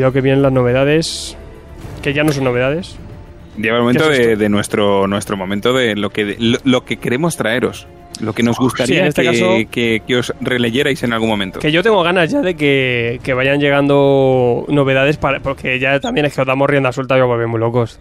Cuidado 0.00 0.14
que 0.14 0.22
vienen 0.22 0.40
las 0.40 0.50
novedades, 0.52 1.36
que 2.00 2.14
ya 2.14 2.24
no 2.24 2.32
son 2.32 2.44
novedades. 2.44 2.96
Llega 3.58 3.74
el 3.76 3.82
momento 3.82 4.08
de, 4.08 4.34
de 4.34 4.48
nuestro, 4.48 5.06
nuestro 5.06 5.36
momento 5.36 5.74
de 5.74 5.94
lo 5.94 6.08
que, 6.08 6.36
lo, 6.38 6.56
lo 6.64 6.86
que 6.86 6.96
queremos 6.96 7.36
traeros. 7.36 7.86
Lo 8.22 8.32
que 8.32 8.42
nos 8.42 8.56
gustaría 8.58 8.94
Sí, 8.94 8.98
en 9.00 9.06
este 9.08 9.20
que, 9.22 9.28
caso- 9.28 9.56
que- 9.70 10.02
que 10.06 10.16
os 10.16 10.32
releyerais 10.40 11.02
en 11.02 11.12
algún 11.12 11.28
momento. 11.28 11.58
Que 11.60 11.70
yo 11.70 11.82
tengo 11.82 12.02
ganas 12.02 12.30
ya 12.30 12.40
de 12.40 12.54
que, 12.54 13.20
que 13.22 13.34
vayan 13.34 13.60
llegando 13.60 14.64
novedades, 14.68 15.18
para, 15.18 15.40
porque 15.40 15.78
ya 15.78 16.00
también 16.00 16.24
es 16.24 16.34
que 16.34 16.40
os 16.40 16.46
damos 16.46 16.68
rienda 16.70 16.92
suelta 16.92 17.18
y 17.18 17.20
os 17.20 17.26
volvemos 17.26 17.50
muy 17.50 17.60
locos. 17.60 18.00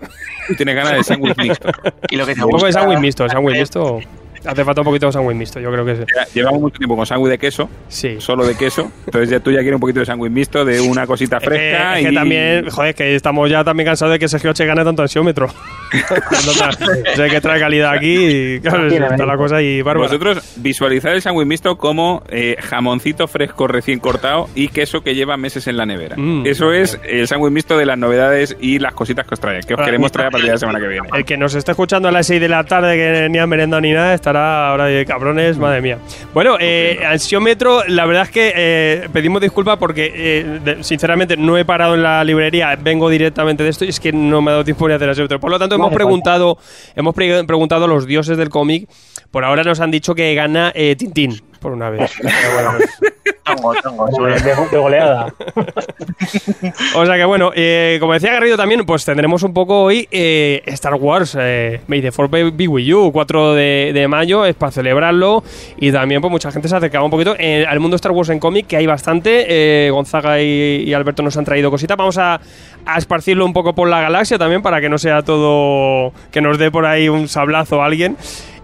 Tienes 0.55 0.75
ganas 0.75 0.93
de 0.93 1.03
sándwich 1.03 1.37
mixto. 1.37 1.69
Y 2.11 2.15
lo 2.15 2.25
que 2.25 2.33
te 2.33 2.39
Un 2.45 2.49
poco 2.49 2.59
de 2.65 2.67
gusta- 2.71 2.79
sándwich 2.79 2.99
mixto, 3.01 3.27
sándwich 3.27 3.57
mixto. 3.57 3.99
Hace 4.45 4.63
falta 4.63 4.81
un 4.81 4.85
poquito 4.85 5.05
de 5.07 5.11
sándwich 5.11 5.35
mixto, 5.37 5.59
yo 5.59 5.71
creo 5.71 5.85
que 5.85 5.95
sí. 5.97 6.03
Llevamos 6.33 6.61
mucho 6.61 6.77
tiempo 6.77 6.95
con 6.95 7.05
sándwich 7.05 7.31
de 7.31 7.37
queso, 7.37 7.69
Sí. 7.87 8.15
solo 8.19 8.45
de 8.45 8.55
queso. 8.55 8.91
Entonces 9.05 9.29
ya 9.29 9.39
tú 9.39 9.51
ya 9.51 9.57
quieres 9.59 9.75
un 9.75 9.81
poquito 9.81 9.99
de 9.99 10.05
sándwich 10.05 10.31
mixto, 10.31 10.65
de 10.65 10.79
una 10.81 11.05
cosita 11.07 11.37
Es 11.37 11.43
que, 11.43 11.49
fresca. 11.49 11.99
es 11.99 12.05
que 12.05 12.11
y... 12.11 12.15
también, 12.15 12.69
joder, 12.69 12.95
que 12.95 13.15
estamos 13.15 13.49
ya 13.49 13.63
también 13.63 13.87
cansados 13.87 14.13
de 14.13 14.19
que 14.19 14.27
Sergio 14.27 14.53
Che 14.53 14.65
gane 14.65 14.83
tanto 14.83 15.01
ansiómetro. 15.01 15.47
o 15.93 17.15
sea, 17.15 17.29
que 17.29 17.41
trae 17.41 17.59
calidad 17.59 17.91
aquí 17.93 18.15
y 18.55 18.59
claro, 18.59 18.87
está 18.87 19.25
la 19.25 19.37
cosa 19.37 19.57
ahí 19.57 19.81
bárbara. 19.81 20.07
Vosotros 20.07 20.53
visualizad 20.57 21.13
el 21.13 21.21
sándwich 21.21 21.47
mixto 21.47 21.77
como 21.77 22.23
eh, 22.29 22.55
jamoncito 22.59 23.27
fresco 23.27 23.67
recién 23.67 23.99
cortado 23.99 24.49
y 24.55 24.67
queso 24.69 25.01
que 25.01 25.15
lleva 25.15 25.37
meses 25.37 25.67
en 25.67 25.77
la 25.77 25.85
nevera. 25.85 26.15
Mm. 26.17 26.45
Eso 26.45 26.71
es 26.73 26.99
el 27.03 27.27
sándwich 27.27 27.51
mixto 27.51 27.77
de 27.77 27.85
las 27.85 27.97
novedades 27.97 28.55
y 28.59 28.79
las 28.79 28.93
cositas 28.93 29.25
que 29.27 29.33
os 29.33 29.39
trae, 29.39 29.61
que 29.61 29.73
os 29.73 29.81
queremos 29.81 30.11
traer 30.11 30.27
a 30.27 30.31
partir 30.31 30.47
de 30.47 30.53
la 30.53 30.59
semana 30.59 30.79
que 30.79 30.87
viene. 30.87 31.07
El 31.13 31.25
que 31.25 31.37
nos 31.37 31.55
esté 31.55 31.71
escuchando 31.71 32.07
a 32.07 32.11
las 32.11 32.27
6 32.27 32.39
de 32.41 32.49
la 32.49 32.63
tarde, 32.63 32.95
que 32.95 33.27
ni 33.29 33.37
ha 33.39 33.47
merendado 33.47 33.81
ni 33.81 33.91
nada, 33.91 34.13
estará 34.29 34.69
ahora 34.69 34.85
de 34.85 35.05
cabrones, 35.05 35.57
madre 35.57 35.81
mía. 35.81 35.97
Bueno, 36.33 36.57
eh, 36.59 36.99
ansiómetro, 37.05 37.83
la 37.87 38.05
verdad 38.05 38.23
es 38.23 38.29
que 38.29 38.53
eh, 38.55 39.09
pedimos 39.11 39.41
disculpas 39.41 39.77
porque, 39.77 40.11
eh, 40.15 40.59
de- 40.63 40.83
sinceramente, 40.83 41.35
no 41.35 41.57
he 41.57 41.65
parado 41.65 41.95
en 41.95 42.03
la 42.03 42.23
librería, 42.23 42.75
vengo 42.79 43.09
directamente 43.09 43.63
de 43.63 43.69
esto 43.69 43.85
y 43.85 43.89
es 43.89 43.99
que 43.99 44.11
no 44.11 44.41
me 44.41 44.51
ha 44.51 44.53
dado 44.53 44.63
tiempo 44.65 44.87
ni 44.87 44.93
a 44.93 44.97
hacer 44.97 45.09
ansiómetro. 45.09 45.39
Por 45.39 45.49
lo 45.49 45.57
tanto, 45.57 45.75
hemos 45.75 45.91
preguntado, 45.93 46.57
hemos 46.95 47.15
pre- 47.15 47.43
preguntado 47.45 47.85
a 47.85 47.87
los 47.87 48.05
dioses 48.05 48.37
del 48.37 48.49
cómic. 48.49 48.87
Por 49.31 49.43
ahora 49.45 49.63
nos 49.63 49.79
han 49.79 49.91
dicho 49.91 50.13
que 50.15 50.33
gana 50.35 50.71
Tintín, 50.97 51.41
por 51.59 51.71
una 51.71 51.89
vez. 51.89 52.11
Pues, 52.21 52.33
Tongo, 53.55 53.73
tongo, 53.81 54.07
seguro. 54.09 54.35
de, 54.35 54.69
de 54.71 54.77
goleada. 54.77 55.33
O 56.95 57.05
sea 57.05 57.15
que 57.15 57.25
bueno, 57.25 57.51
eh, 57.55 57.97
como 57.99 58.13
decía 58.13 58.31
Garrido 58.33 58.57
también, 58.57 58.85
pues 58.85 59.05
tendremos 59.05 59.41
un 59.43 59.53
poco 59.53 59.81
hoy 59.83 60.07
eh, 60.11 60.61
Star 60.67 60.95
Wars, 60.95 61.35
eh, 61.39 61.81
May 61.87 62.01
the 62.01 62.11
Fourth 62.11 62.31
be 62.31 62.67
with 62.67 62.83
you, 62.83 63.11
4 63.11 63.53
de, 63.53 63.91
de 63.93 64.07
mayo, 64.07 64.45
es 64.45 64.55
para 64.55 64.71
celebrarlo 64.71 65.43
y 65.77 65.91
también 65.91 66.21
pues 66.21 66.29
mucha 66.31 66.51
gente 66.51 66.67
se 66.67 66.75
acercaba 66.75 67.05
un 67.05 67.11
poquito 67.11 67.35
eh, 67.39 67.65
al 67.67 67.79
mundo 67.79 67.95
Star 67.95 68.11
Wars 68.11 68.29
en 68.29 68.39
cómic, 68.39 68.67
que 68.67 68.77
hay 68.77 68.85
bastante, 68.85 69.45
eh, 69.47 69.89
Gonzaga 69.89 70.41
y, 70.41 70.83
y 70.85 70.93
Alberto 70.93 71.23
nos 71.23 71.37
han 71.37 71.45
traído 71.45 71.71
cositas, 71.71 71.97
vamos 71.97 72.17
a, 72.17 72.39
a 72.85 72.97
esparcirlo 72.97 73.45
un 73.45 73.53
poco 73.53 73.73
por 73.73 73.87
la 73.87 74.01
galaxia 74.01 74.37
también 74.37 74.61
para 74.61 74.81
que 74.81 74.89
no 74.89 74.97
sea 74.97 75.23
todo, 75.23 76.13
que 76.31 76.41
nos 76.41 76.57
dé 76.57 76.69
por 76.71 76.85
ahí 76.85 77.09
un 77.09 77.27
sablazo 77.27 77.81
a 77.81 77.85
alguien. 77.85 78.17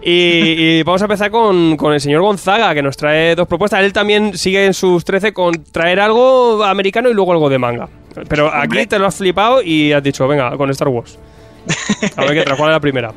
Y, 0.08 0.78
y 0.78 0.82
vamos 0.84 1.02
a 1.02 1.06
empezar 1.06 1.32
con, 1.32 1.76
con 1.76 1.92
el 1.92 2.00
señor 2.00 2.22
Gonzaga, 2.22 2.72
que 2.74 2.82
nos 2.82 2.96
trae 2.96 3.34
dos 3.34 3.48
propuestas. 3.48 3.80
Él 3.82 3.92
también 3.92 4.38
sigue 4.38 4.64
en 4.64 4.72
sus 4.72 5.04
13 5.04 5.32
con 5.32 5.64
traer 5.64 5.98
algo 5.98 6.62
americano 6.62 7.08
y 7.10 7.14
luego 7.14 7.32
algo 7.32 7.48
de 7.48 7.58
manga. 7.58 7.88
Pero 8.28 8.46
aquí 8.46 8.66
Hombre. 8.68 8.86
te 8.86 8.98
lo 9.00 9.06
has 9.06 9.16
flipado 9.16 9.62
y 9.62 9.92
has 9.92 10.02
dicho, 10.04 10.28
venga, 10.28 10.56
con 10.56 10.70
Star 10.70 10.88
Wars. 10.88 11.18
A 12.16 12.20
ver 12.20 12.34
qué 12.34 12.42
trae, 12.44 12.56
¿cuál 12.56 12.70
es 12.70 12.74
la 12.74 12.80
primera? 12.80 13.12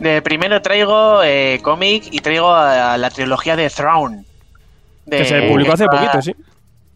De 0.00 0.22
primero 0.22 0.62
traigo 0.62 1.22
eh, 1.22 1.60
cómic 1.62 2.04
y 2.10 2.20
traigo 2.20 2.54
a, 2.54 2.96
la 2.96 3.10
trilogía 3.10 3.54
de 3.54 3.68
Thrawn. 3.68 4.24
De- 5.04 5.18
Que 5.18 5.24
se 5.26 5.42
publicó 5.42 5.74
hace 5.74 5.86
poquito, 5.88 6.22
sí. 6.22 6.34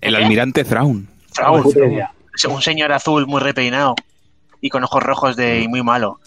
El 0.01 0.17
¿Qué? 0.17 0.23
almirante 0.23 0.65
Thrawn. 0.65 1.07
Thrawn. 1.35 1.65
Un 2.49 2.63
señor 2.63 2.93
azul 2.93 3.27
muy 3.27 3.41
repeinado 3.43 3.95
y 4.63 4.71
con 4.71 4.83
ojos 4.85 5.03
rojos 5.03 5.37
de 5.37 5.61
y 5.61 5.69
muy 5.69 5.83
malo. 5.83 6.19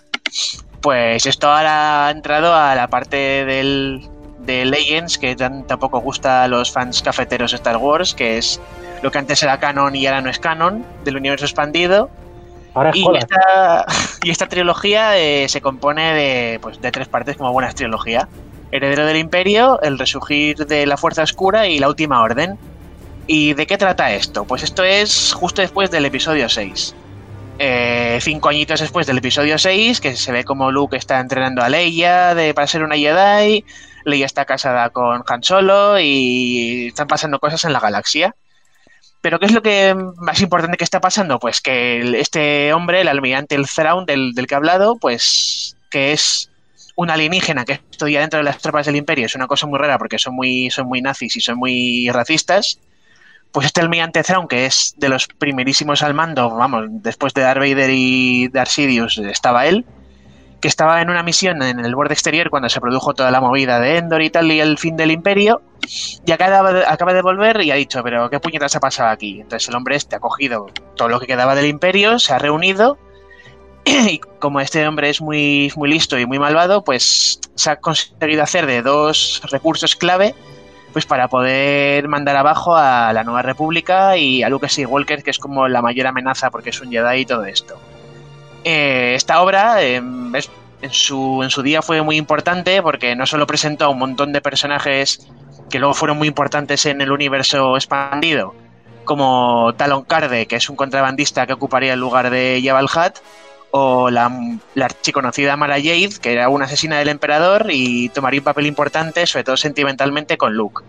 Pues 0.85 1.25
esto 1.25 1.50
ahora 1.50 2.06
ha 2.06 2.12
entrado 2.12 2.53
a 2.53 2.75
la 2.75 2.88
parte 2.88 3.44
del, 3.44 4.07
de 4.41 4.66
Legends 4.66 5.18
que 5.18 5.35
tan- 5.35 5.66
tampoco 5.66 6.00
gusta 6.00 6.44
a 6.44 6.47
los 6.47 6.72
fans 6.72 7.01
cafeteros 7.01 7.50
de 7.50 7.56
Star 7.57 7.78
Wars, 7.78 8.13
que 8.13 8.38
es 8.38 8.62
lo 9.01 9.09
que 9.09 9.18
antes 9.18 9.41
era 9.41 9.59
canon 9.59 9.96
y 9.96 10.06
ahora 10.06 10.22
no 10.22 10.29
es 10.29 10.38
canon, 10.38 10.85
del 11.03 11.18
universo 11.18 11.46
expandido. 11.46 12.12
Ahora 12.75 12.91
es 12.91 12.97
Y 12.97 13.03
cola. 13.03 13.18
esta, 13.18 13.85
y 14.23 14.29
esta 14.29 14.46
trilogía 14.47 15.18
eh, 15.18 15.50
se 15.50 15.59
compone 15.59 16.13
de, 16.13 16.59
pues, 16.62 16.79
de 16.79 16.91
tres 16.91 17.07
partes 17.07 17.35
como 17.35 17.52
buena 17.52 17.72
trilogía. 17.73 18.28
Heredero 18.72 19.07
del 19.07 19.17
Imperio, 19.17 19.81
El 19.81 19.97
Resurgir 19.97 20.67
de 20.67 20.85
la 20.85 20.97
Fuerza 20.97 21.23
Oscura 21.23 21.66
y 21.66 21.79
La 21.79 21.88
Última 21.88 22.22
Orden. 22.22 22.59
¿Y 23.25 23.56
de 23.56 23.66
qué 23.66 23.79
trata 23.79 24.13
esto? 24.13 24.46
Pues 24.46 24.62
esto 24.62 24.84
es 24.84 25.34
justo 25.34 25.63
después 25.63 25.90
del 25.90 26.06
episodio 26.06 26.47
6. 26.47 26.94
Eh, 27.58 28.20
cinco 28.22 28.50
añitos 28.50 28.82
después 28.82 29.08
del 29.08 29.20
episodio 29.20 29.58
6, 29.58 30.02
que 30.02 30.16
se 30.16 30.32
ve 30.32 30.44
como 30.44 30.72
Luke 30.72 30.98
está 30.98 31.20
entrenando 31.20 31.62
a 31.62 31.70
Leia 31.70 32.36
para 32.54 32.68
ser 32.68 32.84
una 32.84 32.98
Jedi, 32.98 33.64
Leia 34.04 34.26
está 34.26 34.44
casada 34.44 34.90
con 34.90 35.24
Han 35.26 35.44
Solo 35.44 35.98
y 36.00 36.88
están 36.88 37.08
pasando 37.08 37.40
cosas 37.40 37.64
en 37.64 37.72
la 37.72 37.80
galaxia. 37.80 38.36
Pero 39.22 39.40
¿qué 39.40 39.46
es 39.48 39.54
lo 39.54 39.62
que 39.62 39.96
más 40.18 40.42
importante 40.42 40.78
que 40.78 40.84
está 40.84 41.00
pasando? 41.00 41.40
Pues 41.40 41.62
que 41.62 42.20
este 42.20 42.74
hombre, 42.74 43.02
el 43.02 43.08
almirante 43.08 43.56
el 43.56 43.68
Thrawn 43.68 44.06
del, 44.06 44.34
del 44.34 44.48
que 44.48 44.54
he 44.54 44.58
hablado, 44.58 44.98
pues 44.98 45.78
que 45.90 46.12
es 46.12 46.52
un 46.96 47.10
alienígena 47.10 47.66
que 47.66 47.82
estudia 47.90 48.20
dentro 48.20 48.38
de 48.38 48.44
las 48.44 48.60
tropas 48.60 48.86
del 48.86 48.98
imperio, 48.98 49.26
es 49.26 49.36
una 49.36 49.48
cosa 49.48 49.66
muy 49.66 49.80
rara 49.80 49.98
porque 49.98 50.20
son 50.20 50.36
muy, 50.36 50.70
son 50.70 50.88
muy 50.88 51.02
nazis 51.02 51.36
y 51.38 51.42
son 51.42 51.58
muy 51.58 52.10
racistas. 52.12 52.80
Pues 53.52 53.68
este 53.68 53.82
almirante 53.82 54.22
Thrawn, 54.24 54.48
que 54.48 54.66
es 54.66 54.96
de 54.98 55.08
los 55.08 55.28
primerísimos 55.28 56.04
al 56.04 56.14
mando, 56.14 56.50
vamos, 56.50 56.88
después 56.90 57.34
de 57.34 57.42
Darth 57.42 57.60
Vader 57.60 57.90
y 57.90 58.50
Darth 58.50 58.70
Sidious, 58.70 59.18
estaba 59.18 59.66
él, 59.66 59.86
que 60.60 60.68
estaba 60.68 61.02
en 61.02 61.10
una 61.10 61.24
misión 61.24 61.62
en 61.62 61.80
el 61.80 61.96
borde 61.96 62.14
exterior 62.14 62.50
cuando 62.50 62.70
se 62.70 62.82
produjo 62.82 63.14
toda 63.14 63.32
la 63.32 63.40
movida 63.40 63.80
de 63.80 63.98
Endor 63.98 64.22
y 64.22 64.30
tal 64.30 64.52
y 64.52 64.60
el 64.60 64.78
fin 64.78 64.98
del 64.98 65.12
imperio, 65.12 65.62
y 66.26 66.32
acaba 66.32 66.74
de, 66.74 66.86
acaba 66.86 67.14
de 67.14 67.22
volver 67.22 67.62
y 67.62 67.72
ha 67.72 67.76
dicho, 67.76 68.02
pero 68.04 68.30
¿qué 68.30 68.40
puñetas 68.40 68.76
ha 68.76 68.80
pasado 68.80 69.10
aquí? 69.10 69.42
Entonces 69.42 69.70
el 69.70 69.76
hombre 69.76 69.96
este 69.96 70.16
ha 70.16 70.20
cogido 70.20 70.68
todo 70.96 71.08
lo 71.08 71.20
que 71.20 71.28
quedaba 71.28 71.56
del 71.56 71.68
imperio, 71.68 72.20
se 72.20 72.34
ha 72.34 72.40
reunido 72.40 72.98
y 73.86 74.20
como 74.40 74.60
este 74.60 74.88
hombre 74.88 75.10
es 75.10 75.22
muy, 75.22 75.72
muy 75.76 75.90
listo 75.90 76.18
y 76.18 76.26
muy 76.26 76.40
malvado, 76.40 76.84
pues 76.84 77.40
se 77.56 77.70
ha 77.70 77.76
conseguido 77.78 78.44
hacer 78.44 78.66
de 78.66 78.82
dos 78.82 79.42
recursos 79.52 79.96
clave 79.96 80.36
pues 80.96 81.06
para 81.06 81.28
poder 81.28 82.08
mandar 82.08 82.38
abajo 82.38 82.74
a 82.74 83.12
la 83.12 83.26
Nueva 83.26 83.42
República 83.42 84.16
y 84.16 84.44
a 84.44 84.48
Luke 84.50 84.70
Skywalker, 84.70 85.24
que 85.24 85.32
es 85.32 85.40
como 85.40 85.68
la 85.68 85.82
mayor 85.82 86.08
amenaza 86.08 86.50
porque 86.50 86.70
es 86.70 86.80
un 86.80 86.90
Jedi 86.90 87.20
y 87.20 87.26
todo 87.26 87.44
esto. 87.44 87.76
Eh, 88.64 89.12
esta 89.14 89.42
obra 89.42 89.84
eh, 89.84 90.02
es- 90.36 90.50
en, 90.82 90.92
su, 90.94 91.44
en 91.44 91.50
su 91.50 91.62
día 91.64 91.82
fue 91.82 92.02
muy 92.02 92.16
importante 92.16 92.82
porque 92.82 93.14
no 93.14 93.26
solo 93.26 93.46
presentó 93.46 93.84
a 93.84 93.90
un 93.90 94.00
montón 94.00 94.32
de 94.32 94.40
personajes 94.40 95.28
que 95.70 95.80
luego 95.80 95.94
fueron 95.94 96.18
muy 96.18 96.30
importantes 96.30 96.86
en 96.86 97.02
el 97.02 97.12
universo 97.12 97.76
expandido, 97.76 98.56
como 99.04 99.74
Talon 99.76 100.04
Carde, 100.06 100.46
que 100.46 100.56
es 100.56 100.70
un 100.70 100.78
contrabandista 100.78 101.46
que 101.46 101.52
ocuparía 101.52 101.92
el 101.92 102.00
lugar 102.00 102.30
de 102.30 102.62
Jabal 102.64 102.86
Hutt, 102.86 103.16
o 103.78 104.09
la, 104.09 104.31
la 104.74 104.86
archiconocida 104.86 105.58
Mara 105.58 105.75
Jade, 105.75 106.12
que 106.22 106.31
era 106.31 106.47
una 106.47 106.63
asesina 106.63 106.97
del 106.97 107.09
emperador 107.09 107.68
y 107.69 108.08
tomaría 108.08 108.40
un 108.40 108.46
papel 108.46 108.68
importante, 108.68 109.28
sobre 109.28 109.44
todo 109.44 109.58
sentimentalmente, 109.58 110.38
con 110.38 110.53
Luke. 110.53 110.81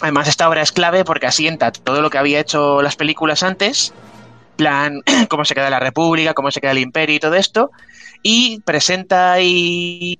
Además, 0.00 0.26
esta 0.26 0.48
obra 0.48 0.62
es 0.62 0.72
clave 0.72 1.04
porque 1.04 1.26
asienta 1.26 1.72
todo 1.72 2.00
lo 2.00 2.08
que 2.08 2.16
había 2.16 2.40
hecho 2.40 2.80
las 2.80 2.96
películas 2.96 3.42
antes, 3.42 3.92
plan, 4.56 5.02
cómo 5.28 5.44
se 5.44 5.54
queda 5.54 5.68
la 5.68 5.78
República, 5.78 6.32
cómo 6.32 6.50
se 6.50 6.62
queda 6.62 6.70
el 6.70 6.78
Imperio 6.78 7.16
y 7.16 7.20
todo 7.20 7.34
esto, 7.34 7.70
y 8.22 8.60
presenta 8.60 9.42
y, 9.42 10.18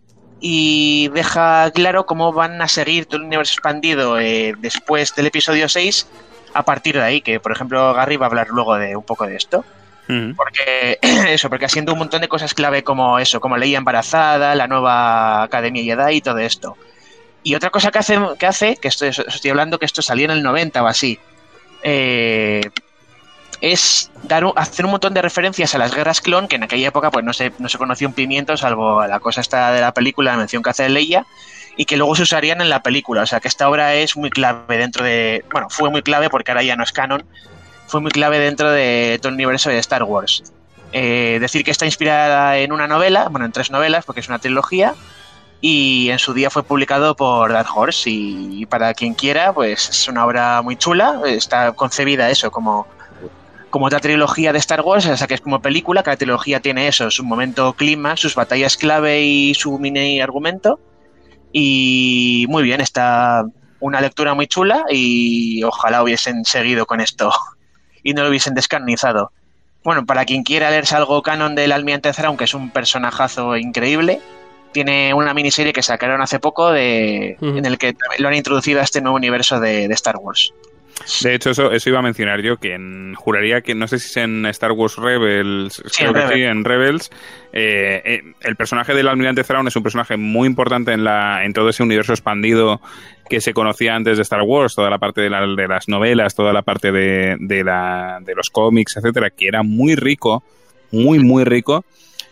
deja 1.15 1.71
claro 1.71 2.05
cómo 2.05 2.35
van 2.35 2.61
a 2.61 2.69
seguir 2.69 3.07
todo 3.07 3.17
el 3.17 3.29
universo 3.29 3.55
expandido 3.55 4.21
eh, 4.21 4.55
después 4.59 5.15
del 5.15 5.29
episodio 5.29 5.71
6 5.71 6.07
a 6.53 6.65
partir 6.65 6.97
de 6.97 7.03
ahí, 7.03 7.23
que 7.23 7.41
por 7.41 7.53
ejemplo 7.53 7.95
Gary 7.95 8.19
va 8.19 8.27
a 8.27 8.29
hablar 8.29 8.49
luego 8.49 8.77
de 8.77 8.95
un 8.95 9.05
poco 9.05 9.27
de 9.27 9.37
esto. 9.37 9.65
Porque 10.37 10.99
eso, 11.29 11.49
porque 11.49 11.65
haciendo 11.67 11.93
un 11.93 11.99
montón 11.99 12.21
de 12.21 12.29
cosas 12.29 12.55
clave 12.55 12.83
como 12.85 13.19
eso, 13.19 13.41
como 13.41 13.57
Leia 13.57 13.79
embarazada, 13.79 14.55
la 14.55 14.67
nueva 14.67 15.43
Academia 15.43 15.83
Jedi 15.83 16.17
y 16.17 16.21
todo 16.21 16.39
esto. 16.39 16.77
Y 17.43 17.55
otra 17.55 17.71
cosa 17.71 17.91
que 17.91 17.99
hace, 17.99 18.19
que 18.39 18.47
hace, 18.47 18.77
que 18.77 18.89
esto 18.89 19.07
es- 19.07 19.19
estoy 19.19 19.51
hablando 19.51 19.79
que 19.79 19.87
esto 19.87 20.03
salió 20.03 20.25
en 20.25 20.33
el 20.33 20.43
90 20.43 20.83
o 20.83 20.87
así, 20.87 21.19
eh, 21.83 22.61
es 23.61 24.11
hacer 24.57 24.85
un 24.85 24.91
montón 24.91 25.15
de 25.15 25.23
referencias 25.23 25.75
a 25.75 25.79
las 25.79 25.95
guerras 25.95 26.21
clon, 26.21 26.49
que 26.49 26.57
en 26.57 26.65
aquella 26.65 26.89
época 26.89 27.11
pues 27.11 27.25
no 27.25 27.33
se, 27.33 27.53
no 27.59 27.69
se 27.69 27.79
conocía 27.79 28.07
un 28.07 28.15
pimiento, 28.15 28.57
salvo 28.57 29.07
la 29.07 29.21
cosa 29.21 29.41
esta 29.41 29.73
de 29.73 29.81
la 29.81 29.93
película, 29.93 30.33
la 30.33 30.37
mención 30.37 30.63
que 30.63 30.71
hace 30.71 30.83
de 30.85 30.89
Leia, 30.91 31.25
y 31.77 31.85
que 31.85 31.97
luego 31.97 32.15
se 32.17 32.23
usarían 32.23 32.61
en 32.61 32.69
la 32.69 32.83
película. 32.83 33.23
O 33.23 33.27
sea 33.27 33.41
que 33.41 33.49
esta 33.49 33.69
obra 33.69 33.95
es 33.95 34.17
muy 34.17 34.31
clave 34.31 34.79
dentro 34.79 35.05
de. 35.05 35.45
Bueno, 35.51 35.69
fue 35.71 35.91
muy 35.91 36.03
clave 36.03 36.29
porque 36.31 36.51
ahora 36.51 36.63
ya 36.63 36.77
no 36.77 36.85
es 36.85 36.93
canon, 36.93 37.25
fue 37.87 38.01
muy 38.01 38.11
clave 38.11 38.39
dentro 38.39 38.71
de 38.71 39.19
todo 39.21 39.29
el 39.31 39.35
universo 39.35 39.71
de 39.71 39.79
Star 39.79 40.03
Wars. 40.03 40.43
Eh, 40.93 41.39
decir 41.41 41.65
que 41.65 41.71
está 41.71 41.85
inspirada 41.85 42.59
en 42.59 42.73
una 42.73 42.87
novela, 42.87 43.29
bueno, 43.29 43.47
en 43.47 43.53
tres 43.53 43.71
novelas, 43.71 44.05
porque 44.05 44.21
es 44.21 44.29
una 44.29 44.39
trilogía, 44.39 44.95
y 45.61 46.11
en 46.11 46.19
su 46.19 46.33
día 46.35 46.51
fue 46.51 46.63
publicado 46.63 47.17
por 47.17 47.53
Dark 47.53 47.69
Horse. 47.75 48.09
Y 48.11 48.67
para 48.67 48.95
quien 48.95 49.15
quiera, 49.15 49.53
pues 49.53 49.89
es 49.89 50.09
una 50.09 50.25
obra 50.25 50.63
muy 50.63 50.77
chula, 50.77 51.21
está 51.27 51.73
concebida 51.73 52.31
eso 52.31 52.51
como 52.51 52.87
como 53.71 53.87
otra 53.87 54.01
trilogía 54.01 54.55
de 54.55 54.59
Star 54.59 54.81
Wars, 54.81 55.05
esa 55.05 55.27
que 55.27 55.35
es 55.35 55.43
como 55.43 55.61
película, 55.61 56.03
cada 56.03 56.17
trilogía 56.17 56.61
tiene 56.61 56.89
eso, 56.89 57.11
su 57.11 57.23
momento 57.25 57.75
clima, 57.75 58.17
sus 58.17 58.35
batallas 58.35 58.77
clave 58.79 59.23
y 59.23 59.55
su 59.55 59.79
mini 59.79 60.19
argumento. 60.19 60.81
Y 61.53 62.47
muy 62.49 62.63
bien, 62.63 62.81
está 62.81 63.45
una 63.81 64.01
lectura 64.01 64.33
muy 64.33 64.47
chula 64.47 64.85
y 64.91 65.63
ojalá 65.63 66.03
hubiesen 66.03 66.45
seguido 66.47 66.87
con 66.87 67.01
esto 67.01 67.31
y 68.07 68.15
no 68.15 68.23
lo 68.23 68.29
hubiesen 68.29 68.55
descanonizado. 68.55 69.33
Bueno, 69.83 70.07
para 70.07 70.25
quien 70.25 70.45
quiera 70.45 70.71
leerse 70.71 70.95
algo 70.95 71.23
canon 71.23 71.57
del 71.57 71.73
Almirante 71.73 72.13
Thrawn, 72.13 72.37
que 72.37 72.45
es 72.45 72.55
un 72.55 72.71
personajazo 72.71 73.57
increíble, 73.57 74.21
tiene 74.73 75.13
una 75.13 75.35
miniserie 75.35 75.73
que 75.73 75.83
sacaron 75.83 76.23
hace 76.23 76.39
poco 76.39 76.71
de, 76.71 77.37
en 77.41 77.67
el 77.67 77.79
que 77.79 77.97
lo 78.19 78.29
han 78.29 78.35
introducido 78.35 78.81
a 78.81 78.85
este 78.85 79.01
nuevo 79.01 79.17
universo 79.17 79.59
de, 79.59 79.89
de 79.89 79.95
Star 79.95 80.17
Wars. 80.19 80.53
De 81.23 81.35
hecho, 81.35 81.51
eso, 81.51 81.71
eso 81.73 81.89
iba 81.91 81.99
a 81.99 82.03
mencionar 82.03 82.41
yo, 82.41 82.57
que 82.57 82.75
en- 82.75 83.15
juraría 83.15 83.61
que 83.61 83.75
no 83.75 83.87
sé 83.87 83.99
si 83.99 84.07
es 84.09 84.17
en 84.17 84.47
Star 84.47 84.73
Wars 84.73 84.97
Rebels, 84.97 85.83
creo 85.97 86.09
en 86.09 86.15
que 86.15 86.21
Rebels. 86.21 86.35
sí, 86.35 86.43
en 86.43 86.65
Rebels, 86.65 87.11
eh, 87.53 88.03
eh, 88.05 88.23
el 88.41 88.57
personaje 88.57 88.95
del 88.95 89.07
almirante 89.09 89.45
Thrawn 89.45 89.69
es 89.69 89.77
un 89.77 89.83
personaje 89.83 90.17
muy 90.17 90.47
importante 90.49 90.93
en, 90.93 91.05
la, 91.05 91.45
en 91.45 91.53
todo 91.53 91.69
ese 91.69 91.83
universo 91.83 92.13
expandido 92.13 92.81
que 93.29 93.41
se 93.41 93.53
conocía 93.53 93.95
antes 93.95 94.17
de 94.17 94.23
Star 94.23 94.43
Wars, 94.43 94.75
toda 94.75 94.91
la 94.91 94.99
parte 94.99 95.21
de, 95.21 95.31
la- 95.31 95.47
de 95.47 95.69
las 95.69 95.87
novelas, 95.89 96.35
toda 96.35 96.53
la 96.53 96.63
parte 96.63 96.91
de, 96.93 97.37
de, 97.41 97.63
la, 97.63 98.19
de 98.23 98.35
los 98.35 98.51
cómics, 98.51 98.97
etcétera, 98.97 99.31
que 99.31 99.47
era 99.49 99.63
muy 99.63 99.95
rico, 99.97 100.43
muy, 100.91 101.19
muy 101.19 101.45
rico. 101.45 101.85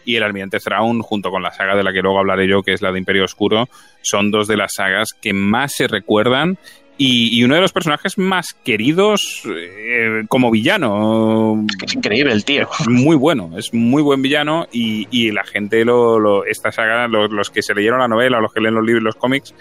Y 0.07 0.17
el 0.17 0.23
Almirante 0.23 0.59
Thrawn, 0.59 1.01
junto 1.01 1.31
con 1.31 1.43
la 1.43 1.51
saga 1.51 1.75
de 1.77 1.83
la 1.83 1.91
que 1.93 2.03
luego 2.03 2.19
hablaré 2.19 2.47
yo, 2.47 2.63
que 2.63 2.75
es 2.75 2.83
la 2.83 2.93
de 2.93 2.99
Imperio 2.99 3.25
Oscuro, 3.25 3.69
son 4.03 4.31
dos 4.31 4.47
de 4.49 4.59
las 4.59 4.75
sagas 4.75 5.15
que 5.15 5.33
más 5.33 5.73
se 5.75 5.87
recuerdan 5.89 6.59
y, 6.97 7.37
y 7.39 7.45
uno 7.45 7.55
de 7.57 7.61
los 7.61 7.73
personajes 7.73 8.19
más 8.19 8.55
queridos 8.55 9.43
eh, 9.47 10.25
como 10.29 10.51
villano. 10.51 11.65
Es 11.69 11.77
que 11.77 11.87
es 11.87 11.95
increíble 11.95 12.33
el 12.33 12.45
tío. 12.45 12.69
Muy 12.89 13.17
bueno, 13.17 13.51
es 13.59 13.75
muy 13.75 14.03
buen 14.03 14.23
villano 14.23 14.67
y, 14.73 15.09
y 15.11 15.31
la 15.33 15.45
gente, 15.45 15.85
lo, 15.85 16.19
lo- 16.21 16.45
esta 16.45 16.71
saga, 16.73 17.09
los, 17.09 17.31
los 17.31 17.51
que 17.51 17.63
se 17.63 17.75
leyeron 17.75 17.99
la 18.01 18.09
novela, 18.09 18.41
los 18.41 18.53
que 18.53 18.61
leen 18.61 18.75
los 18.75 18.85
libros 18.85 19.03
y 19.03 19.05
los 19.05 19.17
cómics, 19.17 19.55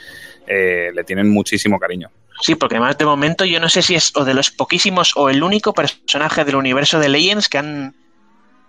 eh, 0.47 0.91
le 0.93 1.03
tienen 1.03 1.29
muchísimo 1.29 1.79
cariño. 1.79 2.09
Sí, 2.41 2.55
porque 2.55 2.75
además 2.75 2.97
de 2.97 3.05
momento 3.05 3.45
yo 3.45 3.59
no 3.59 3.69
sé 3.69 3.81
si 3.81 3.95
es 3.95 4.11
o 4.15 4.25
de 4.25 4.33
los 4.33 4.51
poquísimos 4.51 5.13
o 5.15 5.29
el 5.29 5.41
único 5.43 5.73
personaje 5.73 6.43
del 6.45 6.55
universo 6.55 6.99
de 6.99 7.09
Legends 7.09 7.47
que 7.47 7.57
han, 7.59 7.95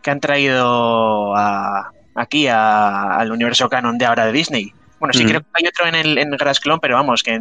que 0.03 0.11
han 0.11 0.21
traído 0.21 1.35
a- 1.37 1.91
aquí 2.15 2.47
a- 2.47 3.17
al 3.17 3.31
universo 3.33 3.69
canon 3.69 3.99
de 3.99 4.05
ahora 4.07 4.27
de 4.27 4.33
Disney. 4.33 4.73
Bueno, 5.01 5.13
sí 5.13 5.25
Mm. 5.25 5.29
creo 5.29 5.41
que 5.41 5.47
hay 5.55 5.67
otro 5.67 5.87
en 5.87 5.95
el 5.97 6.17
en 6.19 6.31
Grass 6.31 6.61
Clone, 6.61 6.79
pero 6.81 6.95
vamos, 6.95 7.23
que, 7.23 7.41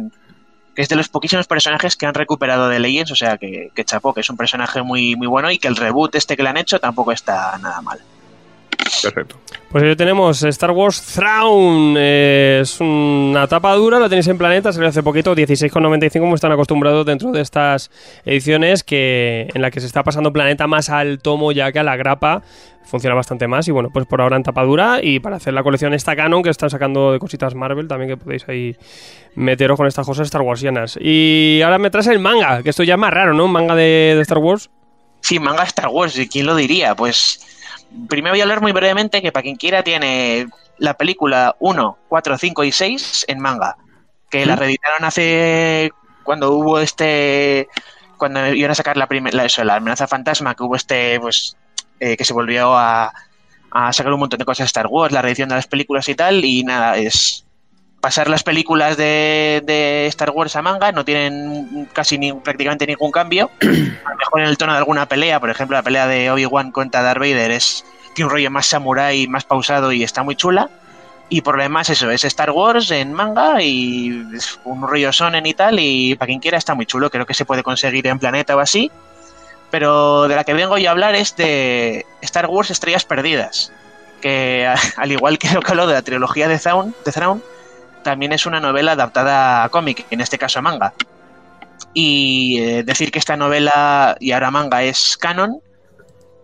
que 0.74 0.82
es 0.82 0.88
de 0.88 0.96
los 0.96 1.08
poquísimos 1.08 1.46
personajes 1.46 1.96
que 1.96 2.06
han 2.06 2.14
recuperado 2.14 2.68
de 2.68 2.78
Legends, 2.78 3.12
o 3.12 3.16
sea 3.16 3.38
que, 3.38 3.70
que 3.74 3.84
chapó, 3.84 4.12
que 4.12 4.20
es 4.20 4.30
un 4.30 4.36
personaje 4.36 4.82
muy, 4.82 5.16
muy 5.16 5.26
bueno 5.26 5.50
y 5.50 5.58
que 5.58 5.68
el 5.68 5.76
reboot 5.76 6.14
este 6.14 6.36
que 6.36 6.42
le 6.42 6.48
han 6.48 6.56
hecho 6.56 6.80
tampoco 6.80 7.12
está 7.12 7.56
nada 7.58 7.80
mal. 7.80 8.00
Perfecto. 9.02 9.36
Pues 9.70 9.82
ahí 9.84 9.96
tenemos 9.96 10.42
Star 10.42 10.70
Wars 10.70 11.02
Thrawn. 11.02 11.96
eh, 11.98 12.60
es 12.62 12.80
una 12.80 13.46
tapa 13.48 13.74
dura, 13.74 13.98
la 13.98 14.08
tenéis 14.08 14.28
en 14.28 14.38
Planeta, 14.38 14.72
salió 14.72 14.88
hace 14.88 15.02
poquito, 15.02 15.34
16,95 15.34 16.20
como 16.20 16.34
están 16.34 16.52
acostumbrados 16.52 17.04
dentro 17.04 17.32
de 17.32 17.40
estas 17.40 17.90
ediciones 18.24 18.84
que 18.84 19.48
en 19.52 19.62
la 19.62 19.70
que 19.70 19.80
se 19.80 19.86
está 19.86 20.04
pasando 20.04 20.32
Planeta 20.32 20.66
más 20.66 20.90
al 20.90 21.18
tomo 21.18 21.52
ya 21.52 21.72
que 21.72 21.80
a 21.80 21.82
la 21.82 21.96
grapa. 21.96 22.42
Funciona 22.86 23.14
bastante 23.16 23.48
más 23.48 23.66
y 23.66 23.72
bueno, 23.72 23.88
pues 23.92 24.06
por 24.06 24.20
ahora 24.20 24.36
en 24.36 24.42
tapa 24.42 24.62
dura 24.62 25.00
y 25.02 25.18
para 25.18 25.36
hacer 25.36 25.54
la 25.54 25.62
colección 25.62 25.94
esta 25.94 26.14
canon 26.14 26.42
que 26.42 26.50
están 26.50 26.68
sacando 26.68 27.12
de 27.12 27.18
cositas 27.18 27.54
Marvel 27.54 27.88
también 27.88 28.10
que 28.10 28.16
podéis 28.18 28.46
ahí 28.46 28.76
meteros 29.34 29.78
con 29.78 29.86
estas 29.86 30.06
cosas 30.06 30.26
Star 30.26 30.42
Warsianas. 30.42 30.98
Y 31.00 31.62
ahora 31.64 31.78
me 31.78 31.90
traes 31.90 32.06
el 32.08 32.20
manga, 32.20 32.62
que 32.62 32.70
esto 32.70 32.82
ya 32.82 32.94
es 32.94 33.00
más 33.00 33.12
raro, 33.12 33.32
¿no? 33.32 33.46
Un 33.46 33.52
manga 33.52 33.74
de, 33.74 34.12
de 34.14 34.20
Star 34.20 34.38
Wars. 34.38 34.70
Sí, 35.20 35.38
manga 35.38 35.62
Star 35.64 35.88
Wars, 35.88 36.18
¿y 36.18 36.28
quién 36.28 36.44
lo 36.44 36.54
diría? 36.54 36.94
Pues 36.94 37.40
primero 38.08 38.32
voy 38.32 38.40
a 38.40 38.44
hablar 38.44 38.60
muy 38.60 38.72
brevemente 38.72 39.22
que 39.22 39.32
para 39.32 39.42
quien 39.42 39.56
quiera 39.56 39.82
tiene 39.82 40.46
la 40.78 40.94
película 40.94 41.56
1, 41.58 41.98
4, 42.08 42.38
5 42.38 42.64
y 42.64 42.72
6 42.72 43.24
en 43.28 43.40
manga, 43.40 43.76
que 44.30 44.46
la 44.46 44.56
reeditaron 44.56 45.04
hace 45.04 45.92
cuando 46.24 46.52
hubo 46.52 46.80
este 46.80 47.68
cuando 48.16 48.52
iban 48.52 48.70
a 48.70 48.74
sacar 48.74 48.96
la 48.96 49.06
primera 49.06 49.36
la, 49.36 49.44
eso, 49.44 49.62
la 49.64 49.76
amenaza 49.76 50.06
fantasma, 50.06 50.54
que 50.54 50.62
hubo 50.62 50.76
este 50.76 51.20
pues 51.20 51.56
eh, 52.00 52.16
que 52.16 52.24
se 52.24 52.32
volvió 52.32 52.76
a, 52.76 53.12
a 53.70 53.92
sacar 53.92 54.12
un 54.12 54.20
montón 54.20 54.38
de 54.38 54.44
cosas 54.44 54.64
de 54.64 54.66
Star 54.66 54.86
Wars, 54.86 55.12
la 55.12 55.22
reedición 55.22 55.48
de 55.48 55.56
las 55.56 55.66
películas 55.66 56.08
y 56.08 56.14
tal, 56.14 56.44
y 56.44 56.64
nada, 56.64 56.96
es 56.96 57.43
pasar 58.04 58.28
las 58.28 58.42
películas 58.42 58.98
de, 58.98 59.62
de 59.64 60.06
Star 60.08 60.28
Wars 60.28 60.56
a 60.56 60.60
manga, 60.60 60.92
no 60.92 61.06
tienen 61.06 61.88
casi 61.94 62.18
ni, 62.18 62.34
prácticamente 62.34 62.86
ningún 62.86 63.10
cambio. 63.10 63.50
A 63.62 64.10
lo 64.10 64.16
mejor 64.16 64.40
en 64.42 64.46
el 64.46 64.58
tono 64.58 64.72
de 64.72 64.78
alguna 64.78 65.08
pelea, 65.08 65.40
por 65.40 65.48
ejemplo, 65.48 65.74
la 65.74 65.82
pelea 65.82 66.06
de 66.06 66.30
Obi-Wan 66.30 66.70
contra 66.70 67.00
Darth 67.00 67.18
Vader 67.18 67.50
es 67.50 67.86
tiene 68.14 68.26
un 68.26 68.32
rollo 68.32 68.50
más 68.50 68.66
samurai, 68.66 69.26
más 69.26 69.44
pausado 69.44 69.90
y 69.90 70.02
está 70.02 70.22
muy 70.22 70.36
chula. 70.36 70.68
Y 71.30 71.40
por 71.40 71.56
lo 71.56 71.62
demás, 71.62 71.88
eso, 71.88 72.10
es 72.10 72.24
Star 72.24 72.50
Wars 72.50 72.90
en 72.90 73.14
manga 73.14 73.62
y 73.62 74.22
es 74.36 74.60
un 74.64 74.86
rollo 74.86 75.10
sonen 75.10 75.46
y 75.46 75.54
tal. 75.54 75.78
Y 75.80 76.14
para 76.16 76.26
quien 76.26 76.40
quiera 76.40 76.58
está 76.58 76.74
muy 76.74 76.84
chulo, 76.84 77.08
creo 77.08 77.24
que 77.24 77.32
se 77.32 77.46
puede 77.46 77.62
conseguir 77.62 78.06
en 78.06 78.18
Planeta 78.18 78.54
o 78.54 78.60
así. 78.60 78.90
Pero 79.70 80.28
de 80.28 80.36
la 80.36 80.44
que 80.44 80.52
vengo 80.52 80.76
yo 80.76 80.90
a 80.90 80.92
hablar 80.92 81.14
es 81.14 81.36
de 81.36 82.04
Star 82.20 82.48
Wars 82.48 82.70
Estrellas 82.70 83.06
Perdidas. 83.06 83.72
Que 84.20 84.68
al 84.98 85.10
igual 85.10 85.38
que 85.38 85.48
lo 85.54 85.62
que 85.62 85.70
hablo 85.70 85.86
de 85.86 85.94
la 85.94 86.02
trilogía 86.02 86.48
de 86.48 86.58
Thrawn, 86.58 86.94
de 87.02 87.10
Thrawn, 87.10 87.42
también 88.04 88.32
es 88.32 88.46
una 88.46 88.60
novela 88.60 88.92
adaptada 88.92 89.64
a 89.64 89.68
cómic, 89.68 90.06
en 90.10 90.20
este 90.20 90.38
caso 90.38 90.60
a 90.60 90.62
manga. 90.62 90.94
Y 91.92 92.58
eh, 92.60 92.82
decir 92.84 93.10
que 93.10 93.18
esta 93.18 93.36
novela 93.36 94.16
y 94.20 94.30
ahora 94.30 94.52
manga 94.52 94.84
es 94.84 95.16
canon. 95.16 95.60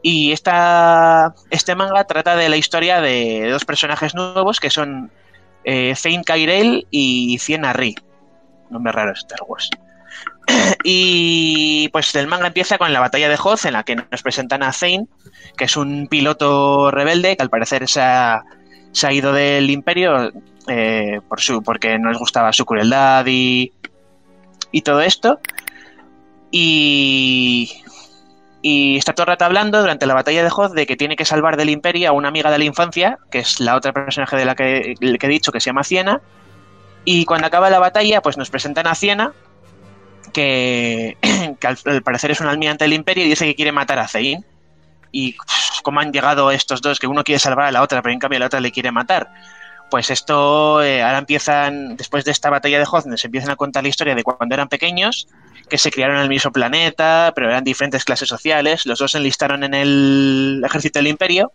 Y 0.02 0.32
esta, 0.32 1.34
este 1.50 1.76
manga 1.76 2.04
trata 2.04 2.34
de 2.34 2.48
la 2.48 2.56
historia 2.56 3.00
de 3.00 3.48
dos 3.50 3.64
personajes 3.64 4.14
nuevos 4.14 4.58
que 4.58 4.70
son 4.70 5.10
eh, 5.64 5.94
Thane 6.02 6.24
Kyrell 6.24 6.86
y 6.90 7.38
Ciena 7.38 7.72
Ri. 7.72 7.94
Nombre 8.70 8.92
raro 8.92 9.12
Star 9.12 9.40
Wars. 9.46 9.70
y 10.84 11.88
pues 11.88 12.14
el 12.14 12.26
manga 12.26 12.48
empieza 12.48 12.78
con 12.78 12.92
la 12.92 13.00
batalla 13.00 13.28
de 13.28 13.38
Hoth 13.42 13.66
en 13.66 13.74
la 13.74 13.84
que 13.84 13.96
nos 13.96 14.22
presentan 14.22 14.62
a 14.62 14.72
Thane, 14.72 15.06
que 15.56 15.64
es 15.64 15.76
un 15.76 16.06
piloto 16.08 16.90
rebelde 16.90 17.36
que 17.36 17.42
al 17.42 17.50
parecer 17.50 17.88
se 17.88 18.00
ha, 18.00 18.42
se 18.92 19.06
ha 19.06 19.12
ido 19.12 19.32
del 19.32 19.70
imperio 19.70 20.32
eh, 20.72 21.20
por 21.28 21.40
su, 21.40 21.64
porque 21.64 21.98
no 21.98 22.10
les 22.10 22.18
gustaba 22.18 22.52
su 22.52 22.64
crueldad 22.64 23.24
y, 23.26 23.72
todo 24.84 25.00
esto. 25.00 25.40
Y, 26.52 27.82
y 28.62 28.96
está 28.96 29.12
todo 29.12 29.24
el 29.24 29.28
rato 29.28 29.46
hablando 29.46 29.80
durante 29.80 30.06
la 30.06 30.14
batalla 30.14 30.44
de 30.44 30.50
Hoth 30.54 30.72
de 30.72 30.86
que 30.86 30.96
tiene 30.96 31.16
que 31.16 31.24
salvar 31.24 31.56
del 31.56 31.70
imperio 31.70 32.10
a 32.10 32.12
una 32.12 32.28
amiga 32.28 32.52
de 32.52 32.58
la 32.58 32.64
infancia, 32.64 33.18
que 33.32 33.40
es 33.40 33.58
la 33.58 33.74
otra 33.74 33.92
personaje 33.92 34.36
de 34.36 34.44
la 34.44 34.54
que, 34.54 34.94
he 35.00 35.28
dicho, 35.28 35.50
que 35.50 35.60
se 35.60 35.66
llama 35.66 35.82
Ciena. 35.82 36.20
Y 37.04 37.24
cuando 37.24 37.48
acaba 37.48 37.68
la 37.68 37.80
batalla, 37.80 38.22
pues 38.22 38.36
nos 38.36 38.48
presentan 38.48 38.86
a 38.86 38.94
Ciena, 38.94 39.32
que, 40.32 41.16
al, 41.84 42.02
parecer 42.02 42.30
es 42.30 42.40
un 42.40 42.46
almirante 42.46 42.84
del 42.84 42.92
imperio 42.92 43.24
y 43.24 43.28
dice 43.28 43.44
que 43.44 43.56
quiere 43.56 43.72
matar 43.72 43.98
a 43.98 44.06
Zane. 44.06 44.44
Y 45.10 45.34
uf, 45.36 45.80
cómo 45.82 45.98
han 45.98 46.12
llegado 46.12 46.52
estos 46.52 46.80
dos, 46.80 47.00
que 47.00 47.08
uno 47.08 47.24
quiere 47.24 47.40
salvar 47.40 47.66
a 47.66 47.72
la 47.72 47.82
otra, 47.82 48.02
pero 48.02 48.12
en 48.12 48.20
cambio 48.20 48.38
la 48.38 48.46
otra 48.46 48.60
le 48.60 48.70
quiere 48.70 48.92
matar. 48.92 49.32
Pues 49.90 50.10
esto, 50.10 50.82
eh, 50.82 51.02
ahora 51.02 51.18
empiezan, 51.18 51.96
después 51.96 52.24
de 52.24 52.30
esta 52.30 52.48
batalla 52.48 52.78
de 52.78 52.86
Hoth, 52.90 53.06
se 53.16 53.26
empiezan 53.26 53.50
a 53.50 53.56
contar 53.56 53.82
la 53.82 53.88
historia 53.88 54.14
de 54.14 54.22
cuando 54.22 54.54
eran 54.54 54.68
pequeños, 54.68 55.26
que 55.68 55.78
se 55.78 55.90
criaron 55.90 56.16
en 56.16 56.22
el 56.22 56.28
mismo 56.28 56.52
planeta, 56.52 57.32
pero 57.34 57.48
eran 57.48 57.64
diferentes 57.64 58.04
clases 58.04 58.28
sociales. 58.28 58.86
Los 58.86 59.00
dos 59.00 59.12
se 59.12 59.18
enlistaron 59.18 59.64
en 59.64 59.74
el 59.74 60.62
ejército 60.64 61.00
del 61.00 61.08
imperio, 61.08 61.52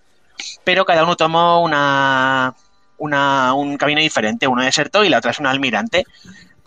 pero 0.66 0.84
cada 0.86 1.04
uno 1.04 1.16
tomó 1.16 1.64
una, 1.64 2.54
una, 2.98 3.54
un 3.54 3.78
camino 3.78 4.02
diferente. 4.02 4.48
Uno 4.48 4.64
desertó 4.64 5.06
y 5.06 5.10
la 5.10 5.20
otra 5.20 5.32
es 5.32 5.40
un 5.40 5.48
almirante. 5.48 6.06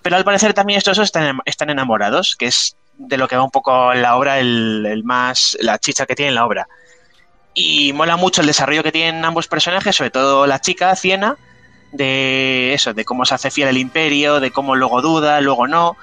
Pero 0.00 0.16
al 0.16 0.24
parecer 0.24 0.54
también 0.54 0.78
estos 0.78 0.96
dos 0.96 1.04
están, 1.04 1.40
están 1.44 1.68
enamorados, 1.68 2.34
que 2.36 2.46
es 2.46 2.76
de 2.96 3.18
lo 3.18 3.28
que 3.28 3.36
va 3.36 3.44
un 3.44 3.50
poco 3.50 3.92
la 3.92 4.16
obra, 4.16 4.38
el, 4.38 4.86
el 4.86 5.04
más, 5.04 5.56
la 5.60 5.78
chicha 5.78 6.06
que 6.06 6.14
tiene 6.14 6.32
la 6.32 6.46
obra. 6.46 6.66
Y 7.52 7.92
mola 7.92 8.16
mucho 8.16 8.40
el 8.40 8.46
desarrollo 8.46 8.82
que 8.82 8.92
tienen 8.92 9.24
ambos 9.24 9.48
personajes, 9.48 9.96
sobre 9.96 10.10
todo 10.10 10.46
la 10.46 10.60
chica, 10.60 10.94
Ciena, 10.96 11.36
de 11.92 12.74
eso, 12.74 12.94
de 12.94 13.04
cómo 13.04 13.24
se 13.24 13.34
hace 13.34 13.50
fiel 13.50 13.68
al 13.68 13.78
imperio, 13.78 14.40
de 14.40 14.50
cómo 14.50 14.76
luego 14.76 15.02
duda, 15.02 15.40
luego 15.40 15.66
no. 15.66 15.96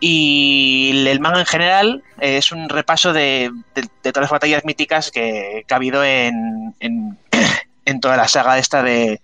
Y 0.00 1.06
el 1.06 1.20
manga 1.20 1.40
en 1.40 1.46
general 1.46 2.02
es 2.18 2.50
un 2.50 2.68
repaso 2.68 3.12
de, 3.12 3.52
de, 3.74 4.12
todas 4.12 4.22
las 4.22 4.30
batallas 4.30 4.64
míticas 4.64 5.10
que, 5.10 5.64
que 5.66 5.74
ha 5.74 5.76
habido 5.76 6.02
en, 6.04 6.74
en, 6.80 7.18
en, 7.84 8.00
toda 8.00 8.16
la 8.16 8.26
saga 8.26 8.58
esta 8.58 8.82
de, 8.82 9.20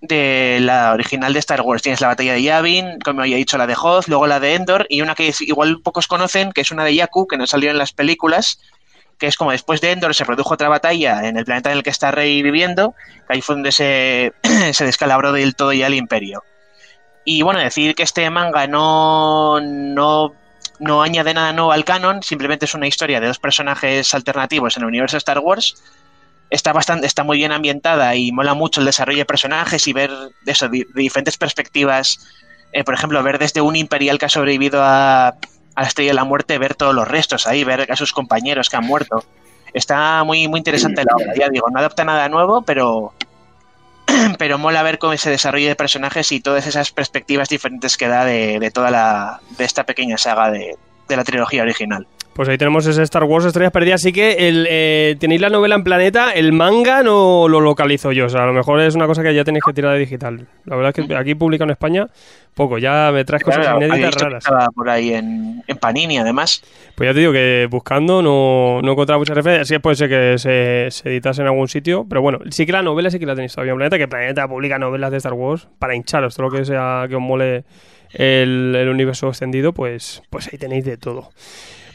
de 0.00 0.58
la 0.60 0.92
original 0.92 1.32
de 1.32 1.38
Star 1.38 1.60
Wars. 1.60 1.82
Tienes 1.82 2.00
la 2.00 2.08
batalla 2.08 2.32
de 2.32 2.42
Yavin, 2.42 2.98
como 3.04 3.20
había 3.20 3.36
dicho, 3.36 3.58
la 3.58 3.66
de 3.66 3.76
Hoth, 3.80 4.08
luego 4.08 4.26
la 4.26 4.40
de 4.40 4.54
Endor, 4.54 4.86
y 4.88 5.02
una 5.02 5.14
que 5.14 5.32
igual 5.40 5.80
pocos 5.80 6.08
conocen, 6.08 6.52
que 6.52 6.62
es 6.62 6.70
una 6.70 6.84
de 6.84 6.94
Yaku, 6.94 7.26
que 7.26 7.36
no 7.36 7.46
salió 7.46 7.70
en 7.70 7.78
las 7.78 7.92
películas, 7.92 8.60
que 9.18 9.26
es 9.26 9.36
como 9.36 9.52
después 9.52 9.80
de 9.80 9.92
Endor 9.92 10.14
se 10.14 10.24
produjo 10.24 10.54
otra 10.54 10.68
batalla 10.68 11.28
en 11.28 11.36
el 11.36 11.44
planeta 11.44 11.70
en 11.70 11.78
el 11.78 11.82
que 11.82 11.90
está 11.90 12.10
Rey 12.10 12.42
viviendo, 12.42 12.94
que 13.26 13.34
ahí 13.34 13.42
fue 13.42 13.54
donde 13.54 13.72
se, 13.72 14.32
se 14.72 14.84
descalabró 14.84 15.32
del 15.32 15.54
todo 15.54 15.72
ya 15.72 15.86
el 15.86 15.94
imperio. 15.94 16.42
Y 17.24 17.42
bueno, 17.42 17.60
decir 17.60 17.94
que 17.94 18.02
este 18.02 18.28
manga 18.30 18.66
no, 18.66 19.60
no, 19.60 20.34
no 20.80 21.02
añade 21.02 21.34
nada 21.34 21.52
nuevo 21.52 21.72
al 21.72 21.84
canon, 21.84 22.22
simplemente 22.22 22.64
es 22.64 22.74
una 22.74 22.88
historia 22.88 23.20
de 23.20 23.28
dos 23.28 23.38
personajes 23.38 24.12
alternativos 24.14 24.76
en 24.76 24.82
el 24.82 24.88
universo 24.88 25.16
de 25.16 25.18
Star 25.18 25.38
Wars. 25.38 25.76
Está 26.50 26.72
bastante, 26.72 27.06
está 27.06 27.22
muy 27.22 27.38
bien 27.38 27.52
ambientada 27.52 28.14
y 28.16 28.32
mola 28.32 28.54
mucho 28.54 28.80
el 28.80 28.86
desarrollo 28.86 29.18
de 29.18 29.24
personajes 29.24 29.86
y 29.86 29.92
ver 29.92 30.10
eso, 30.44 30.68
de, 30.68 30.86
diferentes 30.94 31.38
perspectivas. 31.38 32.18
Eh, 32.72 32.84
por 32.84 32.94
ejemplo, 32.94 33.22
ver 33.22 33.38
desde 33.38 33.60
un 33.60 33.76
imperial 33.76 34.18
que 34.18 34.26
ha 34.26 34.28
sobrevivido 34.28 34.82
a, 34.82 35.36
a 35.74 35.82
la 35.82 35.88
estrella 35.88 36.10
de 36.10 36.14
la 36.14 36.24
muerte, 36.24 36.58
ver 36.58 36.74
todos 36.74 36.94
los 36.94 37.08
restos 37.08 37.46
ahí, 37.46 37.64
ver 37.64 37.90
a 37.90 37.96
sus 37.96 38.12
compañeros 38.12 38.68
que 38.68 38.76
han 38.76 38.86
muerto. 38.86 39.24
Está 39.72 40.22
muy, 40.24 40.48
muy 40.48 40.58
interesante 40.58 41.02
la 41.04 41.16
obra, 41.16 41.34
ya 41.34 41.48
digo, 41.48 41.68
no 41.70 41.78
adapta 41.78 42.04
nada 42.04 42.28
nuevo, 42.28 42.62
pero, 42.62 43.14
pero 44.38 44.58
mola 44.58 44.82
ver 44.82 44.98
cómo 44.98 45.14
ese 45.14 45.30
desarrollo 45.30 45.68
de 45.68 45.76
personajes 45.76 46.30
y 46.32 46.40
todas 46.40 46.66
esas 46.66 46.92
perspectivas 46.92 47.48
diferentes 47.48 47.96
que 47.96 48.08
da 48.08 48.24
de, 48.24 48.58
de 48.58 48.70
toda 48.70 48.90
la, 48.90 49.40
de 49.56 49.64
esta 49.64 49.84
pequeña 49.84 50.18
saga 50.18 50.50
de, 50.50 50.76
de 51.08 51.16
la 51.16 51.24
trilogía 51.24 51.62
original. 51.62 52.06
Pues 52.34 52.48
ahí 52.48 52.56
tenemos 52.56 52.86
ese 52.86 53.02
Star 53.02 53.24
Wars 53.24 53.44
Estrellas 53.44 53.72
Perdidas. 53.72 54.00
Así 54.00 54.10
que 54.10 54.48
el, 54.48 54.66
eh, 54.70 55.16
tenéis 55.20 55.42
la 55.42 55.50
novela 55.50 55.74
en 55.74 55.84
Planeta, 55.84 56.32
el 56.32 56.52
manga 56.52 57.02
no 57.02 57.46
lo 57.46 57.60
localizo 57.60 58.10
yo. 58.10 58.24
O 58.24 58.28
sea, 58.30 58.44
a 58.44 58.46
lo 58.46 58.54
mejor 58.54 58.80
es 58.80 58.94
una 58.94 59.06
cosa 59.06 59.22
que 59.22 59.34
ya 59.34 59.44
tenéis 59.44 59.62
que 59.66 59.74
tirar 59.74 59.92
de 59.92 59.98
digital. 59.98 60.46
La 60.64 60.76
verdad 60.76 60.94
es 60.96 61.06
que 61.06 61.14
aquí 61.14 61.34
publicado 61.34 61.64
en 61.66 61.72
España, 61.72 62.06
poco. 62.54 62.78
Ya 62.78 63.10
me 63.12 63.26
traes 63.26 63.42
cosas 63.42 63.60
Claro, 63.66 63.84
inéditas 63.84 64.14
raras. 64.14 64.44
estaba 64.44 64.66
por 64.74 64.88
ahí 64.88 65.12
en, 65.12 65.62
en 65.66 65.76
Panini, 65.76 66.16
además. 66.16 66.64
Pues 66.94 67.10
ya 67.10 67.12
te 67.12 67.20
digo 67.20 67.32
que 67.32 67.68
buscando 67.70 68.22
no, 68.22 68.80
no 68.82 68.88
he 68.88 68.92
encontrado 68.92 69.18
muchas 69.18 69.36
referencias. 69.36 69.68
Sí, 69.68 69.78
puede 69.78 69.96
ser 69.96 70.08
que 70.08 70.38
se, 70.38 70.86
se 70.90 71.08
editase 71.10 71.42
en 71.42 71.48
algún 71.48 71.68
sitio. 71.68 72.06
Pero 72.08 72.22
bueno, 72.22 72.38
sí 72.50 72.64
que 72.64 72.72
la 72.72 72.80
novela 72.82 73.10
sí 73.10 73.18
que 73.18 73.26
la 73.26 73.34
tenéis 73.34 73.52
todavía 73.52 73.72
en 73.72 73.76
Planeta. 73.76 73.98
Que 73.98 74.08
Planeta 74.08 74.48
publica 74.48 74.78
novelas 74.78 75.10
de 75.10 75.18
Star 75.18 75.34
Wars 75.34 75.68
para 75.78 75.94
hincharos. 75.94 76.34
Todo 76.34 76.48
lo 76.48 76.56
que 76.56 76.64
sea 76.64 77.04
que 77.10 77.16
os 77.16 77.20
mole 77.22 77.64
el, 78.14 78.74
el 78.74 78.88
universo 78.88 79.28
extendido, 79.28 79.74
pues, 79.74 80.22
pues 80.30 80.48
ahí 80.50 80.58
tenéis 80.58 80.86
de 80.86 80.96
todo. 80.96 81.28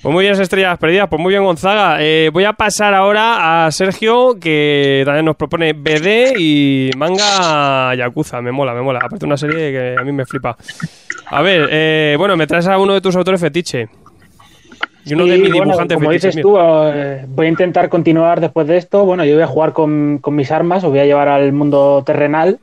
Pues 0.08 0.14
muy 0.14 0.24
bien, 0.24 0.40
estrellas 0.42 0.78
perdidas. 0.78 1.10
Pues 1.10 1.22
muy 1.22 1.34
bien, 1.34 1.44
Gonzaga. 1.44 1.98
Eh, 2.00 2.30
voy 2.32 2.46
a 2.46 2.54
pasar 2.54 2.94
ahora 2.94 3.66
a 3.66 3.72
Sergio, 3.72 4.38
que 4.40 5.02
también 5.04 5.26
nos 5.26 5.36
propone 5.36 5.74
BD 5.74 6.34
y 6.40 6.92
manga 6.96 7.94
Yakuza. 7.94 8.42
Me 8.42 8.54
mola, 8.54 8.74
me 8.74 8.82
mola. 8.82 9.00
Aparte, 9.04 9.26
una 9.26 9.36
serie 9.36 9.70
que 9.70 9.96
a 10.00 10.04
mí 10.06 10.14
me 10.14 10.26
flipa. 10.26 10.56
A 11.26 11.42
ver, 11.42 11.68
eh, 11.70 12.16
bueno, 12.18 12.38
me 12.38 12.48
traes 12.48 12.68
a 12.68 12.78
uno 12.78 12.94
de 12.94 13.02
tus 13.02 13.18
autores 13.18 13.42
fetiche. 13.42 13.90
Y 15.06 15.14
uno 15.14 15.26
Sí, 15.26 15.32
de 15.32 15.38
mis 15.40 15.50
bueno, 15.50 15.66
dibujantes 15.66 15.98
como 15.98 16.08
fetiches. 16.10 16.36
dices 16.36 16.42
tú, 16.42 16.58
eh, 16.58 17.26
voy 17.28 17.48
a 17.48 17.50
intentar 17.50 17.90
continuar 17.90 18.40
después 18.40 18.66
de 18.66 18.78
esto. 18.78 19.04
Bueno, 19.04 19.26
yo 19.26 19.34
voy 19.34 19.44
a 19.44 19.48
jugar 19.48 19.74
con, 19.74 20.20
con 20.22 20.36
mis 20.38 20.54
armas, 20.54 20.86
os 20.86 20.90
voy 20.90 21.00
a 21.00 21.06
llevar 21.06 21.28
al 21.28 21.52
mundo 21.52 22.02
terrenal. 22.06 22.60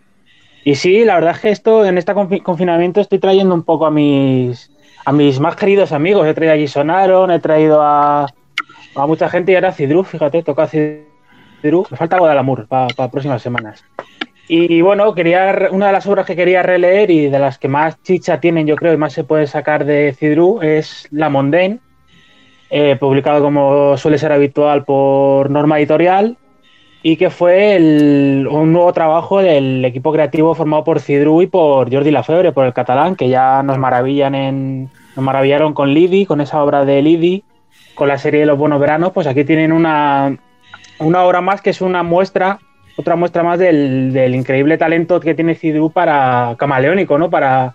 Y 0.65 0.77
sí, 0.77 1.05
la 1.05 1.17
verdad 1.17 1.33
es 1.33 1.41
que 1.41 1.51
esto, 1.51 1.85
en 1.85 1.99
este 1.99 2.15
confi- 2.15 2.43
confinamiento, 2.43 3.03
estoy 3.03 3.19
trayendo 3.19 3.55
un 3.55 3.65
poco 3.65 3.85
a 3.85 3.91
mis, 3.91 4.71
a 5.05 5.13
mis 5.13 5.41
más 5.41 5.57
queridos 5.57 5.93
amigos. 5.93 6.27
He 6.27 6.35
traído 6.35 6.55
a 6.55 6.59
Jason 6.59 6.91
Aaron, 6.91 7.31
he 7.31 7.41
traído 7.41 7.83
a, 7.83 8.27
a 8.95 9.07
mucha 9.07 9.29
gente 9.29 9.53
y 9.53 9.55
ahora 9.55 9.69
a 9.69 9.73
Cidru, 9.73 10.05
fíjate, 10.05 10.43
toca 10.43 10.67
Cidru. 10.67 11.87
Me 11.91 11.97
falta 11.97 12.17
algo 12.17 12.27
de 12.27 12.33
Alamur 12.33 12.67
para 12.67 13.11
próximas 13.11 13.43
semanas. 13.43 13.85
Y 14.47 14.83
bueno, 14.83 15.15
quería 15.15 15.69
una 15.71 15.87
de 15.87 15.93
las 15.93 16.07
obras 16.07 16.27
que 16.27 16.37
quería 16.37 16.63
releer 16.63 17.11
y 17.11 17.31
de 17.31 17.39
las 17.39 17.59
que 17.59 17.69
más 17.69 18.03
chicha 18.03 18.41
tienen, 18.41 18.67
yo 18.67 18.77
creo, 18.77 18.93
y 18.93 18.99
más 18.99 19.15
se 19.15 19.25
puede 19.25 19.47
sacar 19.47 19.87
de 19.87 20.15
Cidru 20.19 20.61
es 20.61 21.09
La 21.11 21.31
Mondaine, 21.31 21.81
eh, 22.69 22.97
publicado 22.97 23.43
como 23.43 23.97
suele 23.97 24.19
ser 24.19 24.33
habitual 24.33 24.85
por 24.85 25.49
Norma 25.49 25.79
Editorial, 25.79 26.37
y 27.07 27.17
que 27.17 27.29
fue 27.29 27.77
el- 27.77 28.49
un 28.51 28.73
nuevo 28.73 28.91
trabajo 28.95 29.41
del 29.43 29.85
equipo 29.85 30.11
creativo 30.11 30.55
formado 30.55 30.85
por 30.85 31.01
Cidru 31.01 31.43
y 31.43 31.47
por 31.47 31.93
Jordi 31.93 32.11
Lafebre, 32.11 32.51
por 32.53 32.65
el 32.65 32.73
catalán, 32.73 33.15
que 33.15 33.29
ya 33.29 33.63
nos 33.63 33.77
maravillan 33.77 34.35
en, 34.35 34.85
nos 35.15 35.23
maravillaron 35.25 35.75
con 35.75 35.93
Lidi, 35.93 36.25
con 36.25 36.41
esa 36.41 36.63
obra 36.65 36.87
de 36.87 37.03
Lidi, 37.03 37.45
con 37.95 38.09
la 38.09 38.17
serie 38.17 38.41
de 38.41 38.47
los 38.47 38.57
buenos 38.57 38.81
veranos, 38.81 39.13
pues 39.13 39.27
aquí 39.27 39.45
tienen 39.45 39.71
una, 39.71 40.35
una 40.99 41.23
obra 41.25 41.43
más 41.43 41.61
que 41.61 41.69
es 41.71 41.83
una 41.83 42.03
muestra, 42.03 42.59
otra 42.97 43.17
muestra 43.17 43.43
más 43.43 43.59
del, 43.59 44.13
del 44.15 44.35
increíble 44.35 44.79
talento 44.79 45.21
que 45.21 45.35
tiene 45.35 45.55
Cidru 45.57 45.91
para 45.91 46.55
camaleónico, 46.57 47.19
¿no? 47.19 47.29
Para 47.29 47.75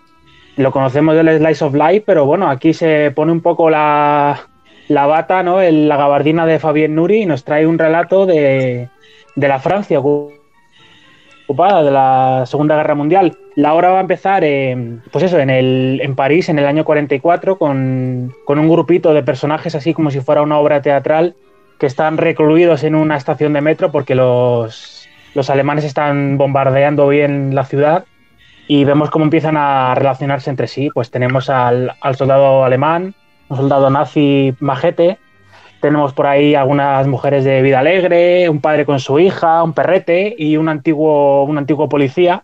lo 0.56 0.72
conocemos 0.72 1.14
del 1.14 1.38
Slice 1.38 1.64
of 1.64 1.74
Life, 1.74 2.02
pero 2.04 2.26
bueno, 2.26 2.50
aquí 2.50 2.74
se 2.74 3.12
pone 3.12 3.30
un 3.30 3.40
poco 3.42 3.70
la, 3.70 4.40
la 4.88 5.06
bata, 5.06 5.44
¿no? 5.44 5.60
El- 5.60 5.88
la 5.88 5.96
gabardina 5.96 6.46
de 6.46 6.58
Fabien 6.58 6.96
Nuri 6.96 7.22
y 7.22 7.26
nos 7.26 7.44
trae 7.44 7.64
un 7.66 7.78
relato 7.78 8.26
de, 8.26 8.88
de 9.36 9.48
la 9.48 9.58
Francia 9.58 10.00
ocu- 10.00 10.32
ocupada 11.46 11.82
de 11.82 11.90
la 11.90 12.44
Segunda 12.46 12.76
Guerra 12.76 12.94
Mundial. 12.94 13.36
La 13.56 13.74
obra 13.74 13.90
va 13.90 13.98
a 13.98 14.02
empezar, 14.02 14.44
en, 14.44 15.02
pues 15.10 15.24
eso, 15.24 15.38
en, 15.38 15.50
el, 15.50 16.00
en 16.02 16.14
París 16.14 16.48
en 16.48 16.58
el 16.58 16.66
año 16.66 16.84
44 16.84 17.58
con, 17.58 18.32
con 18.44 18.58
un 18.58 18.68
grupito 18.68 19.12
de 19.14 19.22
personajes 19.22 19.74
así 19.74 19.92
como 19.92 20.10
si 20.10 20.20
fuera 20.20 20.42
una 20.42 20.58
obra 20.58 20.80
teatral 20.82 21.34
que 21.78 21.86
están 21.86 22.18
recluidos 22.18 22.84
en 22.84 22.94
una 22.94 23.16
estación 23.16 23.52
de 23.52 23.62
metro 23.62 23.90
porque 23.90 24.14
los, 24.14 25.08
los 25.34 25.50
alemanes 25.50 25.84
están 25.84 26.38
bombardeando 26.38 27.08
bien 27.08 27.54
la 27.54 27.64
ciudad 27.64 28.04
y 28.68 28.84
vemos 28.84 29.10
cómo 29.10 29.24
empiezan 29.24 29.56
a 29.56 29.94
relacionarse 29.96 30.50
entre 30.50 30.68
sí. 30.68 30.90
Pues 30.94 31.10
tenemos 31.10 31.50
al, 31.50 31.92
al 32.00 32.14
soldado 32.14 32.64
alemán, 32.64 33.14
un 33.48 33.56
soldado 33.56 33.90
nazi 33.90 34.54
majete, 34.60 35.18
tenemos 35.80 36.12
por 36.12 36.26
ahí 36.26 36.54
algunas 36.54 37.06
mujeres 37.06 37.44
de 37.44 37.62
vida 37.62 37.78
alegre, 37.80 38.48
un 38.48 38.60
padre 38.60 38.84
con 38.84 39.00
su 39.00 39.18
hija, 39.18 39.62
un 39.62 39.72
perrete 39.72 40.34
y 40.36 40.56
un 40.56 40.68
antiguo, 40.68 41.44
un 41.44 41.58
antiguo 41.58 41.88
policía 41.88 42.42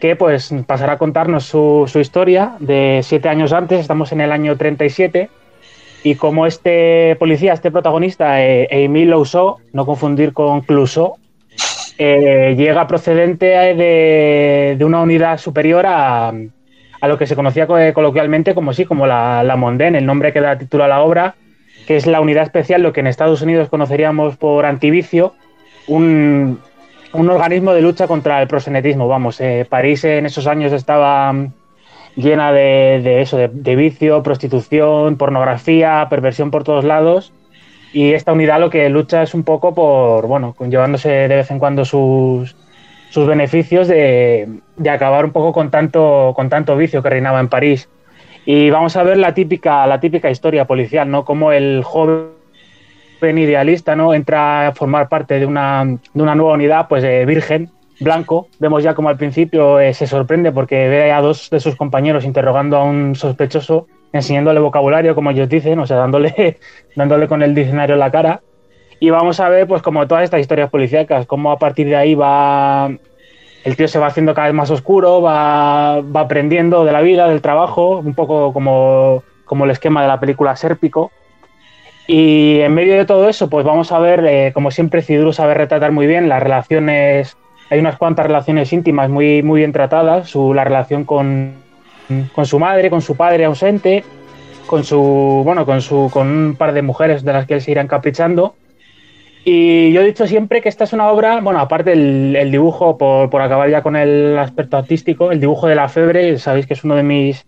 que 0.00 0.14
pues 0.16 0.54
pasará 0.66 0.92
a 0.92 0.98
contarnos 0.98 1.44
su, 1.44 1.84
su 1.88 1.98
historia 1.98 2.52
de 2.60 3.00
siete 3.02 3.28
años 3.28 3.52
antes, 3.52 3.80
estamos 3.80 4.12
en 4.12 4.20
el 4.20 4.30
año 4.30 4.56
37, 4.56 5.28
y 6.04 6.14
como 6.14 6.46
este 6.46 7.16
policía, 7.18 7.52
este 7.52 7.72
protagonista, 7.72 8.40
eh, 8.44 8.68
Emile 8.70 9.10
Lousseau, 9.10 9.56
no 9.72 9.84
confundir 9.84 10.32
con 10.32 10.60
Clouseau, 10.60 11.16
eh, 11.98 12.54
llega 12.56 12.86
procedente 12.86 13.46
de, 13.46 14.76
de 14.78 14.84
una 14.84 15.00
unidad 15.02 15.38
superior 15.38 15.84
a, 15.86 16.28
a 16.28 17.08
lo 17.08 17.18
que 17.18 17.26
se 17.26 17.34
conocía 17.34 17.66
co- 17.66 17.92
coloquialmente 17.92 18.54
como 18.54 18.72
sí, 18.72 18.84
como 18.84 19.04
la, 19.08 19.42
la 19.42 19.56
Mondaine, 19.56 19.98
el 19.98 20.06
nombre 20.06 20.32
que 20.32 20.40
da 20.40 20.56
título 20.56 20.84
a 20.84 20.88
la 20.88 21.00
obra, 21.00 21.34
que 21.88 21.96
es 21.96 22.06
la 22.06 22.20
unidad 22.20 22.42
especial, 22.42 22.82
lo 22.82 22.92
que 22.92 23.00
en 23.00 23.06
Estados 23.06 23.40
Unidos 23.40 23.70
conoceríamos 23.70 24.36
por 24.36 24.66
antivicio, 24.66 25.32
un, 25.86 26.60
un 27.14 27.30
organismo 27.30 27.72
de 27.72 27.80
lucha 27.80 28.06
contra 28.06 28.42
el 28.42 28.46
prosenetismo. 28.46 29.08
Vamos, 29.08 29.40
eh, 29.40 29.66
París 29.66 30.04
en 30.04 30.26
esos 30.26 30.46
años 30.46 30.74
estaba 30.74 31.32
mm, 31.32 31.50
llena 32.14 32.52
de, 32.52 33.22
eso, 33.22 33.38
de, 33.38 33.48
de 33.48 33.74
vicio, 33.74 34.22
prostitución, 34.22 35.16
pornografía, 35.16 36.06
perversión 36.10 36.50
por 36.50 36.62
todos 36.62 36.84
lados. 36.84 37.32
Y 37.94 38.12
esta 38.12 38.34
unidad 38.34 38.60
lo 38.60 38.68
que 38.68 38.86
lucha 38.90 39.22
es 39.22 39.32
un 39.32 39.44
poco 39.44 39.74
por, 39.74 40.26
bueno, 40.26 40.54
llevándose 40.68 41.08
de 41.08 41.36
vez 41.36 41.50
en 41.50 41.58
cuando 41.58 41.86
sus, 41.86 42.54
sus 43.08 43.26
beneficios 43.26 43.88
de, 43.88 44.46
de 44.76 44.90
acabar 44.90 45.24
un 45.24 45.32
poco 45.32 45.54
con 45.54 45.70
tanto, 45.70 46.34
con 46.36 46.50
tanto 46.50 46.76
vicio 46.76 47.02
que 47.02 47.08
reinaba 47.08 47.40
en 47.40 47.48
París. 47.48 47.88
Y 48.44 48.70
vamos 48.70 48.96
a 48.96 49.02
ver 49.02 49.18
la 49.18 49.34
típica, 49.34 49.86
la 49.86 50.00
típica 50.00 50.30
historia 50.30 50.64
policial, 50.66 51.10
¿no? 51.10 51.24
Como 51.24 51.52
el 51.52 51.82
joven 51.84 52.28
idealista, 53.20 53.94
¿no? 53.96 54.14
Entra 54.14 54.68
a 54.68 54.74
formar 54.74 55.08
parte 55.08 55.38
de 55.38 55.46
una, 55.46 55.84
de 55.84 56.22
una 56.22 56.34
nueva 56.34 56.54
unidad, 56.54 56.88
pues 56.88 57.04
eh, 57.04 57.24
virgen, 57.26 57.70
blanco. 58.00 58.48
Vemos 58.58 58.82
ya 58.82 58.94
como 58.94 59.08
al 59.08 59.16
principio 59.16 59.80
eh, 59.80 59.92
se 59.94 60.06
sorprende 60.06 60.52
porque 60.52 60.88
ve 60.88 61.12
a 61.12 61.20
dos 61.20 61.50
de 61.50 61.60
sus 61.60 61.76
compañeros 61.76 62.24
interrogando 62.24 62.76
a 62.76 62.84
un 62.84 63.14
sospechoso, 63.14 63.86
enseñándole 64.12 64.60
vocabulario, 64.60 65.14
como 65.14 65.30
ellos 65.30 65.48
dicen, 65.48 65.78
o 65.78 65.86
sea, 65.86 65.96
dándole, 65.96 66.58
dándole 66.96 67.28
con 67.28 67.42
el 67.42 67.54
diccionario 67.54 67.94
en 67.94 68.00
la 68.00 68.10
cara. 68.10 68.40
Y 69.00 69.10
vamos 69.10 69.38
a 69.40 69.48
ver, 69.48 69.66
pues, 69.66 69.82
como 69.82 70.06
todas 70.08 70.24
estas 70.24 70.40
historias 70.40 70.70
policíacas, 70.70 71.26
cómo 71.26 71.52
a 71.52 71.58
partir 71.58 71.86
de 71.86 71.96
ahí 71.96 72.14
va. 72.14 72.90
El 73.68 73.76
tío 73.76 73.86
se 73.86 73.98
va 73.98 74.06
haciendo 74.06 74.32
cada 74.32 74.46
vez 74.46 74.54
más 74.54 74.70
oscuro, 74.70 75.20
va, 75.20 75.96
aprendiendo 75.96 76.86
de 76.86 76.92
la 76.92 77.02
vida, 77.02 77.28
del 77.28 77.42
trabajo, 77.42 77.98
un 77.98 78.14
poco 78.14 78.54
como, 78.54 79.22
el 79.62 79.70
esquema 79.70 80.00
de 80.00 80.08
la 80.08 80.18
película 80.18 80.56
Sérpico. 80.56 81.12
Y 82.06 82.60
en 82.60 82.72
medio 82.72 82.94
de 82.94 83.04
todo 83.04 83.28
eso, 83.28 83.50
pues 83.50 83.66
vamos 83.66 83.92
a 83.92 83.98
ver, 83.98 84.24
eh, 84.24 84.52
como 84.54 84.70
siempre, 84.70 85.02
Cidru 85.02 85.34
sabe 85.34 85.52
retratar 85.52 85.92
muy 85.92 86.06
bien 86.06 86.30
las 86.30 86.42
relaciones. 86.42 87.36
Hay 87.68 87.78
unas 87.78 87.98
cuantas 87.98 88.24
relaciones 88.24 88.72
íntimas 88.72 89.10
muy, 89.10 89.42
muy 89.42 89.60
bien 89.60 89.72
tratadas. 89.72 90.34
La 90.34 90.64
relación 90.64 91.04
con, 91.04 91.52
su 92.44 92.58
madre, 92.58 92.88
con 92.88 93.02
su 93.02 93.16
padre 93.18 93.44
ausente, 93.44 94.02
con 94.66 94.82
su. 94.82 95.42
bueno, 95.44 95.66
con 95.66 95.80
con 96.08 96.26
un 96.26 96.56
par 96.56 96.72
de 96.72 96.80
mujeres 96.80 97.22
de 97.22 97.34
las 97.34 97.46
que 97.46 97.52
él 97.52 97.60
se 97.60 97.72
irá 97.72 97.82
encaprichando. 97.82 98.54
Y 99.50 99.92
yo 99.92 100.02
he 100.02 100.04
dicho 100.04 100.26
siempre 100.26 100.60
que 100.60 100.68
esta 100.68 100.84
es 100.84 100.92
una 100.92 101.08
obra, 101.08 101.40
bueno, 101.40 101.58
aparte 101.58 101.94
el, 101.94 102.36
el 102.36 102.50
dibujo, 102.50 102.98
por, 102.98 103.30
por 103.30 103.40
acabar 103.40 103.70
ya 103.70 103.80
con 103.80 103.96
el 103.96 104.38
aspecto 104.38 104.76
artístico, 104.76 105.32
el 105.32 105.40
dibujo 105.40 105.66
de 105.66 105.74
la 105.74 105.88
febre, 105.88 106.36
sabéis 106.36 106.66
que 106.66 106.74
es 106.74 106.84
uno 106.84 106.96
de 106.96 107.02
mis, 107.02 107.46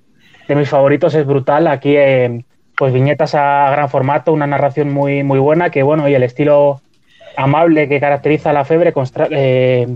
de 0.49 0.55
mis 0.55 0.71
favoritos, 0.71 1.15
es 1.15 1.27
brutal. 1.27 1.67
Aquí, 1.67 1.95
eh, 1.95 2.43
pues 2.79 2.95
viñetas 2.95 3.35
a 3.35 3.69
gran 3.71 3.91
formato, 3.91 4.33
una 4.33 4.47
narración 4.47 4.91
muy, 4.91 5.23
muy 5.25 5.39
buena, 5.41 5.69
que 5.69 5.83
bueno, 5.83 6.09
y 6.09 6.15
el 6.15 6.23
estilo 6.23 6.81
amable 7.37 7.87
que 7.87 8.01
caracteriza 8.01 8.49
a 8.49 8.55
la 8.55 8.65
febre 8.65 8.95
eh, 9.33 9.87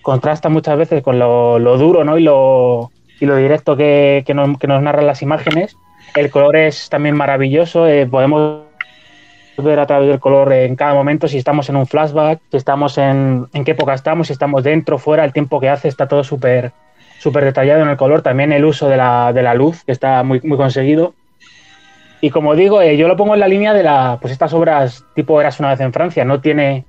contrasta 0.00 0.48
muchas 0.48 0.78
veces 0.78 1.02
con 1.02 1.18
lo, 1.18 1.58
lo 1.58 1.76
duro 1.76 2.04
¿no? 2.04 2.16
y, 2.16 2.22
lo, 2.22 2.90
y 3.20 3.26
lo 3.26 3.36
directo 3.36 3.76
que, 3.76 4.22
que 4.26 4.32
nos, 4.32 4.58
que 4.58 4.66
nos 4.66 4.80
narran 4.82 5.06
las 5.06 5.20
imágenes. 5.20 5.76
El 6.16 6.30
color 6.30 6.56
es 6.56 6.88
también 6.88 7.16
maravilloso. 7.16 7.86
eh, 7.86 8.06
podemos 8.06 8.69
ver 9.62 9.80
a 9.80 9.86
través 9.86 10.08
del 10.08 10.20
color 10.20 10.52
en 10.52 10.76
cada 10.76 10.94
momento 10.94 11.28
si 11.28 11.38
estamos 11.38 11.68
en 11.68 11.76
un 11.76 11.86
flashback, 11.86 12.40
si 12.50 12.56
estamos 12.56 12.98
en, 12.98 13.46
en 13.52 13.64
qué 13.64 13.72
época 13.72 13.94
estamos, 13.94 14.26
si 14.26 14.32
estamos 14.32 14.64
dentro, 14.64 14.98
fuera, 14.98 15.24
el 15.24 15.32
tiempo 15.32 15.60
que 15.60 15.68
hace, 15.68 15.88
está 15.88 16.08
todo 16.08 16.24
súper 16.24 16.72
súper 17.20 17.44
detallado 17.44 17.82
en 17.82 17.88
el 17.88 17.96
color. 17.96 18.22
También 18.22 18.52
el 18.52 18.64
uso 18.64 18.88
de 18.88 18.96
la, 18.96 19.32
de 19.32 19.42
la 19.42 19.54
luz, 19.54 19.84
que 19.84 19.92
está 19.92 20.22
muy, 20.22 20.40
muy 20.42 20.56
conseguido. 20.56 21.14
Y 22.22 22.30
como 22.30 22.54
digo, 22.54 22.82
eh, 22.82 22.96
yo 22.96 23.08
lo 23.08 23.16
pongo 23.16 23.34
en 23.34 23.40
la 23.40 23.48
línea 23.48 23.72
de 23.72 23.82
la, 23.82 24.18
pues 24.20 24.32
estas 24.32 24.52
obras 24.52 25.04
tipo 25.14 25.40
Eras 25.40 25.60
una 25.60 25.70
vez 25.70 25.80
en 25.80 25.92
Francia. 25.92 26.24
No 26.24 26.40
tiene 26.40 26.84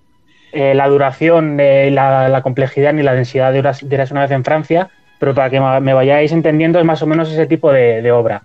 eh, 0.53 0.73
la 0.73 0.87
duración, 0.87 1.57
eh, 1.59 1.91
la, 1.91 2.41
complejidad 2.43 2.93
ni 2.93 3.03
la 3.03 3.13
densidad 3.13 3.51
de 3.51 3.59
Eras, 3.59 3.87
de 3.87 3.93
Eras 3.93 4.11
una 4.11 4.21
vez 4.21 4.31
en 4.31 4.43
Francia, 4.43 4.89
pero 5.19 5.33
para 5.33 5.49
que 5.49 5.59
me 5.59 5.93
vayáis 5.93 6.31
entendiendo 6.31 6.79
es 6.79 6.85
más 6.85 7.01
o 7.01 7.07
menos 7.07 7.31
ese 7.31 7.45
tipo 7.45 7.71
de 7.71 8.11
obra. 8.11 8.43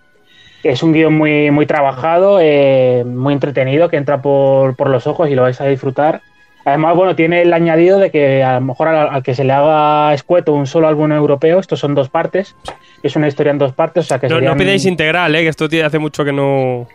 Es 0.69 0.83
un 0.83 0.93
guion 0.93 1.15
muy, 1.15 1.51
muy 1.51 1.67
trabajado, 1.67 2.39
eh, 2.41 3.05
muy 3.07 3.33
entretenido, 3.35 3.89
que 3.89 3.97
entra 3.97 4.21
por, 4.23 4.75
por 4.77 4.91
los 4.91 5.07
ojos 5.07 5.29
y 5.31 5.35
lo 5.35 5.43
vais 5.43 5.61
a 5.61 5.67
disfrutar. 5.67 6.23
Además, 6.65 6.97
bueno, 6.97 7.15
tiene 7.15 7.43
el 7.43 7.53
añadido 7.53 7.99
de 8.01 8.11
que 8.11 8.43
a 8.43 8.55
lo 8.55 8.61
mejor 8.63 8.89
al, 8.89 9.09
al 9.09 9.23
que 9.23 9.35
se 9.37 9.45
le 9.45 9.53
haga 9.53 10.13
escueto 10.13 10.53
un 10.53 10.67
solo 10.67 10.89
álbum 10.89 11.13
europeo, 11.13 11.61
estos 11.61 11.79
son 11.79 11.95
dos 11.95 12.09
partes, 12.09 12.57
es 13.05 13.15
una 13.15 13.29
historia 13.29 13.53
en 13.53 13.59
dos 13.59 13.73
partes, 13.73 14.05
o 14.05 14.09
sea 14.09 14.19
que 14.19 14.27
No, 14.29 14.35
no 14.35 14.41
serían- 14.41 14.59
pidáis 14.59 14.85
integral, 14.87 15.33
¿eh? 15.37 15.43
que 15.43 15.49
esto 15.49 15.69
tiene- 15.69 15.85
hace 15.87 16.01
mucho 16.01 16.25
que 16.25 16.33
no, 16.33 16.89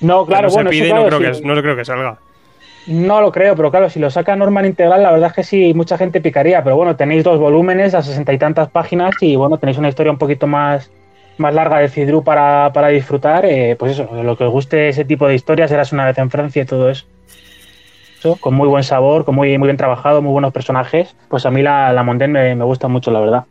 No, 0.00 0.24
que 0.24 0.28
claro, 0.28 0.46
no 0.48 0.54
bueno, 0.54 0.70
se 0.70 0.88
no, 0.88 1.06
creo 1.06 1.18
sí. 1.34 1.40
que, 1.42 1.46
no 1.48 1.60
creo 1.60 1.76
que 1.76 1.84
salga. 1.84 2.18
No 2.86 3.20
lo 3.20 3.32
creo, 3.32 3.56
pero 3.56 3.70
claro, 3.72 3.90
si 3.90 3.98
lo 3.98 4.08
saca 4.08 4.36
Norman 4.36 4.64
Integral, 4.64 5.02
la 5.02 5.10
verdad 5.10 5.28
es 5.30 5.34
que 5.34 5.42
sí, 5.42 5.74
mucha 5.74 5.98
gente 5.98 6.20
picaría. 6.20 6.62
Pero 6.62 6.76
bueno, 6.76 6.94
tenéis 6.96 7.22
dos 7.24 7.38
volúmenes 7.38 7.94
a 7.94 8.02
sesenta 8.02 8.32
y 8.32 8.38
tantas 8.38 8.68
páginas 8.70 9.14
y 9.20 9.34
bueno, 9.36 9.58
tenéis 9.58 9.76
una 9.78 9.88
historia 9.88 10.12
un 10.12 10.16
poquito 10.18 10.46
más, 10.46 10.90
más 11.38 11.54
larga 11.54 11.78
de 11.78 11.88
Cidru 11.88 12.22
para, 12.22 12.70
para 12.72 12.88
disfrutar. 12.88 13.44
eh, 13.44 13.76
pues 13.78 13.92
eso, 13.92 14.08
lo 14.22 14.36
que 14.36 14.44
os 14.44 14.52
guste 14.52 14.88
ese 14.88 15.04
tipo 15.04 15.26
de 15.26 15.34
historias, 15.34 15.70
eras 15.70 15.92
una 15.92 16.06
vez 16.06 16.18
en 16.18 16.30
Francia 16.30 16.62
y 16.62 16.66
todo 16.66 16.90
eso. 16.90 17.06
Con 18.40 18.54
muy 18.54 18.68
buen 18.68 18.82
sabor, 18.82 19.24
con 19.24 19.34
muy, 19.34 19.56
muy 19.58 19.66
bien 19.68 19.76
trabajado, 19.76 20.20
muy 20.22 20.32
buenos 20.32 20.52
personajes. 20.52 21.14
Pues 21.28 21.46
a 21.46 21.50
mí 21.50 21.62
la, 21.62 21.92
la 21.92 22.02
me, 22.02 22.54
me 22.54 22.64
gusta 22.64 22.88
mucho, 22.88 23.10
la 23.10 23.20
verdad. 23.20 23.44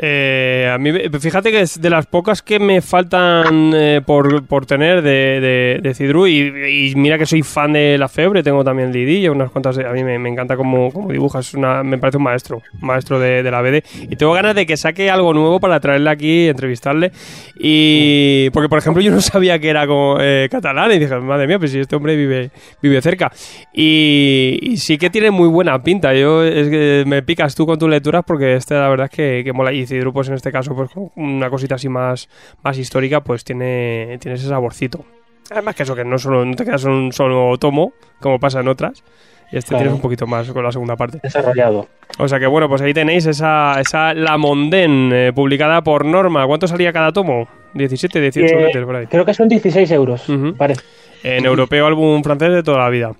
Eh, 0.00 0.70
a 0.72 0.78
mí, 0.78 0.92
fíjate 1.20 1.50
que 1.50 1.62
es 1.62 1.80
de 1.80 1.90
las 1.90 2.06
pocas 2.06 2.40
que 2.40 2.60
me 2.60 2.80
faltan 2.80 3.72
eh, 3.74 4.00
por, 4.06 4.46
por 4.46 4.64
tener 4.64 5.02
de, 5.02 5.40
de, 5.40 5.80
de 5.82 5.94
Cidru 5.94 6.28
y, 6.28 6.92
mira 6.94 7.18
que 7.18 7.26
soy 7.26 7.42
fan 7.42 7.72
de 7.72 7.98
La 7.98 8.08
Febre, 8.08 8.44
tengo 8.44 8.62
también 8.62 8.92
Lidilla, 8.92 9.32
unas 9.32 9.50
cuantas, 9.50 9.76
a 9.78 9.92
mí 9.92 10.04
me, 10.04 10.14
encanta 10.28 10.56
cómo, 10.56 10.92
cómo 10.92 11.10
dibuja, 11.10 11.40
es 11.40 11.52
una, 11.54 11.82
me 11.82 11.98
parece 11.98 12.18
un 12.18 12.22
maestro, 12.22 12.62
maestro 12.80 13.18
de, 13.18 13.42
la 13.42 13.60
BD 13.60 13.82
y 14.08 14.14
tengo 14.14 14.32
ganas 14.34 14.54
de 14.54 14.66
que 14.66 14.76
saque 14.76 15.10
algo 15.10 15.34
nuevo 15.34 15.58
para 15.58 15.80
traerle 15.80 16.10
aquí, 16.10 16.48
entrevistarle. 16.48 17.10
Y 17.58 18.50
porque 18.50 18.68
por 18.68 18.78
ejemplo 18.78 19.02
yo 19.02 19.10
no 19.10 19.20
sabía 19.20 19.58
que 19.58 19.68
era 19.68 19.86
como, 19.86 20.18
eh, 20.20 20.48
catalán 20.48 20.92
y 20.92 20.98
dije, 21.00 21.16
madre 21.16 21.48
mía, 21.48 21.58
pues 21.58 21.72
si 21.72 21.80
este 21.80 21.96
hombre 21.96 22.14
vive, 22.14 22.50
vive 22.80 23.02
cerca. 23.02 23.32
Y, 23.72 24.76
sí 24.76 24.96
que 24.96 25.10
tiene 25.10 25.32
muy 25.32 25.48
buena 25.48 25.82
pinta, 25.82 26.14
yo 26.14 26.44
es 26.44 26.68
que 26.68 27.02
me 27.06 27.22
picas 27.22 27.54
tú 27.56 27.66
con 27.66 27.78
tus 27.78 27.88
lecturas 27.88 28.22
porque 28.24 28.54
este 28.54 28.74
la 28.74 28.88
verdad 28.88 29.08
es 29.10 29.44
que, 29.44 29.52
mola 29.52 29.72
Cidru 29.88 30.12
pues 30.12 30.28
en 30.28 30.34
este 30.34 30.52
caso 30.52 30.74
pues 30.76 30.90
con 30.90 31.10
una 31.16 31.50
cosita 31.50 31.74
así 31.74 31.88
más, 31.88 32.28
más 32.62 32.78
histórica 32.78 33.22
pues 33.22 33.42
tiene, 33.42 34.18
tiene 34.20 34.36
ese 34.36 34.46
saborcito. 34.48 35.04
Además 35.50 35.74
que 35.74 35.82
eso, 35.82 35.96
que 35.96 36.04
no, 36.04 36.18
solo, 36.18 36.44
no 36.44 36.54
te 36.54 36.64
quedas 36.64 36.84
en 36.84 36.90
un 36.90 37.12
solo 37.12 37.56
tomo, 37.58 37.92
como 38.20 38.38
pasa 38.38 38.60
en 38.60 38.68
otras. 38.68 39.02
Y 39.50 39.56
este 39.56 39.70
Claro. 39.70 39.84
tienes 39.84 39.94
un 39.96 40.02
poquito 40.02 40.26
más 40.26 40.46
con 40.52 40.62
la 40.62 40.70
segunda 40.70 40.94
parte. 40.94 41.20
Desarrollado. 41.22 41.88
O 42.18 42.28
sea 42.28 42.38
que 42.38 42.46
bueno, 42.46 42.68
pues 42.68 42.82
ahí 42.82 42.92
tenéis 42.92 43.24
esa, 43.24 43.80
esa 43.80 44.12
La 44.12 44.36
Monden, 44.36 45.10
eh, 45.10 45.32
publicada 45.34 45.80
por 45.82 46.04
Norma. 46.04 46.46
¿Cuánto 46.46 46.66
salía 46.68 46.92
cada 46.92 47.12
tomo? 47.12 47.48
17, 47.72 48.20
18 48.20 48.54
Eh, 48.54 48.62
letras 48.66 48.84
por 48.84 48.96
ahí. 48.96 49.06
creo 49.06 49.24
que 49.24 49.32
son 49.32 49.48
16 49.48 49.90
euros, 49.92 50.26
parece. 50.58 50.82
En 51.22 51.46
europeo 51.46 51.86
álbum 51.86 52.22
francés 52.22 52.52
de 52.52 52.62
toda 52.62 52.78
la 52.80 52.90
vida. 52.90 53.12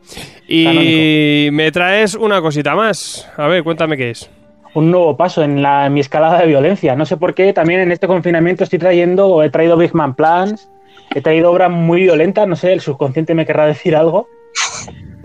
Y 0.46 1.48
me 1.52 1.72
traes 1.72 2.14
una 2.14 2.40
cosita 2.42 2.74
más. 2.74 3.26
A 3.36 3.46
ver, 3.46 3.62
cuéntame 3.64 3.96
qué 3.96 4.10
es. 4.10 4.30
Un 4.78 4.90
nuevo 4.90 5.16
paso 5.16 5.42
en, 5.42 5.60
la, 5.60 5.86
en 5.86 5.94
mi 5.94 6.00
escalada 6.00 6.38
de 6.38 6.46
violencia. 6.46 6.94
No 6.94 7.04
sé 7.04 7.16
por 7.16 7.34
qué, 7.34 7.52
también 7.52 7.80
en 7.80 7.92
este 7.92 8.06
confinamiento 8.06 8.64
estoy 8.64 8.78
trayendo, 8.78 9.26
o 9.28 9.42
he 9.42 9.50
traído 9.50 9.76
Big 9.76 9.94
Man 9.94 10.14
Plans, 10.14 10.70
he 11.14 11.20
traído 11.20 11.50
obras 11.50 11.70
muy 11.70 12.02
violentas, 12.02 12.46
no 12.46 12.56
sé, 12.56 12.72
el 12.72 12.80
subconsciente 12.80 13.34
me 13.34 13.44
querrá 13.44 13.66
decir 13.66 13.96
algo. 13.96 14.28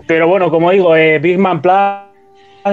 Pero 0.06 0.28
bueno, 0.28 0.50
como 0.50 0.70
digo, 0.70 0.96
eh, 0.96 1.18
Big 1.20 1.38
Man 1.38 1.62
Plans 1.62 2.04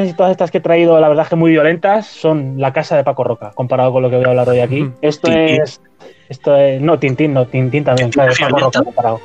y 0.03 0.13
todas 0.13 0.31
estas 0.31 0.49
que 0.51 0.57
he 0.57 0.61
traído, 0.61 0.99
la 0.99 1.07
verdad 1.07 1.23
es 1.23 1.29
que 1.29 1.35
muy 1.35 1.51
violentas, 1.51 2.07
son 2.07 2.55
la 2.57 2.73
casa 2.73 2.97
de 2.97 3.03
Paco 3.03 3.23
Roca, 3.23 3.51
comparado 3.53 3.91
con 3.91 4.01
lo 4.01 4.09
que 4.09 4.15
voy 4.15 4.25
a 4.25 4.29
hablar 4.29 4.49
hoy 4.49 4.59
aquí. 4.59 4.89
Esto 5.01 5.29
Tintín. 5.29 5.61
es. 5.61 5.81
Esto 6.29 6.55
es. 6.55 6.81
No, 6.81 6.97
Tintín, 6.97 7.33
no, 7.33 7.45
Tintín 7.45 7.83
también, 7.83 8.09
claro, 8.09 8.33
Paco 8.39 8.57
Roca 8.57 8.83
comparado. 8.83 9.19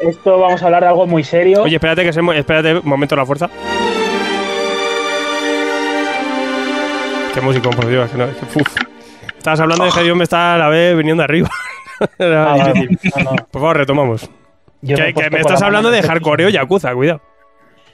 Esto 0.00 0.38
vamos 0.38 0.62
a 0.62 0.66
hablar 0.66 0.82
de 0.82 0.88
algo 0.88 1.06
muy 1.06 1.24
serio. 1.24 1.62
Oye, 1.62 1.76
espérate 1.76 2.04
que 2.04 2.12
se 2.12 2.20
espérate 2.36 2.74
un 2.74 2.88
momento 2.88 3.16
la 3.16 3.24
fuerza. 3.24 3.48
Qué 7.36 7.42
músico, 7.42 7.68
por 7.68 7.86
Dios, 7.86 8.10
que 8.10 8.16
no, 8.16 8.24
que. 8.24 8.62
Estabas 9.36 9.60
hablando 9.60 9.84
de 9.84 9.90
que 9.90 10.02
Dios 10.02 10.16
me 10.16 10.24
está 10.24 10.54
a 10.54 10.58
la 10.58 10.68
vez 10.70 10.96
viniendo 10.96 11.22
arriba. 11.22 11.50
Ah, 12.18 12.56
vale, 12.58 12.88
difícil. 12.88 13.24
no, 13.24 13.30
no. 13.30 13.36
Por 13.36 13.60
favor, 13.60 13.76
retomamos. 13.76 14.30
Yo 14.82 14.96
que, 14.96 15.02
he 15.02 15.06
que 15.06 15.12
puesto 15.14 15.30
me 15.30 15.40
estás 15.40 15.60
la 15.60 15.66
hablando 15.66 15.90
de 15.90 16.02
hardcoreo 16.02 16.50
Yakuza, 16.50 16.94
cuidado. 16.94 17.22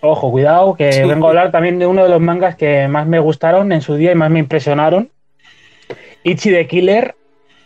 Ojo, 0.00 0.31
cuidado, 0.33 0.74
que 0.74 1.05
vengo 1.07 1.26
a 1.26 1.31
hablar 1.31 1.50
también 1.52 1.78
de 1.81 1.87
uno 1.87 2.02
de 2.05 2.09
los 2.09 2.20
mangas 2.20 2.57
que 2.57 2.87
más 2.87 3.07
me 3.07 3.20
gustaron 3.20 3.70
en 3.72 3.81
su 3.81 3.94
día 3.94 4.11
y 4.11 4.16
más 4.16 4.31
me 4.31 4.40
impresionaron. 4.40 5.11
Ichi 6.22 6.50
the 6.50 6.66
Killer. 6.68 7.16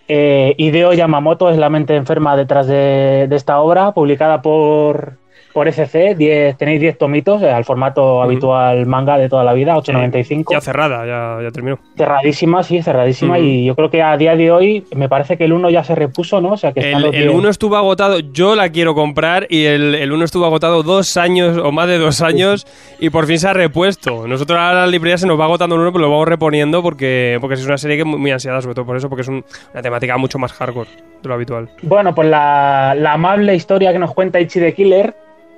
Eh, 0.08 0.54
Hideo 0.56 0.94
Yamamoto 0.94 1.50
es 1.50 1.58
la 1.58 1.68
mente 1.68 1.94
enferma 1.96 2.36
detrás 2.36 2.66
de, 2.66 3.26
de 3.28 3.36
esta 3.36 3.60
obra, 3.60 3.92
publicada 3.92 4.40
por, 4.40 5.18
por 5.56 5.68
ECC. 5.68 6.14
10 6.14 6.58
tenéis 6.58 6.82
10 6.82 6.98
tomitos, 6.98 7.40
eh, 7.40 7.50
al 7.50 7.64
formato 7.64 8.20
habitual 8.20 8.84
manga 8.84 9.16
de 9.16 9.30
toda 9.30 9.42
la 9.42 9.54
vida, 9.54 9.74
8.95. 9.74 10.52
Ya 10.52 10.60
cerrada, 10.60 11.06
ya, 11.06 11.42
ya 11.42 11.50
terminó. 11.50 11.78
cerradísima, 11.96 12.62
sí, 12.62 12.82
cerradísima. 12.82 13.38
Y 13.38 13.64
yo 13.64 13.74
creo 13.74 13.88
que 13.90 14.02
a 14.02 14.14
día 14.18 14.36
de 14.36 14.50
hoy 14.50 14.84
me 14.94 15.08
parece 15.08 15.38
que 15.38 15.44
el 15.46 15.54
1 15.54 15.70
ya 15.70 15.82
se 15.82 15.94
repuso, 15.94 16.42
¿no? 16.42 16.50
O 16.52 16.56
sea 16.58 16.72
que 16.72 16.80
El, 16.92 17.06
el 17.06 17.10
10. 17.10 17.28
1 17.30 17.48
estuvo 17.48 17.74
agotado, 17.76 18.18
yo 18.18 18.54
la 18.54 18.68
quiero 18.68 18.94
comprar 18.94 19.46
y 19.48 19.64
el, 19.64 19.94
el 19.94 20.12
1 20.12 20.24
estuvo 20.26 20.44
agotado 20.44 20.82
dos 20.82 21.16
años 21.16 21.56
o 21.56 21.72
más 21.72 21.88
de 21.88 21.96
dos 21.96 22.20
años 22.20 22.66
y 23.00 23.08
por 23.08 23.26
fin 23.26 23.38
se 23.38 23.48
ha 23.48 23.54
repuesto. 23.54 24.26
Nosotros 24.28 24.58
ahora 24.58 24.80
la 24.82 24.86
librería 24.88 25.16
se 25.16 25.26
nos 25.26 25.40
va 25.40 25.44
agotando 25.46 25.74
el 25.76 25.80
1 25.80 25.92
pero 25.92 26.02
lo 26.04 26.10
vamos 26.10 26.28
reponiendo 26.28 26.82
porque, 26.82 27.38
porque 27.40 27.54
es 27.54 27.64
una 27.64 27.78
serie 27.78 27.96
que 27.96 28.02
es 28.02 28.06
muy, 28.06 28.30
ansiada, 28.30 28.60
sobre 28.60 28.74
todo 28.74 28.84
por 28.84 28.98
eso, 28.98 29.08
porque 29.08 29.22
es 29.22 29.28
un- 29.28 29.42
una 29.72 29.80
temática 29.82 30.18
mucho 30.18 30.38
más 30.38 30.52
hardcore 30.52 30.90
de 31.22 31.28
lo 31.30 31.34
habitual. 31.34 31.70
Bueno, 31.80 32.14
pues 32.14 32.28
la, 32.28 32.94
la 32.94 33.14
amable 33.14 33.54
historia 33.54 33.90
que 33.92 33.98
nos 33.98 34.12
cuenta 34.12 34.38
Ichi 34.38 34.60
the 34.60 34.74
Killer 34.74 35.14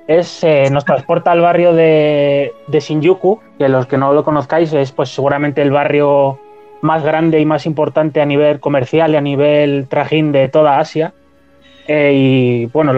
es, 0.09 0.43
eh, 0.43 0.69
nos 0.71 0.85
transporta 0.85 1.31
al 1.31 1.39
barrio 1.39 1.71
de, 1.71 2.51
de 2.65 2.79
Shinjuku, 2.79 3.39
que 3.59 3.69
los 3.69 3.85
que 3.85 3.95
no 3.95 4.11
lo 4.11 4.23
conozcáis 4.23 4.73
es 4.73 4.91
pues 4.91 5.09
seguramente 5.09 5.61
el 5.61 5.69
barrio 5.69 6.39
más 6.81 7.03
grande 7.03 7.39
y 7.39 7.45
más 7.45 7.67
importante 7.67 8.19
a 8.19 8.25
nivel 8.25 8.59
comercial 8.59 9.11
y 9.13 9.17
a 9.17 9.21
nivel 9.21 9.87
trajín 9.87 10.31
de 10.31 10.47
toda 10.49 10.79
Asia. 10.79 11.13
Eh, 11.87 12.13
y 12.15 12.65
bueno, 12.67 12.91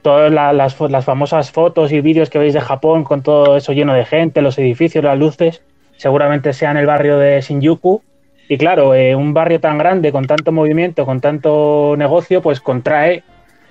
todas 0.00 0.32
la- 0.32 0.54
las, 0.54 0.80
las 0.80 1.04
famosas 1.04 1.52
fotos 1.52 1.92
y 1.92 2.00
vídeos 2.00 2.30
que 2.30 2.38
veis 2.38 2.54
de 2.54 2.62
Japón 2.62 3.04
con 3.04 3.22
todo 3.22 3.58
eso 3.58 3.74
lleno 3.74 3.92
de 3.92 4.06
gente, 4.06 4.40
los 4.40 4.56
edificios, 4.58 5.04
las 5.04 5.18
luces, 5.18 5.62
seguramente 5.98 6.54
sea 6.54 6.70
en 6.70 6.78
el 6.78 6.86
barrio 6.86 7.18
de 7.18 7.38
Shinjuku. 7.42 8.00
Y 8.48 8.56
claro, 8.56 8.94
eh, 8.94 9.14
un 9.14 9.34
barrio 9.34 9.60
tan 9.60 9.76
grande, 9.76 10.10
con 10.10 10.26
tanto 10.26 10.52
movimiento, 10.52 11.04
con 11.04 11.20
tanto 11.20 11.96
negocio, 11.98 12.40
pues 12.40 12.60
contrae 12.62 13.24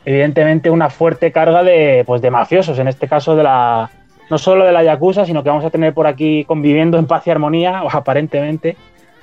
evidentemente 0.05 0.69
una 0.69 0.89
fuerte 0.89 1.31
carga 1.31 1.63
de, 1.63 2.03
pues, 2.05 2.21
de 2.21 2.31
mafiosos, 2.31 2.77
en 2.79 2.87
este 2.87 3.07
caso 3.07 3.35
de 3.35 3.43
la 3.43 3.89
no 4.29 4.37
solo 4.39 4.65
de 4.65 4.71
la 4.71 4.83
Yakuza, 4.83 5.23
sino 5.25 5.43
que 5.43 5.49
vamos 5.49 5.65
a 5.65 5.69
tener 5.69 5.93
por 5.93 6.07
aquí 6.07 6.45
conviviendo 6.45 6.97
en 6.97 7.05
paz 7.05 7.27
y 7.27 7.31
armonía, 7.31 7.83
aparentemente, 7.91 8.75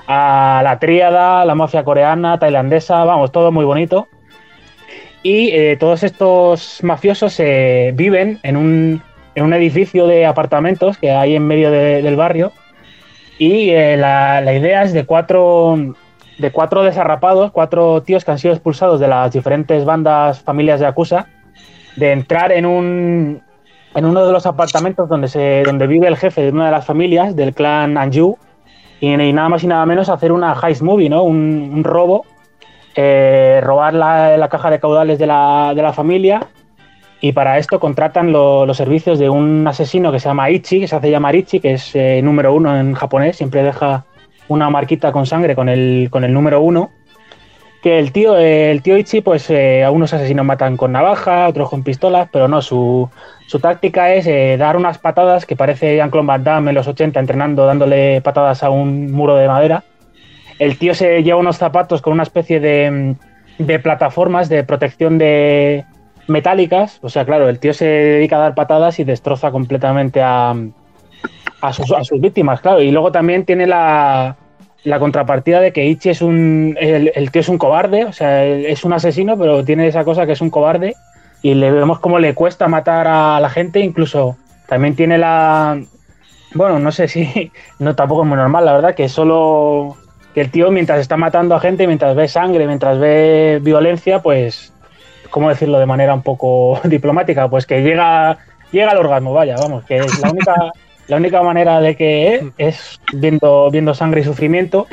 a 0.07 0.61
la 0.63 0.79
tríada, 0.79 1.45
la 1.45 1.55
mafia 1.55 1.83
coreana, 1.85 2.39
tailandesa, 2.39 3.05
vamos, 3.05 3.33
todo 3.33 3.51
muy 3.51 3.65
bonito. 3.65 4.07
Y 5.25 5.51
eh, 5.53 5.77
todos 5.79 6.03
estos 6.03 6.81
mafiosos 6.83 7.39
eh, 7.39 7.93
viven 7.95 8.41
en 8.43 8.57
un, 8.57 9.03
en 9.37 9.45
un 9.45 9.55
edificio 9.55 10.07
de 10.09 10.27
apartamentos 10.27 10.99
que 10.99 11.13
hay 11.13 11.37
en 11.37 11.47
medio 11.47 11.71
de- 11.71 12.03
del 12.03 12.17
barrio. 12.17 12.53
Y 13.39 13.71
eh, 13.71 13.97
la 13.97 14.53
idea 14.55 14.83
es 14.83 14.93
de 14.93 15.05
cuatro, 15.05 15.95
de 16.43 16.51
cuatro 16.51 16.83
desarrapados, 16.83 17.53
cuatro 17.53 18.03
tíos 18.03 18.25
que 18.25 18.33
han 18.33 18.39
sido 18.39 18.53
expulsados 18.53 19.01
de 19.01 19.09
las 19.09 19.33
diferentes 19.33 19.85
bandas, 19.87 20.41
familias 20.41 20.81
de 20.81 20.87
Yakuza, 20.87 21.27
de 21.97 22.13
entrar 22.13 22.53
en 22.53 22.67
un 22.67 23.43
en 23.95 24.05
uno 24.05 24.25
de 24.27 24.33
los 24.33 24.45
apartamentos 24.47 25.09
donde 25.09 25.29
se 25.29 25.63
donde 25.65 25.87
vive 25.87 26.09
el 26.09 26.17
jefe 26.17 26.43
de 26.43 26.51
una 26.51 26.67
de 26.67 26.71
las 26.73 26.85
familias 26.85 27.37
del 27.37 27.55
clan 27.55 27.97
Anju 27.97 28.37
y, 29.01 29.17
nada 29.17 29.49
más 29.49 29.63
y 29.65 29.67
nada 29.67 29.85
menos 29.87 30.09
hacer 30.09 30.33
una 30.33 30.55
heist 30.63 30.83
movie, 30.83 31.09
¿no? 31.11 31.23
Un, 31.25 31.83
robo, 31.85 32.25
eh, 32.95 33.61
robar 33.63 33.95
la, 33.95 34.37
la 34.37 34.49
caja 34.49 34.71
de 34.71 34.79
caudales 34.81 35.19
de 35.19 35.27
la, 35.27 35.73
de 35.75 35.83
la 35.83 35.93
familia 35.93 36.47
y 37.21 37.33
para 37.33 37.59
esto 37.59 37.79
contratan 37.79 38.33
lo- 38.33 38.65
los 38.67 38.77
servicios 38.77 39.19
de 39.19 39.29
un 39.29 39.67
asesino 39.69 40.11
que 40.11 40.19
se 40.21 40.29
llama 40.29 40.51
Ichi, 40.51 40.81
que 40.81 40.89
se 40.89 40.97
hace 40.97 41.11
llamar 41.11 41.35
Ichi, 41.37 41.61
que 41.61 41.73
es 41.75 41.95
eh, 41.95 42.21
número 42.23 42.55
uno 42.55 42.77
en 42.77 42.95
japonés, 42.95 43.37
siempre 43.37 43.63
deja 43.63 44.05
una 44.53 44.71
marquita 44.71 45.13
con 45.13 45.27
sangre 45.27 45.55
con 45.55 45.69
el, 45.69 46.09
con 46.11 46.25
el 46.25 46.33
número 46.33 46.61
uno. 46.61 46.91
que 47.83 47.99
el 47.99 48.13
tío, 48.13 48.37
el 48.37 48.83
tío 48.83 48.97
Ichi, 48.97 49.21
pues 49.23 49.51
eh, 49.51 49.83
a 49.85 49.91
unos 49.91 50.15
asesinos 50.15 50.47
matan 50.47 50.77
con 50.77 50.93
navaja, 50.93 51.49
otros 51.49 51.69
con 51.69 51.83
pistolas, 51.83 52.29
pero 52.33 52.47
no, 52.47 52.63
su, 52.63 53.11
su 53.47 53.59
táctica 53.59 54.15
es 54.15 54.27
eh, 54.27 54.57
dar 54.57 54.77
unas 54.77 54.99
patadas 54.99 55.47
que 55.47 55.57
parece 55.57 55.97
Jean-Claude 55.97 56.27
Van 56.27 56.45
Damme 56.45 56.71
en 56.71 56.77
los 56.77 56.87
80 56.87 57.19
entrenando 57.19 57.67
dándole 57.67 58.21
patadas 58.21 58.63
a 58.63 58.71
un 58.71 59.11
muro 59.11 59.35
de 59.37 59.49
madera. 59.49 59.85
El 60.59 60.79
tío 60.79 60.95
se 60.95 61.23
lleva 61.23 61.41
unos 61.41 61.59
zapatos 61.59 62.03
con 62.03 62.13
una 62.13 62.23
especie 62.23 62.61
de, 62.61 63.17
de 63.59 63.79
plataformas 63.79 64.49
de 64.49 64.65
protección 64.65 65.19
de 65.19 65.85
metálicas. 66.29 66.99
O 67.03 67.09
sea, 67.09 67.25
claro, 67.25 67.49
el 67.49 67.59
tío 67.59 67.75
se 67.75 67.87
dedica 67.87 68.37
a 68.37 68.41
dar 68.41 68.55
patadas 68.55 68.99
y 68.99 69.05
destroza 69.05 69.51
completamente 69.51 70.23
a, 70.23 70.55
a, 71.61 71.73
sus, 71.73 71.93
a 71.93 72.05
sus 72.05 72.21
víctimas, 72.21 72.61
claro. 72.61 72.83
Y 72.83 72.91
luego 72.91 73.13
también 73.13 73.45
tiene 73.45 73.67
la, 73.67 74.37
la 74.85 74.99
contrapartida 74.99 75.61
de 75.61 75.73
que 75.73 75.87
Ichi 75.87 76.11
es 76.11 76.23
un. 76.23 76.77
El, 76.81 77.13
el 77.15 77.31
tío 77.31 77.41
es 77.41 77.49
un 77.49 77.59
cobarde, 77.59 78.05
o 78.05 78.13
sea, 78.13 78.45
es 78.45 78.85
un 78.85 78.93
asesino, 78.93 79.39
pero 79.39 79.65
tiene 79.65 79.87
esa 79.87 80.05
cosa 80.05 80.27
que 80.27 80.33
es 80.33 80.41
un 80.41 80.51
cobarde. 80.51 80.97
Y 81.43 81.55
le 81.55 81.71
vemos 81.71 81.99
cómo 81.99 82.19
le 82.19 82.35
cuesta 82.35 82.69
matar 82.69 83.09
a 83.09 83.41
la 83.41 83.51
gente, 83.51 83.81
incluso 83.81 84.37
también 84.67 84.97
tiene 84.97 85.19
la. 85.19 85.81
Bueno, 86.55 86.79
no 86.79 86.93
sé 86.93 87.09
si. 87.09 87.53
No, 87.79 87.95
tampoco 87.95 88.23
es 88.23 88.29
muy 88.29 88.37
normal, 88.37 88.65
la 88.65 88.73
verdad, 88.73 88.95
que 88.95 89.09
solo. 89.09 89.97
Que 90.35 90.41
el 90.41 90.51
tío, 90.51 90.71
mientras 90.71 90.99
está 91.01 91.17
matando 91.17 91.55
a 91.55 91.61
gente, 91.61 91.87
mientras 91.87 92.17
ve 92.17 92.27
sangre, 92.27 92.67
mientras 92.67 92.99
ve 92.99 93.61
violencia, 93.63 94.21
pues. 94.21 94.73
¿Cómo 95.31 95.49
decirlo 95.49 95.79
de 95.79 95.87
manera 95.87 96.15
un 96.15 96.23
poco 96.23 96.81
diplomática? 96.85 97.49
Pues 97.49 97.67
que 97.67 97.83
llega, 97.83 98.39
llega 98.71 98.91
al 98.91 98.99
orgasmo, 98.99 99.33
vaya, 99.33 99.57
vamos, 99.57 99.85
que 99.85 99.99
es 99.99 100.21
la 100.21 100.31
única. 100.31 100.55
La 101.09 101.17
única 101.17 101.43
manera 101.43 101.81
de 101.81 101.97
que 101.97 102.51
es 102.59 103.01
viendo, 103.13 103.71
viendo 103.71 103.95
sangre 103.95 104.21
y 104.21 104.25
sufrimiento. 104.25 104.87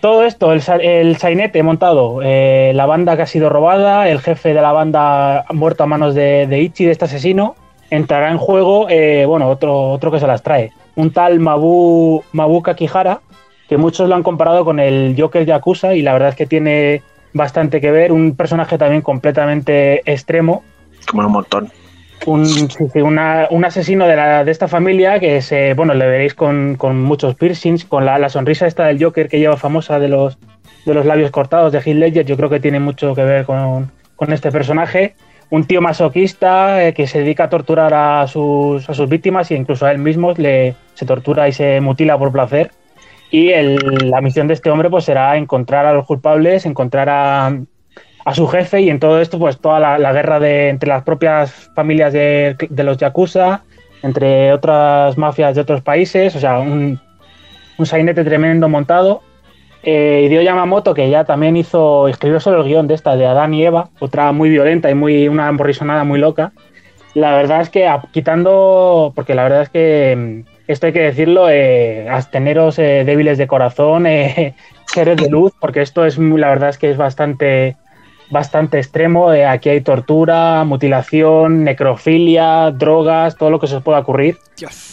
Todo 0.00 0.24
esto, 0.24 0.52
el, 0.52 0.62
sa- 0.62 0.76
el 0.76 1.16
sainete 1.16 1.62
montado, 1.62 2.20
eh, 2.22 2.72
la 2.74 2.86
banda 2.86 3.16
que 3.16 3.22
ha 3.22 3.26
sido 3.26 3.48
robada, 3.50 4.08
el 4.08 4.20
jefe 4.20 4.54
de 4.54 4.62
la 4.62 4.72
banda 4.72 5.44
muerto 5.52 5.82
a 5.82 5.86
manos 5.86 6.14
de, 6.14 6.46
de 6.46 6.60
Ichi, 6.60 6.84
de 6.86 6.92
este 6.92 7.04
asesino, 7.06 7.54
entrará 7.90 8.30
en 8.30 8.38
juego, 8.38 8.86
eh, 8.88 9.26
bueno, 9.26 9.48
otro, 9.48 9.90
otro 9.90 10.10
que 10.10 10.20
se 10.20 10.26
las 10.26 10.42
trae. 10.42 10.70
Un 10.94 11.10
tal 11.12 11.38
Mabu, 11.40 12.22
Mabu 12.32 12.62
Kakihara, 12.62 13.20
que 13.68 13.76
muchos 13.76 14.08
lo 14.08 14.14
han 14.14 14.22
comparado 14.22 14.64
con 14.64 14.78
el 14.80 15.14
Joker 15.18 15.44
Yakuza 15.44 15.94
y 15.94 16.02
la 16.02 16.12
verdad 16.12 16.30
es 16.30 16.36
que 16.36 16.46
tiene 16.46 17.02
bastante 17.32 17.80
que 17.80 17.90
ver, 17.90 18.10
un 18.12 18.36
personaje 18.36 18.78
también 18.78 19.02
completamente 19.02 20.02
extremo, 20.10 20.62
Como 21.10 21.26
un 21.26 21.32
montón. 21.32 21.70
Un, 22.26 22.68
una- 22.94 23.48
un 23.50 23.64
asesino 23.64 24.06
de, 24.06 24.16
la, 24.16 24.44
de 24.44 24.50
esta 24.50 24.68
familia 24.68 25.18
que 25.20 25.40
se, 25.42 25.74
bueno, 25.74 25.94
le 25.94 26.06
veréis 26.06 26.34
con, 26.34 26.76
con 26.76 27.00
muchos 27.00 27.34
piercings, 27.34 27.84
con 27.84 28.04
la, 28.04 28.18
la 28.18 28.28
sonrisa 28.28 28.66
esta 28.66 28.86
del 28.86 29.02
Joker 29.02 29.28
que 29.28 29.38
lleva 29.38 29.56
famosa 29.56 29.98
de 29.98 30.08
los, 30.08 30.38
de 30.84 30.94
los 30.94 31.06
labios 31.06 31.30
cortados 31.30 31.72
de 31.72 31.78
Heath 31.78 31.96
Ledger, 31.96 32.24
yo 32.26 32.36
creo 32.36 32.50
que 32.50 32.60
tiene 32.60 32.80
mucho 32.80 33.14
que 33.14 33.24
ver 33.24 33.44
con, 33.44 33.90
con 34.16 34.32
este 34.32 34.50
personaje. 34.52 35.14
Un 35.48 35.64
tío 35.64 35.80
masoquista 35.80 36.86
eh, 36.86 36.94
que 36.94 37.06
se 37.08 37.18
dedica 37.20 37.44
a 37.44 37.48
torturar 37.50 37.92
a 37.92 38.26
sus, 38.28 38.88
a 38.88 38.94
sus 38.94 39.08
víctimas 39.08 39.50
e 39.50 39.56
incluso 39.56 39.84
a 39.84 39.90
él 39.90 39.98
mismo 39.98 40.32
le, 40.36 40.76
se 40.94 41.04
tortura 41.06 41.48
y 41.48 41.52
se 41.52 41.80
mutila 41.80 42.16
por 42.18 42.30
placer. 42.30 42.70
Y 43.32 43.50
el- 43.50 44.10
la 44.10 44.20
misión 44.20 44.46
de 44.46 44.54
este 44.54 44.70
hombre 44.70 44.90
pues 44.90 45.04
será 45.04 45.36
encontrar 45.36 45.86
a 45.86 45.92
los 45.92 46.06
culpables, 46.06 46.66
encontrar 46.66 47.08
a, 47.08 47.52
a 48.24 48.34
su 48.34 48.46
jefe 48.46 48.80
y 48.82 48.90
en 48.90 49.00
todo 49.00 49.20
esto 49.20 49.38
pues 49.38 49.58
toda 49.58 49.98
la, 49.98 50.12
guerra 50.12 50.40
de, 50.40 50.68
entre 50.68 50.88
las 50.88 51.02
propias 51.04 51.70
familias 51.74 52.12
de, 52.12 52.56
los 52.70 52.98
Yakuza, 52.98 53.62
entre 54.02 54.52
otras 54.52 55.16
mafias 55.18 55.54
de 55.54 55.60
otros 55.60 55.82
países, 55.82 56.34
o 56.36 56.40
sea, 56.40 56.58
un, 56.58 57.00
un 57.78 57.86
sainete 57.86 58.24
tremendo 58.24 58.68
montado. 58.68 59.22
Eh, 59.82 60.24
Hideo 60.26 60.42
Yamamoto, 60.42 60.92
que 60.92 61.08
ya 61.08 61.24
también 61.24 61.56
hizo, 61.56 62.08
escribió 62.08 62.38
sobre 62.38 62.60
el 62.60 62.66
guion 62.66 62.86
de 62.86 62.94
esta, 62.94 63.16
de 63.16 63.26
Adán 63.26 63.54
y 63.54 63.64
Eva, 63.64 63.88
otra 63.98 64.30
muy 64.32 64.50
violenta 64.50 64.90
y 64.90 64.94
muy 64.94 65.26
una 65.26 65.48
emborrisonada 65.48 66.04
muy 66.04 66.18
loca. 66.18 66.52
La 67.14 67.34
verdad 67.34 67.62
es 67.62 67.70
que 67.70 67.90
quitando, 68.12 69.12
porque 69.16 69.34
la 69.34 69.42
verdad 69.42 69.62
es 69.62 69.68
que 69.70 70.44
mm, 70.46 70.50
esto 70.68 70.86
hay 70.86 70.92
que 70.92 71.00
decirlo, 71.00 71.50
eh, 71.50 72.08
absteneros 72.08 72.78
eh, 72.78 73.02
débiles 73.04 73.38
de 73.38 73.46
corazón, 73.46 74.06
eh, 74.06 74.54
seres 74.86 75.16
de 75.16 75.28
luz, 75.28 75.52
porque 75.58 75.82
esto 75.82 76.04
es, 76.04 76.18
la 76.18 76.48
verdad 76.48 76.68
es 76.68 76.78
que 76.78 76.90
es 76.90 76.96
bastante, 76.96 77.76
bastante 78.30 78.78
extremo. 78.78 79.32
eh, 79.32 79.44
aquí 79.44 79.68
hay 79.68 79.80
tortura, 79.80 80.64
mutilación, 80.64 81.64
necrofilia, 81.64 82.70
drogas, 82.70 83.36
todo 83.36 83.50
lo 83.50 83.58
que 83.58 83.66
se 83.66 83.76
os 83.76 83.82
pueda 83.82 83.98
ocurrir. 83.98 84.38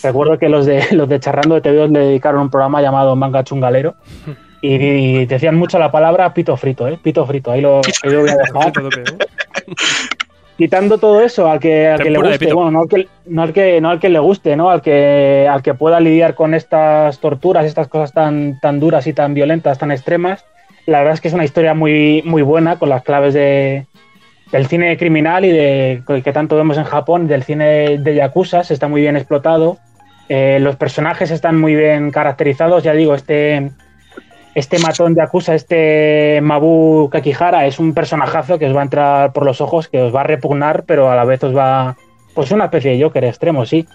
Recuerdo 0.03 0.37
que 0.37 0.49
los 0.49 0.65
de 0.65 0.83
los 0.91 1.07
de 1.07 1.19
Charrando 1.19 1.55
de 1.55 1.61
TV 1.61 1.87
le 1.87 1.99
dedicaron 1.99 2.41
un 2.41 2.49
programa 2.49 2.81
llamado 2.81 3.15
Manga 3.15 3.43
Chungalero 3.43 3.95
y, 4.61 4.75
y 4.75 5.25
decían 5.25 5.55
mucho 5.55 5.79
la 5.79 5.91
palabra 5.91 6.33
pito 6.33 6.57
frito, 6.57 6.87
¿eh? 6.87 6.99
Pito 7.01 7.25
frito, 7.25 7.51
ahí 7.51 7.61
lo, 7.61 7.81
ahí 8.03 8.11
lo 8.11 8.21
voy 8.21 8.29
a 8.29 8.37
dejar. 8.37 8.73
Quitando 10.57 10.97
todo 10.97 11.21
eso, 11.21 11.47
al 11.47 11.59
que, 11.59 11.87
al 11.87 12.01
que 12.01 12.09
le 12.09 12.17
guste, 12.17 12.51
bueno, 12.51 12.71
no 12.71 12.81
al 12.81 12.89
que, 12.89 13.07
no 13.27 13.43
al 13.43 13.53
que, 13.53 13.79
no 13.79 13.91
al 13.91 13.99
que 13.99 14.09
le 14.09 14.17
guste, 14.17 14.55
¿no? 14.55 14.71
Al 14.71 14.81
que, 14.81 15.47
al 15.47 15.61
que 15.61 15.75
pueda 15.75 15.99
lidiar 15.99 16.33
con 16.33 16.55
estas 16.55 17.19
torturas, 17.19 17.63
estas 17.63 17.87
cosas 17.87 18.11
tan, 18.11 18.59
tan 18.59 18.79
duras 18.79 19.05
y 19.05 19.13
tan 19.13 19.35
violentas, 19.35 19.77
tan 19.77 19.91
extremas. 19.91 20.43
La 20.87 20.99
verdad 20.99 21.13
es 21.13 21.21
que 21.21 21.27
es 21.27 21.33
una 21.33 21.43
historia 21.43 21.73
muy, 21.75 22.23
muy 22.25 22.41
buena, 22.41 22.79
con 22.79 22.89
las 22.89 23.03
claves 23.03 23.33
de, 23.35 23.85
del 24.51 24.67
cine 24.67 24.97
criminal 24.97 25.45
y 25.45 25.51
de 25.51 26.01
que 26.23 26.33
tanto 26.33 26.55
vemos 26.55 26.77
en 26.77 26.85
Japón, 26.85 27.27
del 27.27 27.43
cine 27.43 27.99
de 27.99 28.15
Yakuza, 28.15 28.61
está 28.61 28.87
muy 28.87 29.01
bien 29.01 29.15
explotado. 29.17 29.77
Eh, 30.29 30.57
los 30.61 30.75
personajes 30.77 31.29
están 31.29 31.59
muy 31.59 31.75
bien 31.75 32.09
caracterizados, 32.11 32.83
ya 32.83 32.93
digo, 32.93 33.15
este, 33.15 33.69
este 34.55 34.79
matón 34.79 35.13
Yakuza, 35.13 35.55
este 35.55 36.39
Mabu 36.41 37.09
Kakihara, 37.11 37.65
es 37.65 37.79
un 37.79 37.93
personajazo 37.93 38.57
que 38.57 38.67
os 38.67 38.75
va 38.75 38.79
a 38.79 38.83
entrar 38.83 39.33
por 39.33 39.45
los 39.45 39.59
ojos, 39.61 39.89
que 39.89 40.01
os 40.01 40.15
va 40.15 40.21
a 40.21 40.23
repugnar, 40.25 40.83
pero 40.85 41.11
a 41.11 41.15
la 41.15 41.25
vez 41.25 41.43
os 41.43 41.55
va... 41.55 41.95
Pues 42.33 42.51
una 42.51 42.65
especie 42.65 42.91
de 42.95 43.03
Joker 43.03 43.25
extremo, 43.25 43.65
sí. 43.65 43.85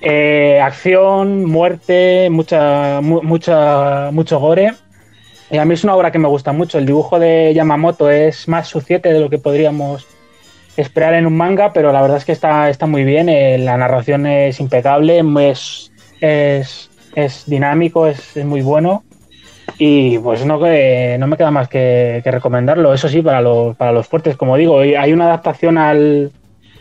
Eh, 0.00 0.60
acción, 0.62 1.44
muerte, 1.44 2.28
mucha, 2.30 3.00
mu- 3.00 3.22
mucha, 3.22 4.10
mucho 4.12 4.38
gore. 4.38 4.72
Y 5.50 5.58
a 5.58 5.64
mí 5.64 5.74
es 5.74 5.82
una 5.82 5.96
obra 5.96 6.12
que 6.12 6.18
me 6.18 6.28
gusta 6.28 6.52
mucho. 6.52 6.78
El 6.78 6.86
dibujo 6.86 7.18
de 7.18 7.52
Yamamoto 7.54 8.08
es 8.08 8.46
más 8.46 8.68
suciete 8.68 9.12
de 9.12 9.20
lo 9.20 9.28
que 9.28 9.38
podríamos 9.38 10.06
esperar 10.76 11.14
en 11.14 11.26
un 11.26 11.36
manga, 11.36 11.72
pero 11.72 11.92
la 11.92 12.00
verdad 12.00 12.18
es 12.18 12.24
que 12.24 12.32
está, 12.32 12.70
está 12.70 12.86
muy 12.86 13.04
bien. 13.04 13.28
eh, 13.28 13.58
la 13.58 13.76
narración 13.76 14.26
es 14.26 14.60
impecable, 14.60 15.22
es, 15.40 15.92
es, 16.20 16.90
es 17.16 17.44
dinámico, 17.46 18.06
es, 18.06 18.36
es 18.36 18.44
muy 18.44 18.62
bueno. 18.62 19.02
Y 19.78 20.18
pues 20.18 20.44
no, 20.44 20.60
que, 20.60 21.16
no 21.18 21.26
me 21.26 21.36
queda 21.36 21.50
más 21.50 21.68
que, 21.68 22.22
recomendarlo. 22.24 22.94
Eso 22.94 23.08
sí, 23.08 23.22
para 23.22 23.40
los, 23.40 23.76
para 23.76 23.92
los 23.92 24.06
fuertes, 24.06 24.36
como 24.36 24.56
digo, 24.56 24.78
hay 24.80 25.12
una 25.12 25.24
adaptación 25.24 25.78
al, 25.78 26.30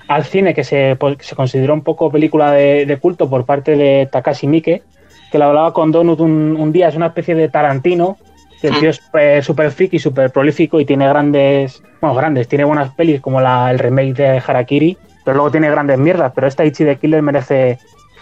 al 0.07 0.25
cine 0.25 0.53
que 0.53 0.63
se, 0.63 0.95
pues, 0.95 1.17
se 1.21 1.35
consideró 1.35 1.73
un 1.73 1.83
poco 1.83 2.11
película 2.11 2.51
de, 2.51 2.85
de 2.85 2.97
culto 2.97 3.29
por 3.29 3.45
parte 3.45 3.75
de 3.75 4.07
Takashi 4.11 4.47
Miike, 4.47 4.83
que 5.31 5.37
la 5.37 5.47
hablaba 5.47 5.73
con 5.73 5.91
Donut 5.91 6.19
un, 6.19 6.55
un 6.59 6.71
día. 6.71 6.89
Es 6.89 6.95
una 6.95 7.07
especie 7.07 7.35
de 7.35 7.47
Tarantino, 7.49 8.17
el 8.61 8.79
tío 8.79 8.89
es 8.89 8.97
súper 8.97 9.43
super 9.43 9.71
freak 9.71 9.93
y 9.93 9.99
súper 9.99 10.31
prolífico 10.31 10.79
y 10.79 10.85
tiene 10.85 11.07
grandes, 11.07 11.81
bueno, 12.01 12.15
grandes, 12.15 12.47
tiene 12.47 12.65
buenas 12.65 12.93
pelis 12.93 13.21
como 13.21 13.39
la, 13.39 13.71
el 13.71 13.79
remake 13.79 14.13
de 14.13 14.43
Harakiri, 14.45 14.97
pero 15.23 15.35
luego 15.35 15.51
tiene 15.51 15.69
grandes 15.69 15.97
mierdas. 15.97 16.31
Pero 16.35 16.47
esta 16.47 16.65
Ichi 16.65 16.83
de 16.83 16.97
Killer 16.97 17.21
merece, 17.21 17.79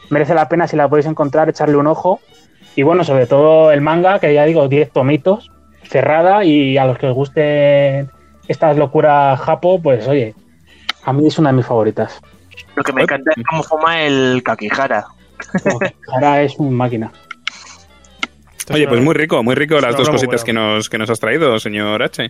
merece 0.10 0.34
la 0.34 0.48
pena 0.48 0.68
si 0.68 0.76
la 0.76 0.88
podéis 0.88 1.08
encontrar, 1.08 1.50
echarle 1.50 1.78
un 1.78 1.88
ojo. 1.88 2.20
Y 2.76 2.84
bueno, 2.84 3.04
sobre 3.04 3.26
todo 3.26 3.72
el 3.72 3.82
manga, 3.82 4.20
que 4.20 4.34
ya 4.34 4.46
digo, 4.46 4.68
10 4.68 4.92
tomitos, 4.92 5.52
cerrada, 5.84 6.44
y 6.44 6.78
a 6.78 6.86
los 6.86 7.00
que 7.00 7.08
os 7.08 7.16
guste 7.16 8.08
estas 8.48 8.78
locuras 8.78 9.40
japo, 9.40 9.82
pues 9.82 10.08
oye, 10.08 10.36
a 11.04 11.14
mí 11.14 11.28
es 11.28 11.40
una 11.40 11.50
de 11.50 11.56
mis 11.56 11.66
favoritas. 11.66 12.22
Lo 12.76 12.84
que 12.84 12.94
me 12.94 13.02
encanta 13.02 13.32
es 13.36 13.44
cómo 13.50 13.64
fuma 13.64 14.02
el 14.02 14.44
Kakihara. 14.44 15.08
Ahora 16.14 16.44
es 16.44 16.58
un 16.58 16.74
máquina. 16.74 17.12
Oye, 18.74 18.88
pues 18.88 19.02
muy 19.02 19.14
rico, 19.14 19.44
muy 19.44 19.56
rico 19.56 19.80
las 19.80 19.96
dos 19.96 20.10
cositas 20.10 20.44
que 20.44 20.54
nos, 20.54 20.90
que 20.90 20.98
nos 20.98 21.10
has 21.10 21.20
traído, 21.20 21.60
señor 21.60 22.02
H. 22.04 22.30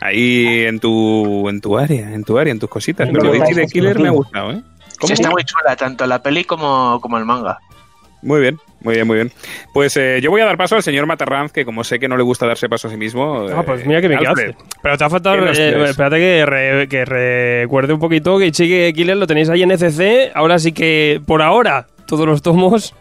Ahí 0.00 0.64
en 0.64 0.78
tu, 0.78 1.48
en 1.48 1.60
tu 1.60 1.76
área, 1.76 2.12
en 2.14 2.22
tu 2.24 2.38
área, 2.38 2.52
en 2.52 2.58
tus 2.60 2.70
cositas. 2.70 3.08
Pero 3.12 3.34
es 3.34 3.42
que 3.56 3.66
Killer 3.66 3.98
me 3.98 4.08
ha 4.08 4.12
gustado, 4.12 4.52
¿eh? 4.52 4.60
Sí, 5.04 5.12
está 5.12 5.30
muy 5.30 5.44
chula, 5.44 5.76
tanto 5.76 6.06
la 6.06 6.22
peli 6.22 6.44
como, 6.44 7.00
como 7.00 7.18
el 7.18 7.24
manga. 7.24 7.58
Muy 8.22 8.40
bien, 8.40 8.58
muy 8.80 8.94
bien, 8.94 9.06
muy 9.06 9.14
bien. 9.16 9.32
Pues 9.72 9.96
eh, 9.96 10.18
yo 10.20 10.30
voy 10.30 10.40
a 10.40 10.44
dar 10.44 10.56
paso 10.56 10.74
al 10.74 10.82
señor 10.82 11.06
Matarranz, 11.06 11.52
que 11.52 11.64
como 11.64 11.84
sé 11.84 12.00
que 12.00 12.08
no 12.08 12.16
le 12.16 12.24
gusta 12.24 12.46
darse 12.46 12.68
paso 12.68 12.88
a 12.88 12.90
sí 12.90 12.96
mismo. 12.96 13.46
Ah, 13.48 13.60
eh, 13.60 13.62
pues 13.64 13.86
mira 13.86 14.00
que 14.00 14.08
me 14.08 14.18
quedaste. 14.18 14.56
Pero 14.82 14.98
te 14.98 15.04
ha 15.04 15.10
faltado. 15.10 15.36
¿qué 15.36 15.42
nos 15.42 15.58
eh, 15.58 15.84
espérate 15.90 16.16
que, 16.16 16.46
re- 16.46 16.88
que 16.88 17.04
recuerde 17.04 17.92
un 17.92 18.00
poquito 18.00 18.38
que 18.38 18.50
Chique 18.50 18.92
Killer 18.94 19.16
lo 19.16 19.26
tenéis 19.28 19.48
ahí 19.50 19.62
en 19.62 19.70
ECC. 19.70 20.32
Ahora 20.34 20.58
sí 20.58 20.72
que, 20.72 21.20
por 21.26 21.42
ahora, 21.42 21.86
todos 22.08 22.26
los 22.26 22.42
tomos, 22.42 22.94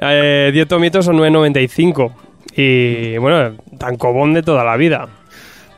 eh, 0.00 0.50
10 0.52 0.68
tomitos 0.68 1.04
son 1.04 1.18
9.95. 1.18 2.12
Y 2.56 3.18
bueno, 3.18 3.56
tan 3.76 3.96
cobón 3.96 4.32
de 4.32 4.42
toda 4.42 4.64
la 4.64 4.76
vida. 4.76 5.08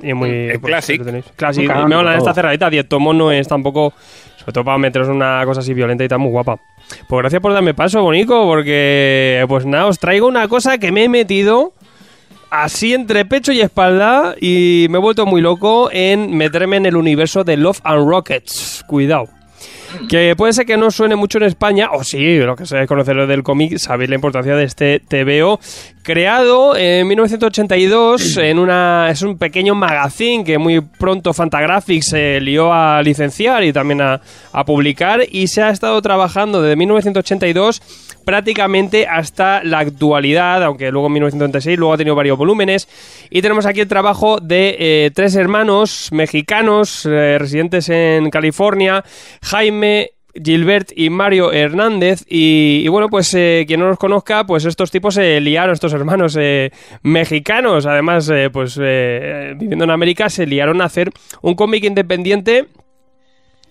Y 0.00 0.12
muy. 0.12 0.31
El 0.31 0.61
classic. 0.61 0.98
lo 1.00 1.07
tenéis. 1.07 1.24
Classic. 1.35 1.66
Me 1.66 1.96
mola 1.96 2.16
esta 2.16 2.33
cerradita. 2.33 2.70
10 2.70 2.88
tomos 2.88 3.16
no 3.16 3.33
es 3.33 3.48
tampoco. 3.48 3.92
Sobre 4.37 4.52
todo 4.52 4.64
para 4.64 4.78
meteros 4.78 5.09
una 5.09 5.42
cosa 5.44 5.61
así 5.61 5.74
violenta 5.74 6.04
y 6.04 6.09
tan 6.09 6.20
muy 6.20 6.31
guapa. 6.31 6.61
Pues 7.09 7.20
gracias 7.20 7.42
por 7.42 7.52
darme 7.52 7.74
paso, 7.74 8.02
Bonico, 8.02 8.46
porque 8.46 9.44
pues 9.48 9.66
nada, 9.66 9.87
os 9.87 9.98
traigo 9.98 10.28
una 10.28 10.46
cosa 10.46 10.78
que 10.78 10.92
me 10.92 11.04
he 11.04 11.09
metido 11.09 11.72
así 12.50 12.94
entre 12.94 13.24
pecho 13.24 13.52
y 13.52 13.61
espalda 13.61 14.37
y 14.40 14.87
me 14.90 14.98
he 14.98 15.00
vuelto 15.00 15.26
muy 15.26 15.40
loco 15.40 15.90
en 15.92 16.37
meterme 16.37 16.76
en 16.76 16.87
el 16.87 16.96
universo 16.96 17.44
de 17.44 17.57
Love 17.57 17.81
and 17.83 18.09
Rockets. 18.09 18.85
Cuidado. 18.87 19.38
Que 20.09 20.35
puede 20.37 20.53
ser 20.53 20.66
que 20.66 20.77
no 20.77 20.90
suene 20.90 21.16
mucho 21.16 21.38
en 21.38 21.44
España, 21.44 21.90
o 21.92 22.05
sí, 22.05 22.38
lo 22.38 22.57
que 22.57 22.66
sabéis 22.66 22.88
conocerlo 22.88 23.27
del 23.27 23.42
cómic, 23.42 23.79
sabéis 23.79 24.11
la 24.11 24.16
importancia 24.16 24.55
de 24.55 24.64
este 24.64 25.01
TVO. 25.01 25.61
Creado 26.03 26.77
en 26.77 27.07
1982, 27.07 28.38
en 28.38 28.59
una, 28.59 29.09
es 29.11 29.22
un 29.22 29.37
pequeño 29.37 29.74
magazine 29.74 30.44
que 30.44 30.59
muy 30.59 30.81
pronto 30.81 31.35
Fantagraphics 31.35 32.09
se 32.11 32.40
lió 32.40 32.72
a 32.72 33.03
licenciar 33.03 33.64
y 33.64 33.72
también 33.72 34.01
a, 34.01 34.20
a 34.53 34.64
publicar, 34.64 35.20
y 35.31 35.48
se 35.48 35.62
ha 35.62 35.70
estado 35.70 36.01
trabajando 36.01 36.62
desde 36.62 36.77
1982 36.77 37.83
prácticamente 38.29 39.07
hasta 39.07 39.64
la 39.64 39.79
actualidad, 39.79 40.62
aunque 40.62 40.91
luego 40.91 41.07
en 41.07 41.14
1996 41.14 41.79
luego 41.79 41.95
ha 41.95 41.97
tenido 41.97 42.14
varios 42.14 42.37
volúmenes. 42.37 42.87
Y 43.31 43.41
tenemos 43.41 43.64
aquí 43.64 43.81
el 43.81 43.88
trabajo 43.88 44.38
de 44.38 44.77
eh, 44.79 45.11
tres 45.14 45.35
hermanos 45.35 46.11
mexicanos 46.12 47.07
eh, 47.07 47.38
residentes 47.38 47.88
en 47.88 48.29
California, 48.29 49.03
Jaime, 49.41 50.11
Gilbert 50.35 50.91
y 50.95 51.09
Mario 51.09 51.55
Hernández. 51.55 52.27
Y, 52.29 52.87
bueno, 52.88 53.09
pues 53.09 53.33
eh, 53.33 53.64
quien 53.67 53.81
no 53.81 53.88
los 53.88 53.99
conozca, 53.99 54.45
pues 54.45 54.67
estos 54.67 54.91
tipos 54.91 55.14
se 55.14 55.41
liaron, 55.41 55.73
estos 55.73 55.95
hermanos 55.95 56.38
mexicanos, 57.01 57.87
además, 57.87 58.31
pues 58.53 58.77
viviendo 58.77 59.85
en 59.85 59.91
América, 59.91 60.29
se 60.29 60.47
liaron 60.47 60.83
a 60.83 60.85
hacer 60.85 61.12
un 61.41 61.55
cómic 61.55 61.83
independiente 61.83 62.67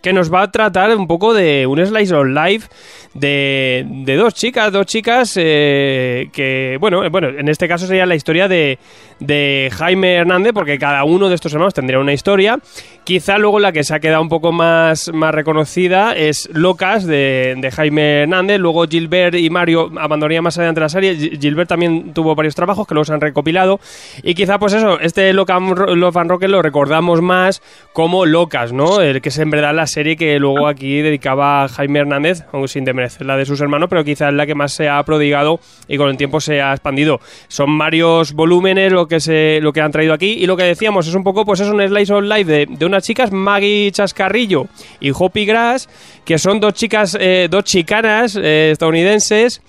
que 0.07 0.13
nos 0.13 0.33
va 0.33 0.43
a 0.43 0.51
tratar 0.51 0.95
un 0.95 1.05
poco 1.05 1.33
de 1.33 1.67
un 1.67 1.85
slice 1.85 2.13
of 2.15 2.27
life 2.27 2.67
de, 3.13 3.85
de 3.87 4.15
dos 4.15 4.33
chicas, 4.33 4.71
dos 4.71 4.85
chicas 4.85 5.33
eh, 5.37 6.29
que, 6.31 6.77
bueno, 6.79 7.03
eh, 7.03 7.09
bueno, 7.09 7.27
en 7.29 7.49
este 7.49 7.67
caso 7.67 7.87
sería 7.87 8.05
la 8.05 8.15
historia 8.15 8.47
de, 8.47 8.77
de 9.19 9.69
Jaime 9.73 10.13
Hernández, 10.15 10.53
porque 10.53 10.77
cada 10.77 11.03
uno 11.03 11.27
de 11.27 11.35
estos 11.35 11.51
hermanos 11.53 11.73
tendría 11.73 11.99
una 11.99 12.13
historia. 12.13 12.59
Quizá 13.03 13.37
luego 13.37 13.59
la 13.59 13.71
que 13.71 13.83
se 13.83 13.95
ha 13.95 13.99
quedado 13.99 14.21
un 14.21 14.29
poco 14.29 14.51
más, 14.51 15.11
más 15.13 15.33
reconocida 15.33 16.13
es 16.15 16.49
Locas 16.53 17.05
de, 17.05 17.55
de 17.57 17.71
Jaime 17.71 18.21
Hernández. 18.23 18.59
Luego 18.59 18.85
Gilbert 18.87 19.35
y 19.35 19.49
Mario 19.49 19.91
abandonarían 19.97 20.43
más 20.43 20.57
adelante 20.57 20.81
la 20.81 20.89
serie. 20.89 21.15
Gi- 21.15 21.37
Gilbert 21.41 21.69
también 21.69 22.13
tuvo 22.13 22.35
varios 22.35 22.53
trabajos 22.55 22.85
que 22.87 23.03
se 23.03 23.13
han 23.13 23.21
recopilado. 23.21 23.79
Y 24.23 24.35
quizá, 24.35 24.59
pues 24.59 24.73
eso, 24.73 24.99
este 24.99 25.33
Loca- 25.33 25.57
Love 25.59 26.17
and 26.17 26.29
Rocket 26.29 26.49
lo 26.49 26.61
recordamos 26.61 27.21
más 27.21 27.61
como 27.93 28.25
Locas, 28.25 28.73
¿no? 28.73 29.01
El 29.01 29.21
que 29.21 29.29
es 29.29 29.37
en 29.39 29.49
verdad 29.49 29.73
la 29.73 29.87
que 30.03 30.37
luego 30.37 30.67
aquí 30.67 31.01
dedicaba 31.01 31.67
Jaime 31.67 31.99
Hernández, 31.99 32.43
aunque 32.51 32.67
sin 32.67 32.85
desmerecer 32.85 33.25
la 33.25 33.35
de 33.35 33.45
sus 33.45 33.59
hermanos, 33.61 33.89
pero 33.89 34.03
quizá 34.03 34.29
es 34.29 34.35
la 34.35 34.45
que 34.45 34.53
más 34.53 34.71
se 34.71 34.89
ha 34.89 35.01
prodigado 35.03 35.59
y 35.87 35.97
con 35.97 36.09
el 36.09 36.17
tiempo 36.17 36.39
se 36.39 36.61
ha 36.61 36.71
expandido. 36.71 37.19
Son 37.47 37.77
varios 37.77 38.33
volúmenes 38.33 38.91
lo 38.91 39.07
que 39.07 39.19
se 39.19 39.59
lo 39.61 39.73
que 39.73 39.81
han 39.81 39.91
traído 39.91 40.13
aquí 40.13 40.33
y 40.33 40.45
lo 40.45 40.55
que 40.55 40.63
decíamos 40.63 41.07
es 41.07 41.15
un 41.15 41.23
poco 41.23 41.45
pues 41.45 41.61
es 41.61 41.67
un 41.67 41.81
slice 41.81 42.13
of 42.13 42.23
life 42.23 42.45
de, 42.45 42.67
de 42.69 42.85
unas 42.85 43.03
chicas 43.03 43.31
Maggie 43.31 43.91
Chascarrillo 43.91 44.67
y 44.99 45.11
Hoppy 45.13 45.45
Grass 45.45 45.89
que 46.25 46.37
son 46.37 46.59
dos 46.59 46.73
chicas 46.73 47.17
eh, 47.19 47.47
dos 47.49 47.63
chicanas 47.63 48.35
eh, 48.35 48.71
estadounidenses. 48.71 49.61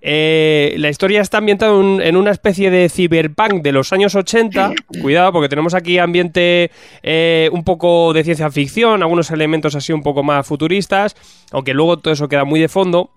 Eh, 0.00 0.74
la 0.78 0.88
historia 0.88 1.20
está 1.20 1.38
ambientada 1.38 1.78
en, 1.78 2.00
en 2.00 2.16
una 2.16 2.30
especie 2.30 2.70
de 2.70 2.88
cyberpunk 2.88 3.62
de 3.62 3.70
los 3.70 3.92
años 3.92 4.14
80 4.14 4.72
cuidado 5.00 5.32
porque 5.32 5.48
tenemos 5.48 5.74
aquí 5.74 5.98
ambiente 5.98 6.70
un 7.52 7.62
poco 7.62 8.12
de 8.12 8.24
ciencia 8.24 8.50
ficción 8.50 9.02
algunos 9.02 9.30
elementos 9.30 9.65
así 9.74 9.92
un 9.92 10.02
poco 10.02 10.22
más 10.22 10.46
futuristas 10.46 11.16
aunque 11.52 11.74
luego 11.74 11.98
todo 11.98 12.12
eso 12.12 12.28
queda 12.28 12.44
muy 12.44 12.60
de 12.60 12.68
fondo 12.68 13.10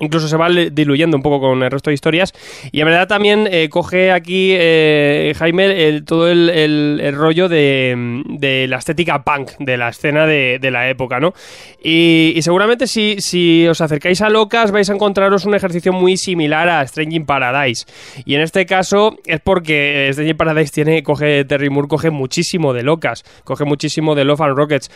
Incluso 0.00 0.28
se 0.28 0.36
va 0.36 0.50
diluyendo 0.50 1.16
un 1.16 1.22
poco 1.22 1.40
con 1.40 1.62
el 1.62 1.70
resto 1.70 1.90
de 1.90 1.94
historias. 1.94 2.32
Y 2.70 2.80
en 2.80 2.86
verdad 2.86 3.08
también 3.08 3.48
eh, 3.50 3.68
coge 3.70 4.12
aquí 4.12 4.50
eh, 4.52 5.32
Jaime 5.38 6.02
todo 6.02 6.28
el, 6.28 6.50
el- 6.50 7.14
rollo 7.16 7.48
de, 7.48 8.22
de 8.28 8.66
la 8.68 8.76
estética 8.76 9.22
punk 9.24 9.52
de 9.58 9.76
la 9.78 9.88
escena 9.88 10.26
de, 10.26 10.58
de 10.60 10.70
la 10.70 10.90
época, 10.90 11.18
¿no? 11.18 11.32
Y, 11.82 12.34
seguramente 12.42 12.86
si, 12.86 13.16
si 13.20 13.66
os 13.66 13.80
acercáis 13.80 14.20
a 14.20 14.28
Locas 14.28 14.70
vais 14.70 14.90
a 14.90 14.92
encontraros 14.92 15.44
un 15.46 15.54
ejercicio 15.54 15.92
muy 15.92 16.16
similar 16.16 16.68
a 16.68 16.82
Strange 16.82 17.16
in 17.16 17.24
Paradise. 17.24 17.86
Y 18.24 18.34
en 18.34 18.42
este 18.42 18.66
caso 18.66 19.16
es 19.24 19.40
porque 19.40 20.06
eh, 20.06 20.08
Strange 20.10 20.32
in 20.32 20.36
Paradise 20.36 20.72
tiene, 20.72 21.02
coge, 21.02 21.44
Terry 21.46 21.70
Moore 21.70 21.88
coge 21.88 22.10
muchísimo 22.10 22.74
de 22.74 22.82
Locas, 22.82 23.24
coge 23.44 23.64
muchísimo 23.64 24.14
de 24.14 24.24
Love 24.24 24.40
and 24.42 24.56
Rockets. 24.56 24.90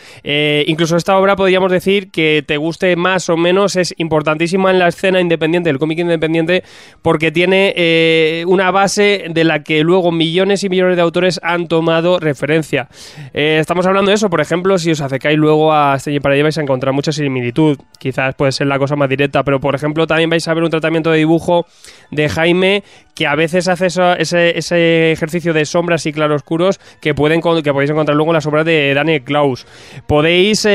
Incluso 0.67 0.95
esta 0.97 1.17
obra 1.17 1.35
podríamos 1.35 1.71
decir 1.71 2.11
que 2.11 2.43
te 2.45 2.57
guste 2.57 2.95
más 2.95 3.29
o 3.29 3.37
menos, 3.37 3.75
es 3.77 3.93
importantísima 3.97 4.69
en 4.69 4.79
la 4.79 4.90
escena 4.91 5.19
independiente, 5.19 5.69
el 5.69 5.79
cómic 5.79 5.99
independiente, 5.99 6.63
porque 7.01 7.31
tiene 7.31 7.73
eh, 7.75 8.45
una 8.47 8.71
base 8.71 9.25
de 9.29 9.43
la 9.43 9.63
que 9.63 9.81
luego 9.81 10.11
millones 10.11 10.63
y 10.63 10.69
millones 10.69 10.95
de 10.95 11.01
autores 11.01 11.39
han 11.43 11.67
tomado 11.67 12.19
referencia. 12.19 12.87
Eh, 13.33 13.57
estamos 13.59 13.85
hablando 13.85 14.09
de 14.09 14.15
eso, 14.15 14.29
por 14.29 14.41
ejemplo, 14.41 14.77
si 14.77 14.91
os 14.91 15.01
acercáis 15.01 15.37
luego 15.37 15.73
a 15.73 15.95
Strange 15.95 16.17
in 16.17 16.21
Paradise 16.21 16.43
vais 16.43 16.57
a 16.57 16.61
encontrar 16.61 16.93
mucha 16.93 17.11
similitud. 17.11 17.77
Quizás 17.99 18.35
puede 18.35 18.51
ser 18.51 18.67
la 18.67 18.77
cosa 18.79 18.95
más 18.95 19.09
directa, 19.09 19.43
pero 19.43 19.59
por 19.59 19.75
ejemplo 19.75 20.07
también 20.07 20.29
vais 20.29 20.47
a 20.47 20.53
ver 20.53 20.63
un 20.63 20.69
tratamiento 20.69 21.11
de 21.11 21.19
dibujo 21.19 21.65
de 22.11 22.29
Jaime 22.29 22.83
que 23.21 23.27
a 23.27 23.35
veces 23.35 23.67
hace 23.67 23.85
eso- 23.85 24.13
ese, 24.15 24.57
ese 24.57 25.11
ejercicio 25.11 25.53
de 25.53 25.65
sombras 25.65 26.05
y 26.07 26.11
claroscuros 26.11 26.79
que 26.99 27.13
pueden 27.13 27.39
que 27.61 27.71
podéis 27.71 27.91
encontrar 27.91 28.15
luego 28.15 28.31
en 28.31 28.35
las 28.35 28.45
obras 28.47 28.65
de 28.65 28.93
Daniel 28.95 29.21
Klaus. 29.21 29.67
Podéis 30.07 30.65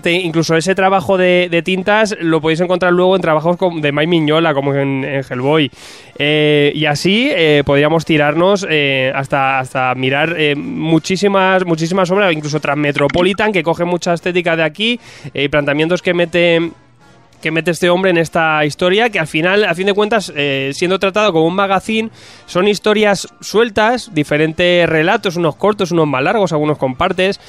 te- 0.00 0.12
incluso 0.12 0.56
ese 0.56 0.74
trabajo 0.74 1.18
de, 1.18 1.48
tintas 1.62 2.16
lo 2.20 2.40
podéis 2.40 2.60
encontrar 2.60 2.92
luego 2.92 3.14
en 3.14 3.20
trabajos 3.20 3.58
de 3.82 3.92
Mike 3.92 4.06
Miñola 4.06 4.54
como 4.54 4.74
en, 4.74 5.04
en 5.04 5.22
Hellboy. 5.28 5.70
Eh, 6.18 6.72
y 6.74 6.86
así 6.86 7.28
eh, 7.30 7.62
podríamos 7.66 8.06
tirarnos 8.06 8.66
eh, 8.70 9.12
hasta, 9.14 9.58
hasta 9.58 9.94
mirar 9.94 10.34
muchísimas 10.56 11.66
muchísimas 11.66 12.10
obras, 12.10 12.32
incluso 12.32 12.58
Transmetropolitan 12.58 13.52
que 13.52 13.62
coge 13.62 13.84
mucha 13.84 14.14
estética 14.14 14.56
de 14.56 14.62
aquí 14.62 14.98
planteamientos 15.50 16.00
que 16.00 16.14
mete 16.14 16.70
que 17.40 17.50
mete 17.50 17.70
este 17.70 17.90
hombre 17.90 18.10
en 18.10 18.18
esta 18.18 18.64
historia, 18.64 19.10
que 19.10 19.18
al 19.18 19.26
final, 19.26 19.64
a 19.64 19.74
fin 19.74 19.86
de 19.86 19.94
cuentas, 19.94 20.32
eh, 20.34 20.70
siendo 20.74 20.98
tratado 20.98 21.32
como 21.32 21.46
un 21.46 21.54
magazine, 21.54 22.10
son 22.46 22.68
historias 22.68 23.28
sueltas, 23.40 24.14
diferentes 24.14 24.88
relatos, 24.88 25.36
unos 25.36 25.56
cortos, 25.56 25.92
unos 25.92 26.06
más 26.06 26.22
largos, 26.22 26.52
algunos 26.52 26.78
con 26.78 26.96
partes, 26.96 27.40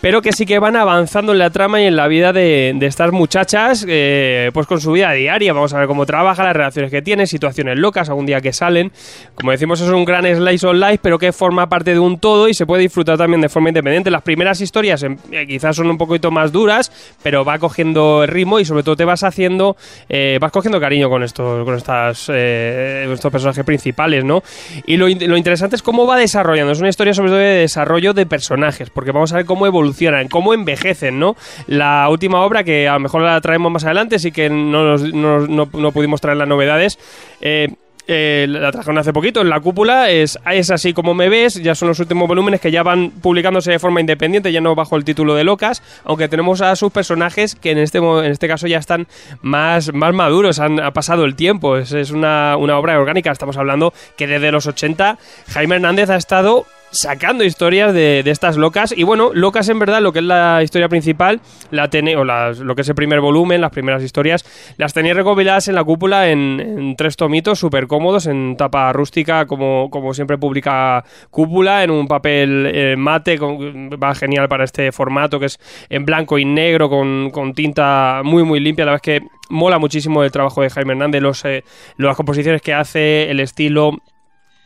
pero 0.00 0.22
que 0.22 0.32
sí 0.32 0.46
que 0.46 0.58
van 0.58 0.76
avanzando 0.76 1.32
en 1.32 1.38
la 1.38 1.50
trama 1.50 1.80
y 1.80 1.86
en 1.86 1.96
la 1.96 2.06
vida 2.06 2.32
de, 2.32 2.76
estas 2.82 3.12
muchachas, 3.12 3.84
eh, 3.88 4.50
pues 4.52 4.66
con 4.66 4.80
su 4.80 4.92
vida 4.92 5.12
diaria. 5.12 5.52
Vamos 5.52 5.72
a 5.74 5.78
ver 5.78 5.86
cómo 5.86 6.06
trabaja, 6.06 6.44
las 6.44 6.54
relaciones 6.54 6.90
que 6.90 7.02
tiene, 7.02 7.26
situaciones 7.26 7.78
locas, 7.78 8.08
algún 8.08 8.26
día 8.26 8.40
que 8.40 8.52
salen. 8.52 8.92
Como 9.34 9.50
decimos, 9.50 9.80
es 9.80 9.88
un 9.88 10.04
gran 10.04 10.24
slice 10.24 10.66
of 10.66 10.74
life, 10.74 10.98
pero 11.02 11.18
que 11.18 11.32
forma 11.32 11.68
parte 11.68 11.92
de 11.92 11.98
un 11.98 12.18
todo 12.18 12.48
y 12.48 12.54
se 12.54 12.66
puede 12.66 12.82
disfrutar 12.82 13.16
también 13.16 13.40
de 13.40 13.48
forma 13.48 13.70
independiente. 13.70 14.10
Las 14.10 14.22
primeras 14.22 14.60
historias 14.60 15.02
em, 15.02 15.16
eh, 15.30 15.46
quizás 15.46 15.76
son 15.76 15.88
un 15.90 15.98
poquito 15.98 16.30
más 16.30 16.52
duras, 16.52 16.92
pero 17.22 17.44
va 17.44 17.58
cogiendo 17.58 18.26
ritmo 18.26 18.60
y 18.60 18.64
sobre 18.64 18.82
todo 18.82 18.96
te 18.96 19.04
vas 19.04 19.24
haciendo, 19.24 19.76
eh, 20.08 20.38
vas 20.40 20.52
cogiendo 20.52 20.78
cariño 20.80 21.08
con 21.08 21.22
estos, 21.22 21.64
con 21.64 21.74
estas, 21.74 22.28
estos 22.28 23.32
personajes 23.32 23.64
principales, 23.64 24.24
¿no? 24.24 24.42
Y 24.86 24.96
lo, 24.96 25.08
lo 25.08 25.36
interesante 25.36 25.76
es 25.76 25.82
cómo 25.82 26.06
va 26.06 26.16
desarrollando. 26.16 26.72
Es 26.72 26.80
una 26.80 26.88
historia 26.90 27.14
sobre 27.14 27.30
todo 27.30 27.38
de 27.38 27.60
desarrollo 27.60 28.12
de 28.12 28.26
personajes, 28.26 28.90
porque 28.90 29.12
vamos 29.12 29.32
a 29.32 29.36
ver 29.36 29.46
cómo 29.46 29.66
evolucionan, 29.86 30.28
cómo 30.28 30.52
envejecen, 30.54 31.18
¿no? 31.18 31.36
La 31.66 32.08
última 32.10 32.40
obra, 32.42 32.64
que 32.64 32.88
a 32.88 32.94
lo 32.94 33.00
mejor 33.00 33.22
la 33.22 33.40
traemos 33.40 33.70
más 33.72 33.84
adelante, 33.84 34.18
sí 34.18 34.32
que 34.32 34.50
no, 34.50 34.96
no, 34.98 35.46
no- 35.46 35.68
no 35.72 35.92
pudimos 35.92 36.20
traer 36.20 36.36
las 36.38 36.48
novedades. 36.48 36.98
eh, 37.40 37.68
eh, 38.08 38.46
la 38.48 38.70
trajeron 38.70 38.98
hace 38.98 39.12
poquito 39.12 39.40
en 39.40 39.48
la 39.48 39.58
cúpula, 39.58 40.10
es, 40.10 40.38
es 40.52 40.70
así 40.70 40.92
como 40.92 41.12
me 41.12 41.28
ves, 41.28 41.54
ya 41.60 41.74
son 41.74 41.88
los 41.88 41.98
últimos 41.98 42.28
volúmenes 42.28 42.60
que 42.60 42.70
ya 42.70 42.84
van 42.84 43.10
publicándose 43.10 43.72
de 43.72 43.80
forma 43.80 44.00
independiente, 44.00 44.52
ya 44.52 44.60
no 44.60 44.76
bajo 44.76 44.94
el 44.96 45.02
título 45.04 45.34
de 45.34 45.42
Locas, 45.42 45.82
aunque 46.04 46.28
tenemos 46.28 46.60
a 46.60 46.76
sus 46.76 46.92
personajes 46.92 47.56
que 47.56 47.72
en 47.72 47.78
este, 47.78 47.98
en 47.98 48.26
este 48.26 48.46
caso 48.46 48.68
ya 48.68 48.78
están 48.78 49.08
más, 49.42 49.92
más 49.92 50.14
maduros, 50.14 50.60
han, 50.60 50.78
ha 50.78 50.92
pasado 50.92 51.24
el 51.24 51.34
tiempo, 51.34 51.78
es, 51.78 51.90
es 51.90 52.12
una, 52.12 52.56
una 52.56 52.78
obra 52.78 52.96
orgánica, 52.96 53.32
estamos 53.32 53.56
hablando 53.56 53.92
que 54.16 54.28
desde 54.28 54.52
los 54.52 54.68
80 54.68 55.18
Jaime 55.48 55.74
Hernández 55.74 56.08
ha 56.08 56.16
estado 56.16 56.64
sacando 56.90 57.44
historias 57.44 57.92
de, 57.92 58.22
de 58.24 58.30
estas 58.30 58.56
locas. 58.56 58.94
Y 58.96 59.02
bueno, 59.02 59.30
locas 59.34 59.68
en 59.68 59.78
verdad, 59.78 60.00
lo 60.00 60.12
que 60.12 60.20
es 60.20 60.24
la 60.24 60.62
historia 60.62 60.88
principal, 60.88 61.40
la 61.70 61.90
tene- 61.90 62.16
o 62.16 62.24
las- 62.24 62.58
lo 62.58 62.74
que 62.74 62.82
es 62.82 62.88
el 62.88 62.94
primer 62.94 63.20
volumen, 63.20 63.60
las 63.60 63.70
primeras 63.70 64.02
historias, 64.02 64.44
las 64.78 64.94
tenéis 64.94 65.16
recopiladas 65.16 65.68
en 65.68 65.74
la 65.74 65.84
cúpula 65.84 66.30
en, 66.30 66.60
en 66.60 66.96
tres 66.96 67.16
tomitos 67.16 67.58
súper 67.58 67.86
cómodos, 67.86 68.26
en 68.26 68.56
tapa 68.56 68.92
rústica, 68.92 69.46
como, 69.46 69.90
como 69.90 70.14
siempre 70.14 70.38
publica 70.38 71.04
cúpula, 71.30 71.84
en 71.84 71.90
un 71.90 72.06
papel 72.08 72.70
eh, 72.72 72.94
mate, 72.96 73.36
con- 73.38 73.90
va 74.02 74.14
genial 74.14 74.48
para 74.48 74.64
este 74.64 74.90
formato 74.92 75.38
que 75.38 75.46
es 75.46 75.58
en 75.90 76.04
blanco 76.06 76.38
y 76.38 76.44
negro, 76.44 76.88
con, 76.88 77.30
con 77.30 77.52
tinta 77.52 78.22
muy, 78.24 78.42
muy 78.44 78.60
limpia. 78.60 78.84
La 78.86 78.92
verdad 78.92 79.08
es 79.08 79.20
que 79.20 79.26
mola 79.50 79.78
muchísimo 79.78 80.24
el 80.24 80.30
trabajo 80.32 80.62
de 80.62 80.70
Jaime 80.70 80.92
Hernández, 80.92 81.20
los, 81.20 81.44
eh, 81.44 81.62
las 81.98 82.16
composiciones 82.16 82.62
que 82.62 82.72
hace, 82.72 83.30
el 83.30 83.40
estilo 83.40 83.98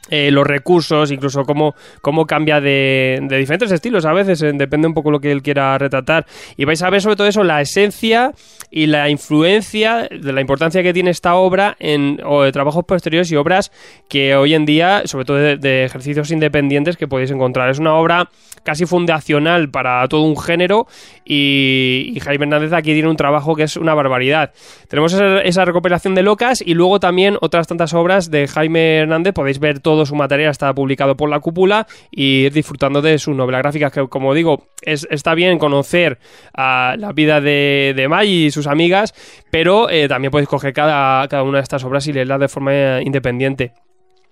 eh, 0.08 0.30
los 0.30 0.46
recursos, 0.46 1.10
incluso 1.10 1.44
cómo, 1.44 1.74
cómo 2.00 2.26
cambia 2.26 2.60
de, 2.60 3.18
de 3.22 3.38
diferentes 3.38 3.70
estilos 3.70 4.04
a 4.04 4.12
veces, 4.12 4.40
depende 4.40 4.88
un 4.88 4.94
poco 4.94 5.10
lo 5.10 5.20
que 5.20 5.30
él 5.30 5.42
quiera 5.42 5.76
retratar. 5.78 6.26
Y 6.56 6.64
vais 6.64 6.82
a 6.82 6.90
ver 6.90 7.02
sobre 7.02 7.16
todo 7.16 7.26
eso, 7.26 7.44
la 7.44 7.60
esencia 7.60 8.32
y 8.70 8.86
la 8.86 9.08
influencia 9.08 10.08
de 10.10 10.32
la 10.32 10.40
importancia 10.40 10.82
que 10.82 10.92
tiene 10.92 11.10
esta 11.10 11.34
obra 11.34 11.76
en 11.78 12.20
o 12.24 12.42
de 12.42 12.52
trabajos 12.52 12.84
posteriores 12.84 13.30
y 13.30 13.36
obras 13.36 13.72
que 14.08 14.34
hoy 14.34 14.54
en 14.54 14.64
día, 14.64 15.02
sobre 15.04 15.24
todo 15.24 15.36
de, 15.36 15.56
de 15.56 15.84
ejercicios 15.84 16.30
independientes 16.30 16.96
que 16.96 17.08
podéis 17.08 17.30
encontrar. 17.30 17.70
Es 17.70 17.78
una 17.78 17.94
obra 17.94 18.30
casi 18.62 18.86
fundacional 18.86 19.70
para 19.70 20.06
todo 20.08 20.22
un 20.22 20.36
género 20.36 20.86
y, 21.24 22.12
y 22.14 22.20
Jaime 22.20 22.44
Hernández 22.44 22.72
aquí 22.72 22.92
tiene 22.92 23.08
un 23.08 23.16
trabajo 23.16 23.56
que 23.56 23.64
es 23.64 23.76
una 23.76 23.94
barbaridad. 23.94 24.52
Tenemos 24.88 25.12
esa, 25.12 25.40
esa 25.40 25.64
recopilación 25.64 26.14
de 26.14 26.22
locas 26.22 26.62
y 26.64 26.74
luego 26.74 27.00
también 27.00 27.36
otras 27.40 27.66
tantas 27.66 27.94
obras 27.94 28.30
de 28.30 28.46
Jaime 28.48 28.98
Hernández, 28.98 29.34
podéis 29.34 29.58
ver 29.58 29.80
todo 29.80 29.89
su 30.06 30.14
material, 30.14 30.50
está 30.50 30.72
publicado 30.74 31.16
por 31.16 31.28
la 31.28 31.40
cúpula 31.40 31.86
y 32.10 32.46
ir 32.46 32.52
disfrutando 32.52 33.02
de 33.02 33.18
sus 33.18 33.36
novelas 33.36 33.62
gráficas, 33.62 33.92
que 33.92 34.08
como 34.08 34.34
digo, 34.34 34.66
es, 34.82 35.06
está 35.10 35.34
bien 35.34 35.58
conocer 35.58 36.18
a 36.54 36.94
la 36.98 37.12
vida 37.12 37.40
de, 37.40 37.92
de 37.96 38.08
Mai 38.08 38.28
y 38.28 38.50
sus 38.50 38.66
amigas, 38.66 39.14
pero 39.50 39.88
eh, 39.90 40.08
también 40.08 40.30
podéis 40.30 40.48
coger 40.48 40.72
cada, 40.72 41.26
cada 41.28 41.42
una 41.42 41.58
de 41.58 41.62
estas 41.62 41.84
obras 41.84 42.06
y 42.06 42.12
leerlas 42.12 42.40
de 42.40 42.48
forma 42.48 42.72
eh, 42.72 43.02
independiente. 43.04 43.72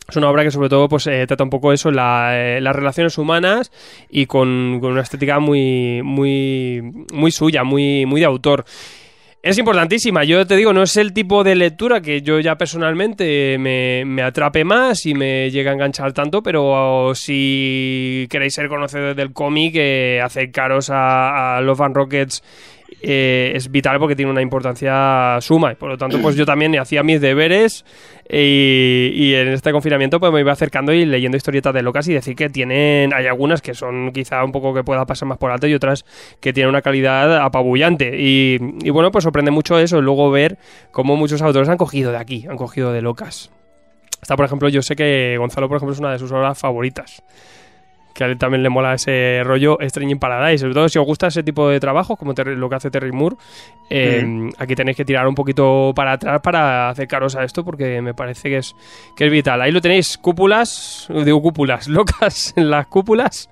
Es 0.08 0.16
una 0.16 0.30
obra 0.30 0.42
que 0.42 0.50
sobre 0.50 0.70
todo 0.70 0.88
pues 0.88 1.06
eh, 1.06 1.26
trata 1.26 1.44
un 1.44 1.50
poco 1.50 1.70
eso, 1.70 1.90
la, 1.90 2.58
las 2.60 2.74
relaciones 2.74 3.18
humanas 3.18 3.70
y 4.08 4.24
con, 4.24 4.78
con 4.80 4.92
una 4.92 5.02
estética 5.02 5.38
muy, 5.38 6.00
muy, 6.02 6.80
muy 7.12 7.30
suya, 7.30 7.62
muy, 7.62 8.06
muy 8.06 8.20
de 8.20 8.26
autor. 8.26 8.64
Es 9.40 9.56
importantísima, 9.56 10.24
yo 10.24 10.44
te 10.48 10.56
digo, 10.56 10.72
no 10.72 10.82
es 10.82 10.96
el 10.96 11.12
tipo 11.12 11.44
de 11.44 11.54
lectura 11.54 12.00
que 12.00 12.22
yo 12.22 12.40
ya 12.40 12.58
personalmente 12.58 13.56
me, 13.58 14.02
me 14.04 14.22
atrape 14.22 14.64
más 14.64 15.06
y 15.06 15.14
me 15.14 15.48
llega 15.52 15.70
a 15.70 15.74
enganchar 15.74 16.12
tanto, 16.12 16.42
pero 16.42 17.14
si 17.14 18.26
queréis 18.30 18.54
ser 18.54 18.68
conocedores 18.68 19.14
del 19.14 19.32
cómic, 19.32 19.76
eh, 19.76 20.20
acercaros 20.20 20.90
a, 20.92 21.60
Love 21.62 21.82
and 21.82 21.94
Rockets 21.94 22.42
eh, 23.00 23.52
es 23.54 23.70
vital 23.70 23.98
porque 23.98 24.16
tiene 24.16 24.30
una 24.30 24.42
importancia 24.42 25.38
suma. 25.40 25.72
Y 25.72 25.74
por 25.76 25.88
lo 25.88 25.98
tanto 25.98 26.20
pues 26.20 26.36
yo 26.36 26.44
también 26.44 26.76
hacía 26.78 27.02
mis 27.02 27.20
deberes 27.20 27.84
y, 28.28 29.34
en 29.34 29.48
este 29.48 29.72
confinamiento 29.72 30.20
pues 30.20 30.32
me 30.32 30.40
iba 30.40 30.52
acercando 30.52 30.92
y 30.92 31.04
leyendo 31.04 31.36
historietas 31.36 31.72
de 31.74 31.82
locas 31.82 32.08
y 32.08 32.14
decir 32.14 32.34
que 32.34 32.50
tienen 32.50 33.14
hay 33.14 33.26
algunas 33.26 33.62
que 33.62 33.74
son 33.74 34.12
quizá 34.12 34.44
un 34.44 34.52
poco 34.52 34.74
que 34.74 34.84
pueda 34.84 35.06
pasar 35.06 35.28
más 35.28 35.38
por 35.38 35.50
alto 35.50 35.66
y 35.66 35.74
otras 35.74 36.04
que 36.40 36.52
tienen 36.52 36.70
una 36.70 36.82
calidad 36.82 37.38
apabullante. 37.38 38.16
Y, 38.18 38.58
y 38.82 38.90
bueno 38.90 39.10
pues 39.10 39.24
sorprende 39.24 39.50
mucho 39.50 39.78
eso 39.78 40.00
luego 40.00 40.30
ver 40.30 40.58
cómo 40.90 41.16
muchos 41.16 41.42
autores 41.42 41.68
han 41.68 41.76
cogido 41.76 42.10
de 42.10 42.18
aquí 42.18 42.46
han 42.48 42.56
cogido 42.56 42.92
de 42.92 43.02
locas. 43.02 43.50
Está, 44.20 44.34
por 44.34 44.44
ejemplo, 44.44 44.68
yo 44.68 44.82
sé 44.82 44.96
que 44.96 45.36
Gonzalo, 45.38 45.68
por 45.68 45.76
ejemplo, 45.76 45.92
es 45.92 46.00
una 46.00 46.10
de 46.10 46.18
sus 46.18 46.32
obras 46.32 46.58
favoritas 46.58 47.22
que 48.18 48.24
a 48.24 48.26
él 48.26 48.36
también 48.36 48.64
le 48.64 48.68
mola 48.68 48.94
ese 48.94 49.42
rollo 49.44 49.78
Strange 49.80 50.10
in 50.10 50.18
Paradise. 50.18 50.58
Sobre 50.62 50.74
todo 50.74 50.88
si 50.88 50.98
os 50.98 51.06
gusta 51.06 51.28
ese 51.28 51.44
tipo 51.44 51.68
de 51.68 51.78
trabajo, 51.78 52.16
como 52.16 52.34
Terry- 52.34 52.56
lo 52.56 52.68
que 52.68 52.74
hace 52.74 52.90
Terry 52.90 53.12
Moore, 53.12 53.36
eh, 53.88 54.22
Mm. 54.26 54.48
aquí 54.58 54.74
tenéis 54.74 54.96
que 54.96 55.04
tirar 55.04 55.28
un 55.28 55.36
poquito 55.36 55.92
para 55.94 56.12
atrás 56.14 56.40
para 56.42 56.88
acercaros 56.90 57.36
a 57.36 57.44
esto, 57.44 57.64
porque 57.64 58.02
me 58.02 58.14
parece 58.14 58.48
que 58.50 58.56
es, 58.58 58.74
que 59.16 59.26
es 59.26 59.30
vital. 59.30 59.62
Ahí 59.62 59.70
lo 59.70 59.80
tenéis, 59.80 60.18
cúpulas, 60.18 61.06
digo 61.24 61.40
cúpulas, 61.40 61.86
locas 61.88 62.52
en 62.56 62.68
las 62.70 62.88
cúpulas. 62.88 63.48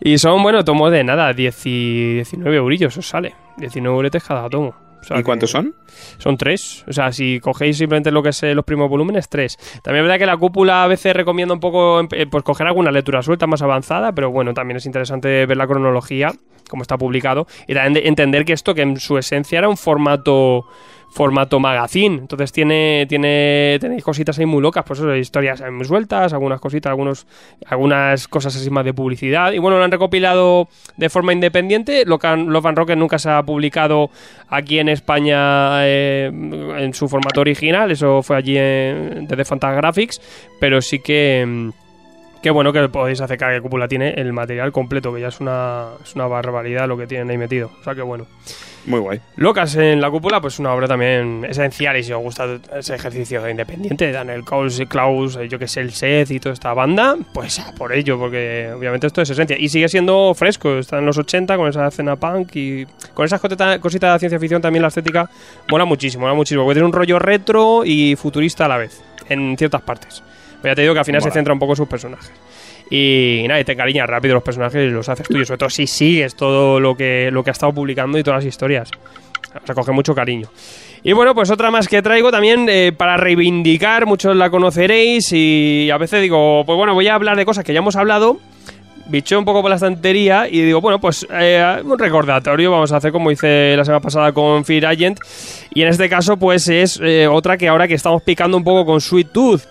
Y 0.00 0.18
son, 0.18 0.42
bueno, 0.42 0.64
tomos 0.64 0.90
de 0.90 1.04
nada, 1.04 1.32
10 1.32 1.64
y 1.66 2.14
19 2.14 2.56
eurillos 2.56 2.96
os 2.96 3.06
sale. 3.06 3.34
19 3.58 3.94
euretes 3.96 4.24
cada 4.24 4.50
tomo. 4.50 4.74
O 5.02 5.04
sea 5.04 5.18
¿Y 5.18 5.22
cuántos 5.24 5.50
son? 5.50 5.74
son 6.18 6.36
tres. 6.38 6.84
O 6.88 6.92
sea, 6.92 7.12
si 7.12 7.40
cogéis 7.40 7.76
simplemente 7.76 8.10
lo 8.10 8.22
que 8.22 8.28
es 8.30 8.42
eh, 8.44 8.54
los 8.54 8.64
primos 8.64 8.88
volúmenes, 8.88 9.28
tres. 9.28 9.58
También 9.82 10.04
es 10.04 10.08
verdad 10.08 10.18
que 10.20 10.26
la 10.26 10.36
cúpula 10.36 10.84
a 10.84 10.86
veces 10.86 11.14
recomienda 11.14 11.52
un 11.52 11.60
poco 11.60 12.00
em- 12.00 12.08
eh, 12.12 12.26
pues 12.30 12.44
coger 12.44 12.66
alguna 12.68 12.90
lectura 12.90 13.20
suelta 13.22 13.46
más 13.46 13.62
avanzada, 13.62 14.12
pero 14.12 14.30
bueno, 14.30 14.54
también 14.54 14.76
es 14.78 14.86
interesante 14.86 15.44
ver 15.44 15.56
la 15.56 15.66
cronología, 15.66 16.32
como 16.70 16.82
está 16.82 16.96
publicado, 16.96 17.46
y 17.66 17.74
también 17.74 17.94
de- 17.94 18.08
entender 18.08 18.44
que 18.44 18.52
esto, 18.52 18.74
que 18.74 18.82
en 18.82 18.98
su 19.00 19.18
esencia 19.18 19.58
era 19.58 19.68
un 19.68 19.76
formato 19.76 20.66
formato 21.12 21.60
magazine. 21.60 22.16
Entonces 22.16 22.52
tiene, 22.52 23.06
tiene, 23.08 23.76
tenéis 23.80 24.02
cositas 24.02 24.38
ahí 24.38 24.46
muy 24.46 24.62
locas, 24.62 24.82
pues 24.86 24.98
eso, 24.98 25.14
historias 25.14 25.62
muy 25.70 25.84
sueltas, 25.84 26.32
algunas 26.32 26.58
cositas, 26.58 26.90
algunos, 26.90 27.26
algunas 27.66 28.26
cosas 28.28 28.56
así 28.56 28.70
más 28.70 28.84
de 28.84 28.94
publicidad. 28.94 29.52
Y 29.52 29.58
bueno, 29.58 29.78
lo 29.78 29.84
han 29.84 29.90
recopilado 29.90 30.68
de 30.96 31.10
forma 31.10 31.32
independiente. 31.32 32.04
Lo 32.06 32.18
que 32.18 32.34
Love 32.34 32.66
and 32.66 32.78
Rocket 32.78 32.96
nunca 32.96 33.18
se 33.18 33.30
ha 33.30 33.42
publicado 33.42 34.10
aquí 34.48 34.78
en 34.78 34.88
España 34.88 35.86
eh, 35.86 36.30
en 36.32 36.94
su 36.94 37.08
formato 37.08 37.42
original. 37.42 37.90
Eso 37.90 38.22
fue 38.22 38.36
allí 38.36 38.56
en, 38.56 39.26
desde 39.28 39.44
Fantagraphics. 39.44 40.20
Pero 40.58 40.80
sí 40.80 40.98
que. 41.00 41.44
mm, 41.46 41.70
Qué 42.42 42.50
bueno 42.50 42.72
que 42.72 42.88
podéis 42.88 43.20
acercar 43.20 43.54
que 43.54 43.60
Cúpula 43.60 43.86
tiene 43.86 44.14
el 44.14 44.32
material 44.32 44.72
completo, 44.72 45.14
que 45.14 45.20
ya 45.20 45.28
es 45.28 45.38
una, 45.38 45.90
es 46.02 46.16
una 46.16 46.26
barbaridad 46.26 46.88
lo 46.88 46.96
que 46.96 47.06
tienen 47.06 47.30
ahí 47.30 47.38
metido. 47.38 47.70
O 47.80 47.84
sea 47.84 47.94
que 47.94 48.02
bueno. 48.02 48.26
Muy 48.84 48.98
guay. 48.98 49.20
Locas 49.36 49.76
en 49.76 50.00
la 50.00 50.10
cúpula, 50.10 50.40
pues 50.40 50.58
una 50.58 50.72
obra 50.74 50.88
también 50.88 51.46
esencial 51.48 51.96
y 51.96 52.02
si 52.02 52.12
os 52.12 52.20
gusta 52.20 52.58
ese 52.76 52.96
ejercicio 52.96 53.48
independiente 53.48 54.06
de 54.06 54.12
Daniel 54.12 54.42
Klaus, 54.44 54.82
Klaus 54.88 55.36
eh, 55.36 55.48
yo 55.48 55.58
que 55.58 55.68
sé, 55.68 55.80
el 55.82 55.92
Seth 55.92 56.32
y 56.32 56.40
toda 56.40 56.52
esta 56.52 56.74
banda, 56.74 57.16
pues 57.32 57.60
a 57.60 57.72
por 57.74 57.92
ello, 57.92 58.18
porque 58.18 58.72
obviamente 58.76 59.06
esto 59.06 59.22
es 59.22 59.30
esencia. 59.30 59.56
Y 59.56 59.68
sigue 59.68 59.88
siendo 59.88 60.34
fresco, 60.34 60.78
está 60.78 60.98
en 60.98 61.06
los 61.06 61.16
80 61.16 61.56
con 61.56 61.68
esa 61.68 61.86
escena 61.86 62.16
punk 62.16 62.56
y 62.56 62.86
con 63.14 63.24
esas 63.24 63.40
cosita- 63.40 63.78
cositas 63.78 64.14
de 64.14 64.18
ciencia 64.18 64.40
ficción 64.40 64.60
también 64.60 64.82
la 64.82 64.88
estética 64.88 65.30
mola 65.70 65.84
muchísimo, 65.84 66.22
mola 66.22 66.34
muchísimo, 66.34 66.64
porque 66.64 66.74
tiene 66.74 66.86
un 66.86 66.92
rollo 66.92 67.18
retro 67.20 67.84
y 67.84 68.16
futurista 68.16 68.64
a 68.64 68.68
la 68.68 68.78
vez, 68.78 69.00
en 69.28 69.56
ciertas 69.56 69.82
partes. 69.82 70.24
Pero 70.60 70.72
ya 70.72 70.76
te 70.76 70.82
digo 70.82 70.94
que 70.94 71.00
al 71.00 71.04
final 71.04 71.20
se 71.22 71.28
centra 71.34 71.52
un 71.52 71.58
poco 71.60 71.72
en 71.72 71.76
sus 71.76 71.88
personajes. 71.88 72.30
Y 72.94 73.46
nada, 73.48 73.58
y 73.58 73.64
te 73.64 73.72
encariñas 73.72 74.06
rápido 74.06 74.34
los 74.34 74.42
personajes 74.42 74.86
y 74.86 74.90
los 74.90 75.08
haces 75.08 75.26
tuyos, 75.26 75.48
sobre 75.48 75.56
todo 75.56 75.70
si 75.70 75.86
sigues 75.86 76.36
todo 76.36 76.78
lo 76.78 76.94
que, 76.94 77.30
lo 77.32 77.42
que 77.42 77.48
ha 77.48 77.52
estado 77.52 77.72
publicando 77.72 78.18
y 78.18 78.22
todas 78.22 78.44
las 78.44 78.46
historias. 78.46 78.90
Se 79.64 79.72
coge 79.72 79.92
mucho 79.92 80.14
cariño. 80.14 80.48
Y 81.02 81.14
bueno, 81.14 81.34
pues 81.34 81.50
otra 81.50 81.70
más 81.70 81.88
que 81.88 82.02
traigo 82.02 82.30
también 82.30 82.66
eh, 82.68 82.92
para 82.94 83.16
reivindicar, 83.16 84.04
muchos 84.04 84.36
la 84.36 84.50
conoceréis 84.50 85.32
y 85.32 85.88
a 85.90 85.96
veces 85.96 86.20
digo, 86.20 86.64
pues 86.66 86.76
bueno, 86.76 86.92
voy 86.92 87.08
a 87.08 87.14
hablar 87.14 87.38
de 87.38 87.46
cosas 87.46 87.64
que 87.64 87.72
ya 87.72 87.78
hemos 87.78 87.96
hablado, 87.96 88.38
biché 89.06 89.38
un 89.38 89.46
poco 89.46 89.62
por 89.62 89.70
la 89.70 89.76
estantería 89.76 90.46
y 90.46 90.60
digo, 90.60 90.82
bueno, 90.82 91.00
pues 91.00 91.26
eh, 91.30 91.80
un 91.82 91.98
recordatorio 91.98 92.70
vamos 92.70 92.92
a 92.92 92.98
hacer 92.98 93.10
como 93.10 93.30
hice 93.30 93.74
la 93.74 93.86
semana 93.86 94.02
pasada 94.02 94.32
con 94.32 94.66
Fear 94.66 94.84
Agent 94.84 95.18
y 95.72 95.80
en 95.80 95.88
este 95.88 96.10
caso 96.10 96.36
pues 96.36 96.68
es 96.68 97.00
eh, 97.02 97.26
otra 97.26 97.56
que 97.56 97.68
ahora 97.68 97.88
que 97.88 97.94
estamos 97.94 98.20
picando 98.20 98.58
un 98.58 98.64
poco 98.64 98.84
con 98.84 99.00
Sweet 99.00 99.32
Tooth 99.32 99.62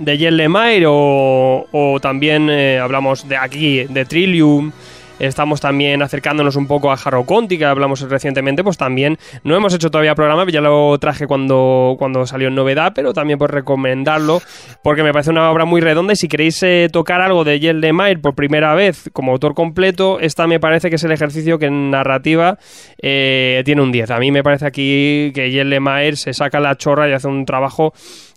de 0.00 0.18
Jen 0.18 0.36
Lemire 0.36 0.86
o, 0.88 1.66
o 1.70 2.00
también 2.00 2.48
eh, 2.50 2.78
hablamos 2.80 3.28
de 3.28 3.36
aquí, 3.36 3.84
de 3.84 4.04
Trillium. 4.04 4.72
Estamos 5.20 5.60
también 5.60 6.00
acercándonos 6.00 6.56
un 6.56 6.66
poco 6.66 6.90
a 6.90 6.94
Harrow 6.94 7.26
Conti, 7.26 7.58
que 7.58 7.66
hablamos 7.66 8.00
recientemente, 8.00 8.64
pues 8.64 8.78
también 8.78 9.18
no 9.44 9.54
hemos 9.54 9.74
hecho 9.74 9.90
todavía 9.90 10.14
programa, 10.14 10.46
ya 10.50 10.62
lo 10.62 10.98
traje 10.98 11.26
cuando, 11.26 11.94
cuando 11.98 12.26
salió 12.26 12.48
en 12.48 12.54
novedad, 12.54 12.92
pero 12.94 13.12
también 13.12 13.38
pues 13.38 13.50
recomendarlo, 13.50 14.40
porque 14.82 15.02
me 15.02 15.12
parece 15.12 15.28
una 15.28 15.50
obra 15.50 15.66
muy 15.66 15.82
redonda 15.82 16.14
y 16.14 16.16
si 16.16 16.26
queréis 16.26 16.62
eh, 16.62 16.88
tocar 16.90 17.20
algo 17.20 17.44
de 17.44 17.60
Jen 17.60 17.82
Lemire 17.82 18.16
por 18.16 18.34
primera 18.34 18.74
vez 18.74 19.10
como 19.12 19.32
autor 19.32 19.52
completo, 19.52 20.20
esta 20.20 20.46
me 20.46 20.58
parece 20.58 20.88
que 20.88 20.96
es 20.96 21.04
el 21.04 21.12
ejercicio 21.12 21.58
que 21.58 21.66
en 21.66 21.90
narrativa 21.90 22.56
eh, 23.02 23.60
tiene 23.66 23.82
un 23.82 23.92
10. 23.92 24.10
A 24.12 24.18
mí 24.20 24.30
me 24.30 24.42
parece 24.42 24.64
aquí 24.64 25.32
que 25.34 25.50
Jen 25.50 25.68
Lemire 25.68 26.16
se 26.16 26.32
saca 26.32 26.60
la 26.60 26.76
chorra 26.76 27.10
y 27.10 27.12
hace 27.12 27.28
un 27.28 27.44
trabajo 27.44 27.92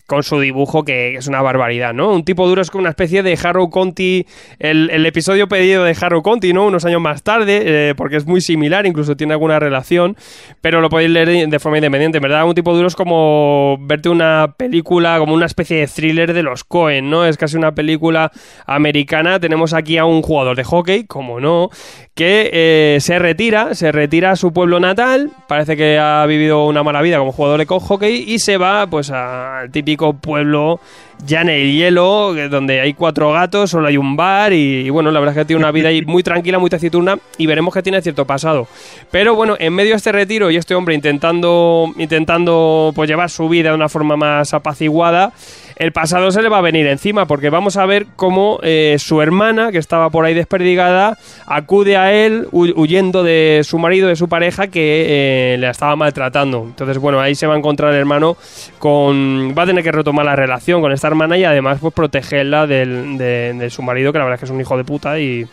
con 0.07 0.23
su 0.23 0.39
dibujo 0.39 0.83
que 0.83 1.15
es 1.15 1.27
una 1.27 1.41
barbaridad, 1.41 1.93
¿no? 1.93 2.11
Un 2.11 2.25
tipo 2.25 2.47
duro 2.47 2.61
es 2.61 2.69
como 2.69 2.81
una 2.81 2.89
especie 2.89 3.23
de 3.23 3.37
Harrow 3.41 3.69
Conti, 3.69 4.25
el, 4.59 5.05
episodio 5.05 5.47
pedido 5.47 5.83
de 5.83 5.95
Harrow 5.99 6.21
Conti, 6.21 6.53
¿no? 6.53 6.65
Unos 6.65 6.85
años 6.85 7.01
más 7.01 7.23
tarde, 7.23 7.61
eh, 7.63 7.95
porque 7.95 8.17
es 8.17 8.25
muy 8.25 8.41
similar, 8.41 8.85
incluso 8.85 9.15
tiene 9.15 9.33
alguna 9.33 9.59
relación, 9.59 10.17
pero 10.61 10.81
lo 10.81 10.89
podéis 10.89 11.09
leer 11.11 11.47
de 11.47 11.59
forma 11.59 11.77
independiente, 11.77 12.17
en 12.17 12.21
¿verdad? 12.21 12.45
Un 12.45 12.53
tipo 12.53 12.75
duro 12.75 12.87
es 12.87 12.95
como 12.95 13.77
verte 13.81 14.09
una 14.09 14.55
película, 14.57 15.17
como 15.19 15.33
una 15.33 15.45
especie 15.45 15.77
de 15.77 15.87
thriller 15.87 16.33
de 16.33 16.43
los 16.43 16.63
Cohen, 16.63 17.09
¿no? 17.09 17.25
Es 17.25 17.37
casi 17.37 17.55
una 17.55 17.73
película 17.73 18.31
americana. 18.65 19.39
Tenemos 19.39 19.73
aquí 19.73 19.97
a 19.97 20.05
un 20.05 20.21
jugador 20.21 20.57
de 20.57 20.63
hockey, 20.63 21.05
como 21.05 21.39
no, 21.39 21.69
que 22.15 22.49
eh, 22.53 22.97
se 22.99 23.19
retira, 23.19 23.73
se 23.73 23.91
retira 23.91 24.31
a 24.31 24.35
su 24.35 24.53
pueblo 24.53 24.79
natal, 24.79 25.31
parece 25.47 25.77
que 25.77 25.97
ha 25.97 26.25
vivido 26.25 26.65
una 26.65 26.83
mala 26.83 27.01
vida 27.01 27.17
como 27.17 27.31
jugador 27.31 27.59
de 27.59 27.65
hockey 27.65 28.25
y 28.27 28.39
se 28.39 28.57
va 28.57 28.85
pues 28.87 29.09
al 29.09 29.71
típico 29.71 30.02
pueblo 30.11 30.81
ya 31.25 31.39
en 31.39 31.47
el 31.47 31.71
hielo, 31.71 32.33
que- 32.35 32.49
donde 32.49 32.81
hay 32.81 32.93
cuatro 32.93 33.31
gatos, 33.31 33.69
solo 33.69 33.87
hay 33.87 33.95
un 33.95 34.17
bar 34.17 34.51
y, 34.51 34.81
y, 34.85 34.89
bueno, 34.89 35.09
la 35.11 35.21
verdad 35.21 35.37
es 35.37 35.41
que 35.43 35.45
tiene 35.45 35.61
una 35.61 35.71
vida 35.71 35.87
ahí 35.87 36.01
muy 36.01 36.21
tranquila, 36.21 36.59
muy 36.59 36.69
taciturna 36.69 37.17
y 37.37 37.45
veremos 37.45 37.73
que 37.73 37.81
tiene 37.81 38.01
cierto 38.01 38.25
pasado. 38.25 38.67
Pero 39.09 39.33
bueno, 39.33 39.55
en 39.57 39.73
medio 39.73 39.91
de 39.91 39.97
este 39.97 40.11
retiro 40.11 40.51
y 40.51 40.57
este 40.57 40.75
hombre 40.75 40.95
intentando, 40.95 41.93
intentando 41.97 42.91
pues 42.93 43.09
llevar 43.09 43.29
su 43.29 43.47
vida 43.47 43.69
de 43.69 43.75
una 43.75 43.87
forma 43.87 44.17
más 44.17 44.53
apaciguada, 44.53 45.31
el 45.75 45.91
pasado 45.91 46.31
se 46.31 46.41
le 46.41 46.49
va 46.49 46.59
a 46.59 46.61
venir 46.61 46.87
encima 46.87 47.25
porque 47.25 47.49
vamos 47.49 47.77
a 47.77 47.85
ver 47.85 48.05
cómo 48.15 48.59
eh, 48.63 48.95
su 48.99 49.21
hermana, 49.21 49.71
que 49.71 49.77
estaba 49.77 50.09
por 50.09 50.25
ahí 50.25 50.33
desperdigada, 50.33 51.17
acude 51.45 51.97
a 51.97 52.13
él 52.13 52.47
hu- 52.51 52.73
huyendo 52.75 53.23
de 53.23 53.61
su 53.63 53.79
marido, 53.79 54.07
de 54.07 54.15
su 54.15 54.27
pareja, 54.29 54.67
que 54.67 55.53
eh, 55.53 55.57
le 55.57 55.69
estaba 55.69 55.95
maltratando. 55.95 56.63
Entonces, 56.63 56.97
bueno, 56.97 57.19
ahí 57.19 57.35
se 57.35 57.47
va 57.47 57.55
a 57.55 57.57
encontrar 57.57 57.91
el 57.93 57.99
hermano 57.99 58.37
con... 58.79 59.55
va 59.57 59.63
a 59.63 59.65
tener 59.65 59.83
que 59.83 59.91
retomar 59.91 60.25
la 60.25 60.35
relación 60.35 60.81
con 60.81 60.91
esta 60.91 61.07
hermana 61.07 61.37
y 61.37 61.43
además 61.43 61.77
pues 61.81 61.93
protegerla 61.93 62.67
del, 62.67 63.17
de, 63.17 63.53
de 63.53 63.69
su 63.69 63.81
marido, 63.81 64.11
que 64.11 64.19
la 64.19 64.25
verdad 64.25 64.35
es 64.35 64.39
que 64.41 64.45
es 64.45 64.51
un 64.51 64.61
hijo 64.61 64.77
de 64.77 64.83
puta 64.83 65.19
y, 65.19 65.45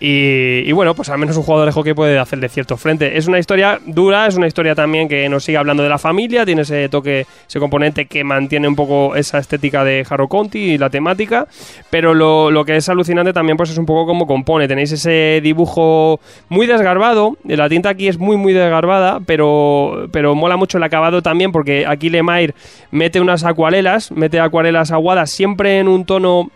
y, 0.00 0.62
y, 0.66 0.72
bueno, 0.72 0.94
pues 0.94 1.10
al 1.10 1.18
menos 1.18 1.36
un 1.36 1.42
jugador 1.42 1.66
de 1.66 1.72
hockey 1.72 1.92
puede 1.92 2.18
hacerle 2.18 2.48
cierto 2.48 2.78
frente. 2.78 3.18
Es 3.18 3.28
una 3.28 3.38
historia 3.38 3.78
dura, 3.84 4.26
es 4.26 4.36
una 4.36 4.46
historia 4.46 4.74
también 4.74 5.08
que 5.08 5.28
nos 5.28 5.44
sigue 5.44 5.58
hablando 5.58 5.82
de 5.82 5.90
la 5.90 5.98
familia, 5.98 6.46
tiene 6.46 6.62
ese 6.62 6.88
toque, 6.88 7.26
ese 7.46 7.58
componente 7.58 8.06
que 8.06 8.24
mantiene 8.24 8.66
un 8.66 8.76
poco 8.76 9.14
esa 9.14 9.38
estética 9.38 9.84
de 9.84 10.06
Haro 10.08 10.26
Conti 10.28 10.58
y 10.58 10.78
la 10.78 10.88
temática, 10.88 11.46
pero 11.90 12.14
lo, 12.14 12.50
lo, 12.50 12.64
que 12.64 12.76
es 12.76 12.88
alucinante 12.88 13.34
también 13.34 13.58
pues 13.58 13.70
es 13.70 13.78
un 13.78 13.84
poco 13.84 14.06
como 14.06 14.26
compone. 14.26 14.66
Tenéis 14.68 14.92
ese 14.92 15.40
dibujo 15.42 16.18
muy 16.48 16.66
desgarbado, 16.66 17.36
la 17.44 17.68
tinta 17.68 17.90
aquí 17.90 18.08
es 18.08 18.18
muy 18.18 18.38
muy 18.38 18.54
desgarbada, 18.54 19.20
pero, 19.26 20.08
pero 20.12 20.34
mola 20.34 20.56
mucho 20.56 20.78
el 20.78 20.84
acabado 20.84 21.20
también 21.20 21.52
porque 21.52 21.84
aquí 21.86 22.08
Lemire 22.08 22.54
mete 22.90 23.20
unas 23.20 23.44
acuarelas, 23.44 24.10
mete 24.12 24.40
acuarelas 24.40 24.92
aguadas 24.92 25.30
siempre 25.30 25.78
en 25.78 25.88
un 25.88 26.04
tono 26.04 26.50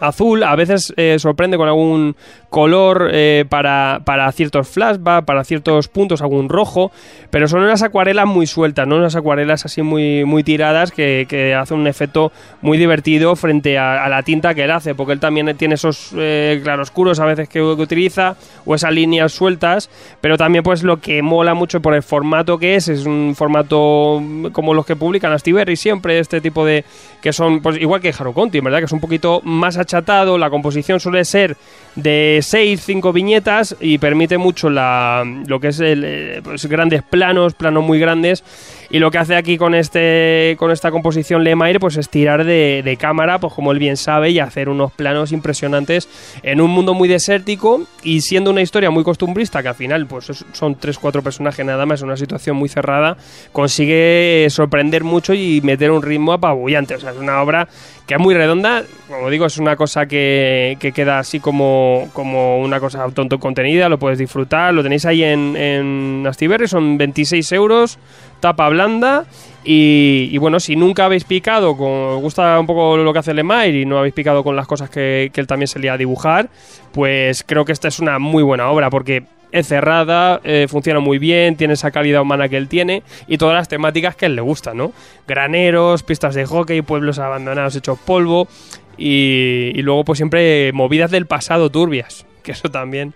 azul, 0.00 0.42
a 0.42 0.56
veces 0.56 0.92
eh, 0.96 1.16
sorprende 1.18 1.56
con 1.56 1.68
algún 1.68 2.16
color 2.50 3.10
eh, 3.12 3.44
para, 3.48 4.00
para, 4.04 4.30
ciertos 4.32 4.68
flashbacks, 4.68 5.26
para 5.26 5.44
ciertos 5.44 5.88
puntos, 5.88 6.22
algún 6.22 6.48
rojo, 6.48 6.90
pero 7.30 7.46
son 7.46 7.62
unas 7.62 7.82
acuarelas 7.82 8.26
muy 8.26 8.46
sueltas, 8.46 8.86
¿no? 8.86 8.96
Unas 8.96 9.16
acuarelas 9.16 9.64
así 9.64 9.82
muy, 9.82 10.24
muy 10.24 10.42
tiradas 10.42 10.90
que, 10.90 11.26
que 11.28 11.54
hacen 11.54 11.78
un 11.78 11.86
efecto 11.86 12.32
muy 12.62 12.78
divertido 12.78 13.36
frente 13.36 13.78
a, 13.78 14.08
la 14.08 14.22
tinta 14.22 14.54
que 14.54 14.64
él 14.64 14.70
hace, 14.70 14.94
porque 14.94 15.12
él 15.12 15.20
también 15.20 15.54
tiene 15.56 15.74
esos 15.74 16.12
eh, 16.16 16.60
claroscuros 16.62 17.20
a 17.20 17.26
veces 17.26 17.48
que, 17.48 17.58
que, 17.58 17.82
utiliza, 17.82 18.36
o 18.64 18.74
esas 18.74 18.92
líneas 18.92 19.32
sueltas, 19.32 19.90
pero 20.20 20.38
también 20.38 20.64
pues 20.64 20.82
lo 20.82 21.00
que 21.00 21.22
mola 21.22 21.54
mucho 21.54 21.80
por 21.80 21.94
el 21.94 22.02
formato 22.02 22.58
que 22.58 22.76
es, 22.76 22.88
es 22.88 23.04
un 23.04 23.34
formato 23.36 24.22
como 24.52 24.74
los 24.74 24.86
que 24.86 24.96
publican 24.96 25.32
Astiberri 25.32 25.76
siempre, 25.76 26.18
este 26.18 26.40
tipo 26.40 26.64
de... 26.64 26.84
que 27.20 27.32
son, 27.32 27.60
pues 27.60 27.80
igual 27.80 28.00
que 28.00 28.14
Haro 28.18 28.32
Conti, 28.32 28.60
¿verdad? 28.60 28.78
Que 28.78 28.86
es 28.86 28.92
un 28.92 29.00
poquito 29.00 29.40
más 29.44 29.76
achatado, 29.88 30.36
la 30.36 30.50
composición 30.50 31.00
suele 31.00 31.24
ser 31.24 31.56
de 31.96 32.40
6, 32.42 32.80
5 32.84 33.12
viñetas 33.12 33.74
y 33.80 33.98
permite 33.98 34.36
mucho 34.36 34.68
la, 34.68 35.24
lo 35.46 35.58
que 35.58 35.68
es 35.68 35.80
el, 35.80 36.40
pues, 36.44 36.66
grandes 36.66 37.02
planos, 37.02 37.54
planos 37.54 37.82
muy 37.82 37.98
grandes. 37.98 38.44
Y 38.90 39.00
lo 39.00 39.10
que 39.10 39.18
hace 39.18 39.36
aquí 39.36 39.58
con 39.58 39.74
este 39.74 40.56
con 40.58 40.70
esta 40.70 40.90
composición 40.90 41.44
Lemire 41.44 41.78
pues 41.78 41.96
es 41.98 42.08
tirar 42.08 42.44
de, 42.44 42.82
de, 42.82 42.96
cámara, 42.96 43.38
pues 43.38 43.52
como 43.52 43.72
él 43.72 43.78
bien 43.78 43.96
sabe, 43.98 44.30
y 44.30 44.38
hacer 44.38 44.68
unos 44.68 44.92
planos 44.92 45.32
impresionantes 45.32 46.08
en 46.42 46.60
un 46.60 46.70
mundo 46.70 46.94
muy 46.94 47.08
desértico 47.08 47.82
y 48.02 48.22
siendo 48.22 48.50
una 48.50 48.62
historia 48.62 48.90
muy 48.90 49.04
costumbrista, 49.04 49.62
que 49.62 49.68
al 49.68 49.74
final 49.74 50.06
pues 50.06 50.44
son 50.52 50.76
3-4 50.78 51.22
personajes 51.22 51.64
nada 51.66 51.84
más, 51.84 52.00
una 52.00 52.16
situación 52.16 52.56
muy 52.56 52.68
cerrada, 52.68 53.18
consigue 53.52 54.46
sorprender 54.50 55.04
mucho 55.04 55.34
y 55.34 55.60
meter 55.62 55.90
un 55.90 56.02
ritmo 56.02 56.32
apabullante. 56.32 56.94
O 56.94 57.00
sea, 57.00 57.10
es 57.10 57.18
una 57.18 57.42
obra 57.42 57.68
que 58.06 58.14
es 58.14 58.20
muy 58.20 58.34
redonda, 58.34 58.84
como 59.06 59.28
digo, 59.28 59.44
es 59.44 59.58
una 59.58 59.76
cosa 59.76 60.06
que, 60.06 60.78
que 60.80 60.92
queda 60.92 61.18
así 61.18 61.40
como, 61.40 62.08
como 62.14 62.58
una 62.58 62.80
cosa 62.80 63.06
tonto 63.10 63.38
contenida, 63.38 63.90
lo 63.90 63.98
puedes 63.98 64.18
disfrutar, 64.18 64.72
lo 64.72 64.82
tenéis 64.82 65.04
ahí 65.04 65.22
en, 65.22 65.54
en 65.54 66.24
Astiberri, 66.26 66.68
son 66.68 66.96
26 66.96 67.52
euros, 67.52 67.98
tapa 68.40 68.68
blanda 68.68 69.24
y, 69.64 70.28
y, 70.32 70.38
bueno, 70.38 70.60
si 70.60 70.76
nunca 70.76 71.04
habéis 71.04 71.24
picado, 71.24 71.76
con, 71.76 71.90
os 71.90 72.22
gusta 72.22 72.58
un 72.58 72.66
poco 72.66 72.96
lo 72.96 73.12
que 73.12 73.18
hace 73.18 73.34
Lemire 73.34 73.80
y 73.80 73.84
no 73.84 73.98
habéis 73.98 74.14
picado 74.14 74.42
con 74.42 74.56
las 74.56 74.66
cosas 74.66 74.88
que, 74.88 75.30
que 75.32 75.40
él 75.40 75.46
también 75.46 75.68
se 75.68 75.78
le 75.78 75.90
a 75.90 75.96
dibujar, 75.96 76.48
pues 76.92 77.44
creo 77.46 77.64
que 77.64 77.72
esta 77.72 77.88
es 77.88 77.98
una 77.98 78.18
muy 78.18 78.42
buena 78.42 78.70
obra 78.70 78.88
porque 78.88 79.24
es 79.52 79.66
cerrada, 79.66 80.40
eh, 80.44 80.66
funciona 80.68 81.00
muy 81.00 81.18
bien, 81.18 81.56
tiene 81.56 81.74
esa 81.74 81.90
calidad 81.90 82.22
humana 82.22 82.48
que 82.48 82.56
él 82.56 82.68
tiene 82.68 83.02
y 83.26 83.38
todas 83.38 83.54
las 83.54 83.68
temáticas 83.68 84.16
que 84.16 84.26
él 84.26 84.36
le 84.36 84.42
gustan, 84.42 84.76
¿no? 84.76 84.92
Graneros, 85.26 86.02
pistas 86.02 86.34
de 86.34 86.46
hockey, 86.46 86.82
pueblos 86.82 87.18
abandonados 87.18 87.76
hechos 87.76 87.98
polvo 87.98 88.48
y, 88.96 89.72
y 89.74 89.82
luego 89.82 90.04
pues 90.04 90.18
siempre 90.18 90.72
movidas 90.72 91.10
del 91.10 91.26
pasado 91.26 91.70
turbias, 91.70 92.26
que 92.42 92.52
eso 92.52 92.70
también 92.70 93.14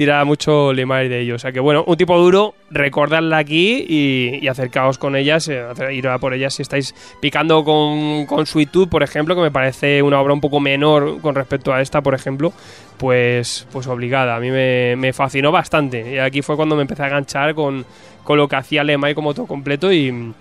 tira 0.00 0.24
mucho 0.24 0.72
Lemire 0.72 1.10
de 1.10 1.20
ellos. 1.20 1.36
O 1.36 1.38
sea 1.38 1.52
que 1.52 1.60
bueno, 1.60 1.84
un 1.86 1.94
tipo 1.94 2.16
duro, 2.16 2.54
recordarla 2.70 3.36
aquí 3.36 3.84
y, 3.86 4.38
y 4.40 4.48
acercaos 4.48 4.96
con 4.96 5.14
ellas, 5.14 5.46
eh, 5.48 5.62
ir 5.92 6.08
a 6.08 6.16
por 6.16 6.32
ellas 6.32 6.54
si 6.54 6.62
estáis 6.62 6.94
picando 7.20 7.62
con, 7.64 8.24
con 8.24 8.46
Tooth, 8.46 8.88
por 8.88 9.02
ejemplo, 9.02 9.34
que 9.34 9.42
me 9.42 9.50
parece 9.50 10.02
una 10.02 10.18
obra 10.18 10.32
un 10.32 10.40
poco 10.40 10.58
menor 10.58 11.20
con 11.20 11.34
respecto 11.34 11.74
a 11.74 11.82
esta, 11.82 12.00
por 12.00 12.14
ejemplo, 12.14 12.50
pues, 12.96 13.66
pues 13.72 13.86
obligada. 13.88 14.36
A 14.36 14.40
mí 14.40 14.50
me, 14.50 14.96
me 14.96 15.12
fascinó 15.12 15.52
bastante. 15.52 16.14
Y 16.14 16.18
aquí 16.18 16.40
fue 16.40 16.56
cuando 16.56 16.76
me 16.76 16.82
empecé 16.82 17.02
a 17.02 17.08
enganchar 17.08 17.54
con, 17.54 17.84
con 18.24 18.38
lo 18.38 18.48
que 18.48 18.56
hacía 18.56 18.82
Lemire 18.82 19.14
como 19.14 19.34
todo 19.34 19.44
completo 19.44 19.92
y... 19.92 20.32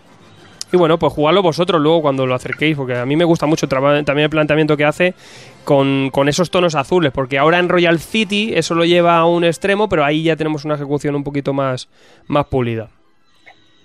Y 0.71 0.77
bueno, 0.77 0.99
pues 0.99 1.13
jugadlo 1.13 1.41
vosotros 1.41 1.81
luego 1.81 2.01
cuando 2.01 2.25
lo 2.25 2.35
acerquéis, 2.35 2.77
porque 2.77 2.95
a 2.95 3.05
mí 3.05 3.15
me 3.15 3.25
gusta 3.25 3.45
mucho 3.45 3.67
también 3.67 4.05
el 4.05 4.29
planteamiento 4.29 4.77
que 4.77 4.85
hace 4.85 5.13
con, 5.63 6.09
con, 6.11 6.29
esos 6.29 6.51
tonos 6.51 6.75
azules, 6.75 7.11
porque 7.11 7.37
ahora 7.37 7.59
en 7.59 7.69
Royal 7.69 7.99
City 7.99 8.51
eso 8.53 8.75
lo 8.75 8.85
lleva 8.85 9.17
a 9.17 9.25
un 9.25 9.43
extremo, 9.43 9.89
pero 9.89 10.05
ahí 10.05 10.23
ya 10.23 10.35
tenemos 10.35 10.65
una 10.65 10.75
ejecución 10.75 11.15
un 11.15 11.23
poquito 11.23 11.53
más, 11.53 11.89
más 12.27 12.45
pulida. 12.45 12.89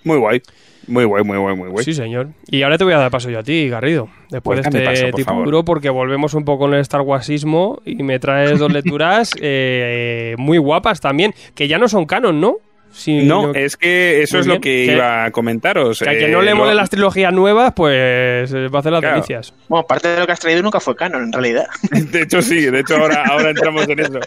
Muy 0.03 0.17
guay. 0.17 0.41
Muy 0.87 1.03
guay, 1.05 1.23
muy 1.23 1.37
guay, 1.37 1.55
muy 1.55 1.69
guay. 1.69 1.83
Sí, 1.83 1.93
señor. 1.93 2.29
Y 2.47 2.61
ahora 2.61 2.77
te 2.77 2.83
voy 2.83 2.93
a 2.93 2.97
dar 2.97 3.09
paso 3.09 3.29
yo 3.29 3.39
a 3.39 3.43
ti, 3.43 3.67
Garrido. 3.69 4.07
Después 4.29 4.61
pues 4.61 4.71
de 4.71 4.79
este 4.79 5.03
paso, 5.03 5.15
tipo 5.15 5.31
favor. 5.31 5.45
duro, 5.45 5.65
porque 5.65 5.89
volvemos 5.89 6.35
un 6.35 6.45
poco 6.45 6.67
en 6.67 6.75
el 6.75 6.81
Star 6.81 7.01
Warsismo 7.01 7.81
y 7.85 8.03
me 8.03 8.19
traes 8.19 8.59
dos 8.59 8.71
lecturas 8.73 9.31
eh, 9.41 10.35
muy 10.37 10.59
guapas 10.59 11.01
también, 11.01 11.33
que 11.55 11.67
ya 11.67 11.79
no 11.79 11.87
son 11.87 12.05
canon, 12.05 12.39
¿no? 12.39 12.57
No, 13.07 13.53
es 13.53 13.77
que 13.77 14.21
eso 14.21 14.39
es 14.39 14.45
bien. 14.45 14.55
lo 14.55 14.61
que, 14.61 14.85
que, 14.85 14.93
iba 14.93 15.25
a 15.25 15.31
comentaros. 15.31 15.99
Que 15.99 16.09
a 16.09 16.17
quien 16.17 16.31
no 16.31 16.41
le 16.41 16.53
mole 16.53 16.71
lo... 16.71 16.77
las 16.77 16.89
trilogías 16.89 17.33
nuevas, 17.33 17.73
pues 17.75 18.53
va 18.53 18.77
a 18.77 18.79
hacer 18.79 18.91
las 18.91 19.01
claro. 19.01 19.15
delicias. 19.15 19.53
Bueno, 19.67 19.85
parte 19.85 20.07
de 20.07 20.19
lo 20.19 20.25
que 20.25 20.31
has 20.31 20.39
traído 20.39 20.61
nunca 20.61 20.79
fue 20.79 20.95
canon, 20.95 21.23
en 21.23 21.31
realidad. 21.31 21.67
De 21.91 22.21
hecho, 22.21 22.41
sí, 22.41 22.61
de 22.61 22.79
hecho 22.79 22.97
ahora, 22.97 23.23
ahora 23.25 23.49
entramos 23.49 23.87
en 23.89 23.99
eso. 23.99 24.19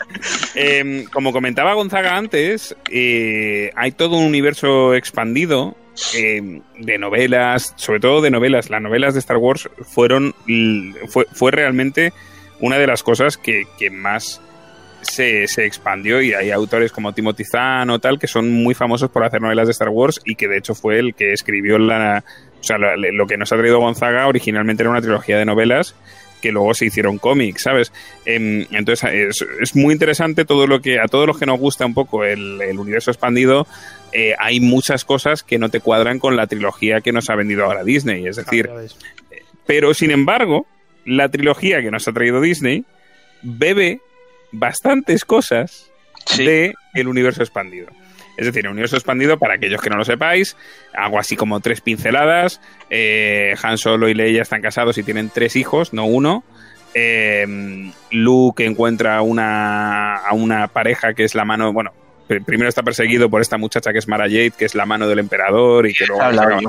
Eh, 0.55 1.05
como 1.13 1.33
comentaba 1.33 1.73
Gonzaga 1.75 2.17
antes, 2.17 2.77
eh, 2.91 3.71
hay 3.75 3.93
todo 3.93 4.17
un 4.17 4.25
universo 4.25 4.95
expandido 4.95 5.77
eh, 6.15 6.61
de 6.79 6.99
novelas, 6.99 7.75
sobre 7.77 8.01
todo 8.01 8.21
de 8.21 8.31
novelas. 8.31 8.71
Las 8.71 8.83
novelas 8.83 9.15
de 9.15 9.21
Star 9.21 9.39
Wars 9.39 9.69
fueron 9.83 10.35
fue, 11.09 11.27
fue 11.33 11.51
realmente 11.51 12.13
una 12.61 12.79
de 12.79 12.87
las 12.87 13.03
cosas 13.03 13.37
que, 13.37 13.65
que 13.79 13.91
más 13.91 14.41
se, 15.03 15.47
se, 15.49 15.65
expandió 15.65 16.21
y 16.21 16.35
hay 16.35 16.51
autores 16.51 16.93
como 16.93 17.13
Timothy 17.13 17.45
Zahn 17.45 17.91
o 17.91 17.99
tal 17.99 18.19
que 18.19 18.27
son 18.27 18.51
muy 18.51 18.75
famosos 18.75 19.11
por 19.11 19.25
hacer 19.25 19.41
novelas 19.41 19.67
de 19.67 19.73
Star 19.73 19.89
Wars 19.89 20.21
y 20.25 20.35
que 20.35 20.49
de 20.49 20.59
hecho 20.59 20.75
fue 20.75 20.99
el 20.99 21.15
que 21.15 21.33
escribió 21.33 21.79
la, 21.79 22.25
o 22.61 22.65
sea, 22.65 22.79
lo, 22.79 22.97
lo 22.97 23.27
que 23.27 23.37
nos 23.37 23.53
ha 23.53 23.57
traído 23.57 23.81
Gonzaga 23.81 24.27
originalmente 24.27 24.83
era 24.83 24.91
una 24.91 25.01
trilogía 25.01 25.39
de 25.39 25.45
novelas 25.45 25.95
que 26.41 26.53
luego 26.53 26.75
se 26.75 26.87
hicieron 26.87 27.19
cómics, 27.19 27.63
¿sabes? 27.63 27.93
Eh, 28.25 28.67
entonces 28.71 29.11
es, 29.13 29.45
es, 29.61 29.77
muy 29.77 29.93
interesante 29.93 30.45
todo 30.45 30.67
lo 30.67 30.81
que 30.81 31.01
a 31.01 31.07
todos 31.09 31.27
los 31.27 31.39
que 31.39 31.47
nos 31.47 31.59
gusta 31.59 31.87
un 31.87 31.95
poco 31.95 32.25
el, 32.25 32.61
el 32.63 32.79
universo 32.79 33.11
expandido. 33.11 33.67
Eh, 34.13 34.35
hay 34.39 34.61
muchas 34.61 35.05
cosas 35.05 35.43
que 35.43 35.59
no 35.59 35.69
te 35.69 35.81
cuadran 35.81 36.19
con 36.19 36.37
la 36.37 36.47
trilogía 36.47 37.01
que 37.01 37.13
nos 37.13 37.29
ha 37.29 37.35
vendido 37.35 37.65
ahora 37.65 37.85
Disney, 37.85 38.27
es 38.27 38.37
decir, 38.37 38.71
ah, 38.73 38.81
pero 39.67 39.93
sin 39.93 40.11
embargo, 40.11 40.67
la 41.05 41.29
trilogía 41.29 41.83
que 41.83 41.91
nos 41.91 42.09
ha 42.09 42.13
traído 42.13 42.41
Disney 42.41 42.85
bebe 43.43 44.01
bastantes 44.53 45.25
cosas 45.25 45.91
sí. 46.27 46.45
de 46.45 46.75
el 46.95 47.09
universo 47.09 47.43
expandido. 47.43 47.89
Es 48.37 48.47
decir, 48.47 48.67
el 48.67 48.73
universo 48.73 48.97
expandido, 48.97 49.37
para 49.39 49.55
aquellos 49.55 49.81
que 49.81 49.91
no 49.91 49.97
lo 49.97 50.05
sepáis, 50.05 50.57
hago 50.95 51.19
así 51.19 51.35
como 51.35 51.59
tres 51.59 51.81
pinceladas. 51.81 52.61
Eh, 52.89 53.57
Han 53.61 53.79
Solo 53.79 54.09
y 54.09 54.15
Leia 54.15 54.43
están 54.43 54.63
casados 54.63 54.97
y 54.97 55.03
tienen 55.03 55.29
tres 55.29 55.57
hijos, 55.57 55.93
no 55.93 56.07
uno. 56.07 56.45
Eh, 56.95 57.91
Luke 58.13 58.65
encuentra 58.65 59.23
una, 59.23 60.17
a 60.17 60.35
una 60.35 60.69
pareja 60.69 61.15
que 61.15 61.25
es 61.25 61.35
la 61.35 61.45
mano, 61.45 61.73
bueno, 61.73 61.93
primero 62.45 62.69
está 62.69 62.83
perseguido 62.83 63.29
por 63.29 63.41
esta 63.41 63.59
muchacha 63.59 63.93
que 63.93 63.99
es 63.99 64.09
Mara 64.09 64.25
Jade, 64.25 64.53
que 64.53 64.67
es 64.67 64.75
la 64.75 64.87
mano 64.87 65.09
del 65.09 65.19
emperador 65.19 65.89
y 65.89 65.95
que 65.95 66.07
luego 66.07 66.23
se 66.23 66.39
acaban, 66.39 66.61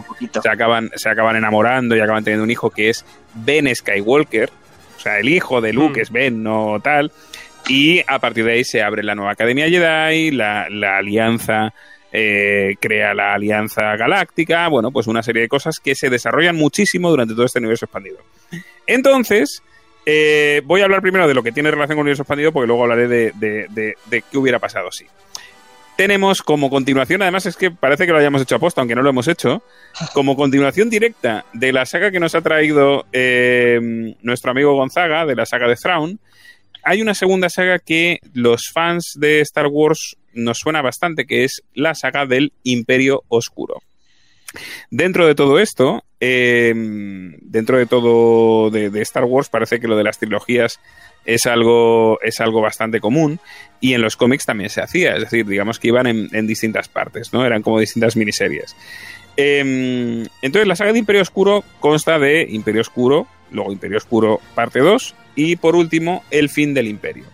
se 0.41 0.49
acaban, 0.49 0.91
se 0.95 1.09
acaban 1.09 1.35
enamorando 1.35 1.95
y 1.95 1.99
acaban 1.99 2.23
teniendo 2.23 2.43
un 2.43 2.51
hijo 2.51 2.69
que 2.69 2.89
es 2.89 3.05
Ben 3.35 3.73
Skywalker. 3.73 4.49
O 4.97 4.99
sea, 4.99 5.19
el 5.19 5.29
hijo 5.29 5.61
de 5.61 5.71
Luke 5.71 5.99
mm. 5.99 6.01
es 6.01 6.11
Ben, 6.11 6.43
no 6.43 6.79
tal. 6.83 7.11
Y 7.69 8.01
a 8.07 8.19
partir 8.19 8.43
de 8.45 8.53
ahí 8.53 8.63
se 8.63 8.81
abre 8.81 9.03
la 9.03 9.15
nueva 9.15 9.31
Academia 9.31 9.69
Jedi, 9.69 10.31
la, 10.31 10.67
la 10.69 10.97
alianza 10.97 11.73
eh, 12.11 12.75
crea 12.79 13.13
la 13.13 13.35
Alianza 13.35 13.95
Galáctica, 13.95 14.67
bueno, 14.67 14.91
pues 14.91 15.07
una 15.07 15.21
serie 15.21 15.43
de 15.43 15.47
cosas 15.47 15.79
que 15.79 15.93
se 15.93 16.09
desarrollan 16.09 16.55
muchísimo 16.55 17.09
durante 17.09 17.35
todo 17.35 17.45
este 17.45 17.59
universo 17.59 17.85
expandido. 17.85 18.17
Entonces, 18.87 19.61
eh, 20.05 20.61
voy 20.65 20.81
a 20.81 20.85
hablar 20.85 21.01
primero 21.01 21.27
de 21.27 21.35
lo 21.35 21.43
que 21.43 21.51
tiene 21.51 21.69
relación 21.69 21.97
con 21.97 21.99
el 21.99 22.09
universo 22.09 22.23
expandido, 22.23 22.51
porque 22.51 22.67
luego 22.67 22.83
hablaré 22.83 23.07
de, 23.07 23.31
de, 23.37 24.23
qué 24.31 24.37
hubiera 24.37 24.59
pasado 24.59 24.91
si. 24.91 25.05
Sí. 25.05 25.09
Tenemos 25.97 26.41
como 26.41 26.69
continuación, 26.69 27.21
además 27.21 27.45
es 27.45 27.57
que 27.57 27.71
parece 27.71 28.05
que 28.05 28.13
lo 28.13 28.19
hayamos 28.19 28.41
hecho 28.41 28.55
a 28.55 28.59
posta, 28.59 28.79
aunque 28.79 28.95
no 28.95 29.01
lo 29.01 29.09
hemos 29.09 29.27
hecho, 29.27 29.61
como 30.13 30.37
continuación 30.37 30.89
directa 30.89 31.45
de 31.51 31.73
la 31.73 31.85
saga 31.85 32.09
que 32.09 32.21
nos 32.21 32.35
ha 32.35 32.41
traído 32.41 33.05
eh, 33.11 34.15
nuestro 34.21 34.51
amigo 34.51 34.73
Gonzaga, 34.75 35.25
de 35.25 35.35
la 35.35 35.45
saga 35.45 35.67
de 35.67 35.75
Thrawn, 35.75 36.17
hay 36.83 37.01
una 37.01 37.13
segunda 37.13 37.49
saga 37.49 37.79
que 37.79 38.19
los 38.33 38.69
fans 38.73 39.13
de 39.15 39.41
Star 39.41 39.67
Wars 39.67 40.17
nos 40.33 40.59
suena 40.59 40.81
bastante, 40.81 41.25
que 41.25 41.43
es 41.43 41.63
la 41.73 41.95
saga 41.95 42.25
del 42.25 42.53
Imperio 42.63 43.23
Oscuro. 43.27 43.81
Dentro 44.89 45.27
de 45.27 45.35
todo 45.35 45.59
esto, 45.59 46.03
eh, 46.19 46.73
dentro 46.75 47.77
de 47.77 47.85
todo 47.85 48.71
de, 48.71 49.01
Star 49.01 49.25
Wars, 49.25 49.49
parece 49.49 49.79
que 49.79 49.87
lo 49.87 49.95
de 49.95 50.03
las 50.03 50.17
trilogías 50.17 50.79
es 51.25 51.45
algo, 51.45 52.19
es 52.21 52.39
algo 52.39 52.61
bastante 52.61 52.99
común 52.99 53.39
y 53.79 53.93
en 53.93 54.01
los 54.01 54.17
cómics 54.17 54.45
también 54.45 54.69
se 54.69 54.81
hacía, 54.81 55.15
es 55.15 55.21
decir, 55.21 55.45
digamos 55.45 55.79
que 55.79 55.89
iban 55.89 56.07
en, 56.07 56.47
distintas 56.47 56.87
partes, 56.87 57.31
¿no? 57.33 57.45
Eran 57.45 57.61
como 57.61 57.79
distintas 57.79 58.15
miniseries. 58.15 58.75
Eh, 59.37 60.25
entonces, 60.41 60.67
la 60.67 60.75
saga 60.75 60.93
de 60.93 60.99
Imperio 60.99 61.21
Oscuro 61.21 61.63
consta 61.79 62.17
de 62.17 62.47
Imperio 62.49 62.81
Oscuro, 62.81 63.27
luego 63.51 63.71
Imperio 63.71 63.97
Oscuro 63.97 64.39
parte 64.55 64.79
2 64.79 65.15
y 65.35 65.55
por 65.55 65.75
último, 65.75 66.23
El 66.31 66.49
fin 66.49 66.73
del 66.73 66.87
Imperio. 66.87 67.25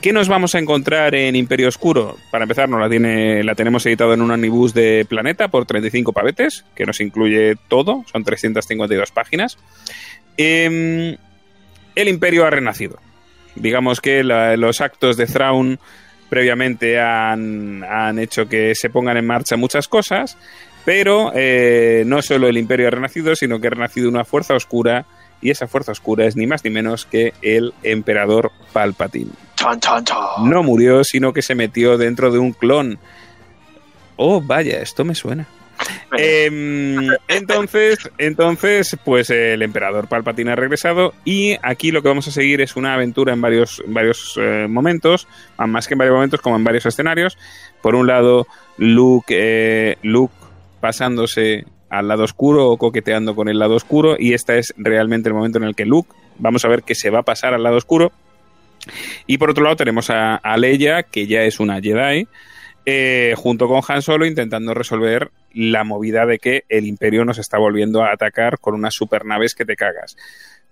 ¿Qué 0.00 0.12
nos 0.12 0.28
vamos 0.28 0.56
a 0.56 0.58
encontrar 0.58 1.14
en 1.14 1.36
Imperio 1.36 1.68
Oscuro? 1.68 2.16
Para 2.32 2.42
empezar, 2.42 2.68
nos 2.68 2.80
la, 2.80 2.88
tiene, 2.88 3.44
la 3.44 3.54
tenemos 3.54 3.86
editado 3.86 4.12
en 4.14 4.20
un 4.20 4.32
omnibus 4.32 4.74
de 4.74 5.06
Planeta 5.08 5.46
por 5.46 5.64
35 5.64 6.12
pavetes, 6.12 6.64
que 6.74 6.84
nos 6.84 7.00
incluye 7.00 7.54
todo, 7.68 8.04
son 8.10 8.24
352 8.24 9.12
páginas. 9.12 9.58
Eh, 10.36 11.16
el 11.94 12.08
Imperio 12.08 12.44
ha 12.44 12.50
renacido. 12.50 12.98
Digamos 13.54 14.00
que 14.00 14.24
los 14.24 14.80
actos 14.80 15.16
de 15.16 15.26
Thrawn 15.26 15.78
previamente 16.28 16.98
han, 16.98 17.84
han, 17.84 18.18
hecho 18.18 18.48
que 18.48 18.74
se 18.74 18.88
pongan 18.88 19.18
en 19.18 19.26
marcha 19.26 19.56
muchas 19.56 19.86
cosas, 19.86 20.38
pero 20.84 21.30
eh, 21.34 22.04
no 22.06 22.22
solo 22.22 22.48
el 22.48 22.56
Imperio 22.56 22.88
ha 22.88 22.90
renacido, 22.90 23.36
sino 23.36 23.60
que 23.60 23.66
ha 23.66 23.70
renacido 23.70 24.08
una 24.08 24.24
fuerza 24.24 24.54
oscura 24.54 25.04
y 25.42 25.50
esa 25.50 25.66
fuerza 25.66 25.92
oscura 25.92 26.24
es 26.24 26.36
ni 26.36 26.46
más 26.46 26.64
ni 26.64 26.70
menos 26.70 27.04
que 27.04 27.34
el 27.42 27.74
emperador 27.82 28.52
Palpatine. 28.72 29.32
No 30.44 30.62
murió, 30.62 31.04
sino 31.04 31.32
que 31.32 31.42
se 31.42 31.54
metió 31.54 31.98
dentro 31.98 32.30
de 32.30 32.38
un 32.38 32.52
clon. 32.52 32.98
Oh, 34.16 34.40
vaya, 34.40 34.80
esto 34.80 35.04
me 35.04 35.14
suena. 35.14 35.46
Eh, 36.18 37.08
entonces, 37.28 37.98
entonces, 38.18 38.98
pues 39.02 39.30
el 39.30 39.62
emperador 39.62 40.08
Palpatine 40.08 40.52
ha 40.52 40.56
regresado 40.56 41.14
y 41.24 41.56
aquí 41.62 41.90
lo 41.90 42.02
que 42.02 42.08
vamos 42.08 42.28
a 42.28 42.30
seguir 42.30 42.60
es 42.60 42.76
una 42.76 42.92
aventura 42.92 43.32
en 43.32 43.40
varios, 43.40 43.82
varios 43.86 44.38
eh, 44.38 44.66
momentos, 44.68 45.26
más 45.56 45.88
que 45.88 45.94
en 45.94 45.98
varios 45.98 46.14
momentos, 46.14 46.42
como 46.42 46.56
en 46.56 46.64
varios 46.64 46.84
escenarios. 46.84 47.38
Por 47.80 47.94
un 47.94 48.06
lado, 48.06 48.46
Luke, 48.76 49.34
eh, 49.34 49.96
Luke 50.02 50.34
pasándose 50.80 51.64
al 51.92 52.08
lado 52.08 52.24
oscuro 52.24 52.70
o 52.70 52.78
coqueteando 52.78 53.34
con 53.34 53.48
el 53.48 53.58
lado 53.58 53.74
oscuro 53.74 54.16
y 54.18 54.32
este 54.32 54.58
es 54.58 54.72
realmente 54.78 55.28
el 55.28 55.34
momento 55.34 55.58
en 55.58 55.64
el 55.64 55.74
que 55.74 55.84
Luke 55.84 56.10
vamos 56.38 56.64
a 56.64 56.68
ver 56.68 56.82
que 56.82 56.94
se 56.94 57.10
va 57.10 57.18
a 57.18 57.22
pasar 57.22 57.52
al 57.52 57.62
lado 57.62 57.76
oscuro. 57.76 58.12
Y 59.26 59.36
por 59.36 59.50
otro 59.50 59.62
lado 59.62 59.76
tenemos 59.76 60.08
a, 60.08 60.40
Leia 60.56 61.02
que 61.02 61.26
ya 61.26 61.42
es 61.42 61.60
una 61.60 61.80
Jedi 61.80 62.26
eh, 62.86 63.34
junto 63.36 63.68
con 63.68 63.82
Han 63.86 64.00
Solo 64.00 64.24
intentando 64.24 64.72
resolver 64.72 65.30
la 65.52 65.84
movida 65.84 66.24
de 66.24 66.38
que 66.38 66.64
el 66.70 66.86
Imperio 66.86 67.26
nos 67.26 67.38
está 67.38 67.58
volviendo 67.58 68.02
a 68.02 68.10
atacar 68.10 68.58
con 68.58 68.74
unas 68.74 68.94
supernaves 68.94 69.54
que 69.54 69.66
te 69.66 69.76
cagas. 69.76 70.16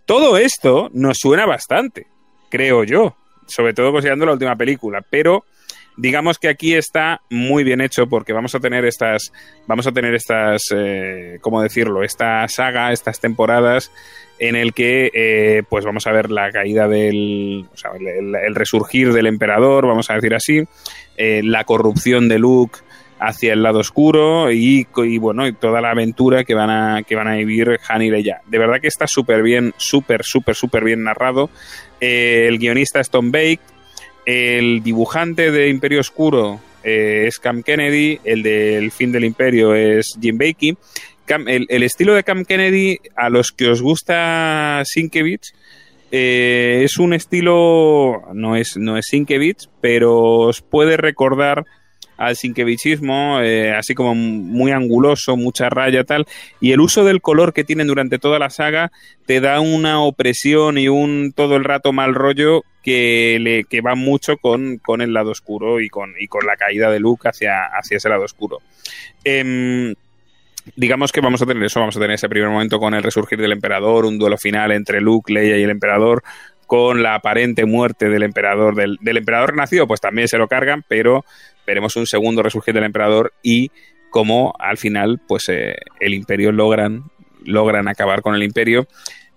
Todo 0.07 0.39
esto 0.39 0.89
nos 0.95 1.19
suena 1.19 1.45
bastante 1.45 2.07
creo 2.51 2.83
yo 2.83 3.15
sobre 3.47 3.75
todo 3.75 3.93
considerando 3.93 4.27
la 4.27 4.33
última 4.33 4.57
película 4.57 5.05
pero 5.09 5.45
digamos 5.97 6.39
que 6.39 6.49
aquí 6.49 6.75
está 6.75 7.21
muy 7.31 7.65
bien 7.65 7.81
hecho 7.81 8.07
porque 8.07 8.33
vamos 8.33 8.55
a 8.55 8.61
tener 8.61 8.85
estas, 8.85 9.33
vamos 9.67 9.87
a 9.87 9.93
tener 9.93 10.15
estas, 10.15 10.65
eh, 10.75 11.39
¿cómo 11.41 11.63
decirlo? 11.63 12.03
Esta 12.03 12.47
saga, 12.49 12.93
estas 12.93 13.21
temporadas 13.21 13.91
en 14.39 14.57
el 14.57 14.73
que 14.73 15.11
eh, 15.13 15.63
pues 15.69 15.85
vamos 15.85 16.07
a 16.07 16.13
ver 16.13 16.31
la 16.31 16.51
caída 16.51 16.89
del, 16.89 17.67
o 17.73 17.77
sea, 17.77 17.91
el, 17.99 18.55
resurgir 18.55 19.13
del 19.13 19.27
emperador, 19.27 19.87
vamos 19.87 20.11
a 20.11 20.15
decir 20.15 20.35
así, 20.35 20.65
eh, 21.17 21.43
la 21.45 21.65
corrupción 21.65 22.29
de 22.29 22.39
Luke 22.39 22.79
hacia 23.21 23.53
el 23.53 23.63
lado 23.63 23.81
oscuro 23.81 24.51
y, 24.51 24.89
y, 24.97 25.19
bueno 25.19 25.47
y 25.47 25.53
toda 25.53 25.83
la 25.83 25.91
aventura 25.91 26.43
que 26.45 26.55
van 26.55 26.71
a 26.71 27.03
que 27.03 27.15
van 27.15 27.29
a 27.29 27.37
vivir 27.37 27.79
Han 27.87 28.03
y 28.03 28.11
Leia. 28.11 28.41
De 28.47 28.59
verdad 28.59 28.81
que 28.81 28.89
está 28.89 29.07
súper 29.07 29.43
bien, 29.43 29.75
súper 29.77 30.25
súper 30.25 30.57
súper 30.57 30.85
bien 30.85 31.05
narrado. 31.05 31.51
Eh, 32.01 32.47
el 32.49 32.59
guionista 32.59 32.99
es 32.99 33.11
Tom 33.11 33.31
Bake, 33.31 33.61
el 34.31 34.83
dibujante 34.83 35.51
de 35.51 35.69
Imperio 35.69 36.01
Oscuro 36.01 36.61
eh, 36.85 37.25
es 37.27 37.39
Cam 37.39 37.63
Kennedy, 37.63 38.21
el 38.25 38.43
del 38.43 38.91
fin 38.91 39.13
del 39.13 39.25
Imperio 39.25 39.75
es 39.75 40.17
Jim 40.21 40.39
Bakey. 40.39 40.77
El, 41.47 41.83
estilo 41.85 42.15
de 42.15 42.25
Cam 42.25 42.45
Kennedy, 42.45 42.99
a 43.15 43.31
los 43.31 43.53
que 43.53 43.69
os 43.69 43.83
gusta 43.83 44.83
Sienkiewicz, 44.85 45.53
eh, 46.11 46.83
es 46.85 46.99
un 46.99 47.13
estilo, 47.13 48.23
no 48.35 48.57
es, 48.57 48.77
no 48.77 48.97
es 48.97 49.07
Sienkiewicz, 49.07 49.69
pero 49.81 50.23
os 50.23 50.61
puede 50.61 50.97
recordar 50.97 51.65
al 52.21 52.37
sinquevichismo, 52.37 53.41
eh, 53.41 53.75
así 53.75 53.95
como 53.95 54.15
muy 54.15 54.73
anguloso, 54.73 55.39
mucha 55.39 55.71
raya 55.71 56.05
tal, 56.05 56.27
y 56.61 56.73
el 56.73 56.81
uso 56.81 57.03
del 57.03 57.23
color 57.23 57.55
que 57.55 57.65
tienen 57.65 57.87
durante 57.87 58.19
toda 58.19 58.39
la 58.39 58.51
saga 58.51 58.93
te 59.25 59.41
da 59.41 59.61
una 59.61 60.03
opresión 60.03 60.77
y 60.77 60.89
un 60.89 61.33
todo 61.35 61.57
el 61.57 61.65
rato 61.65 61.95
mal 61.95 62.15
rollo 62.15 62.63
que, 62.83 63.39
le, 63.41 63.65
que 63.65 63.81
va 63.81 63.95
mucho 63.95 64.37
con, 64.37 64.77
con 64.77 65.01
el 65.01 65.15
lado 65.15 65.31
oscuro 65.31 65.81
y 65.81 65.89
con, 65.89 66.13
y 66.21 66.29
con 66.29 66.47
la 66.47 66.57
caída 66.57 66.91
de 66.91 67.01
Luke 67.01 67.27
hacia, 67.27 67.65
hacia 67.65 67.97
ese 67.97 68.11
lado 68.11 68.25
oscuro. 68.25 68.59
Eh, 69.25 69.95
digamos 70.77 71.13
que 71.13 71.23
vamos 71.23 71.41
a 71.41 71.47
tener 71.47 71.63
eso, 71.63 71.81
vamos 71.81 71.97
a 71.97 72.01
tener 72.01 72.17
ese 72.17 72.29
primer 72.29 72.51
momento 72.51 72.79
con 72.79 72.93
el 72.93 73.03
resurgir 73.03 73.41
del 73.41 73.53
emperador, 73.53 74.05
un 74.05 74.19
duelo 74.19 74.37
final 74.37 74.73
entre 74.73 75.01
Luke, 75.01 75.33
Leia 75.33 75.57
y 75.57 75.63
el 75.63 75.71
emperador, 75.71 76.23
con 76.67 77.03
la 77.03 77.17
aparente 77.17 77.65
muerte 77.65 78.09
del 78.09 78.23
emperador, 78.23 78.77
del, 78.77 78.99
del 79.01 79.17
emperador 79.17 79.57
nacido, 79.57 79.89
pues 79.89 80.01
también 80.01 80.29
se 80.29 80.39
lo 80.39 80.47
cargan, 80.47 80.85
pero 80.87 81.25
veremos 81.71 81.95
un 81.95 82.07
segundo 82.07 82.43
resurgir 82.43 82.75
del 82.75 82.83
emperador 82.83 83.33
y 83.45 83.71
cómo 84.11 84.55
al 84.59 84.77
final, 84.77 85.21
pues 85.29 85.49
eh, 85.49 85.77
el 86.01 86.15
imperio 86.15 86.51
logran, 86.51 87.05
logran 87.45 87.87
acabar 87.87 88.23
con 88.23 88.35
el 88.35 88.43
imperio. 88.43 88.89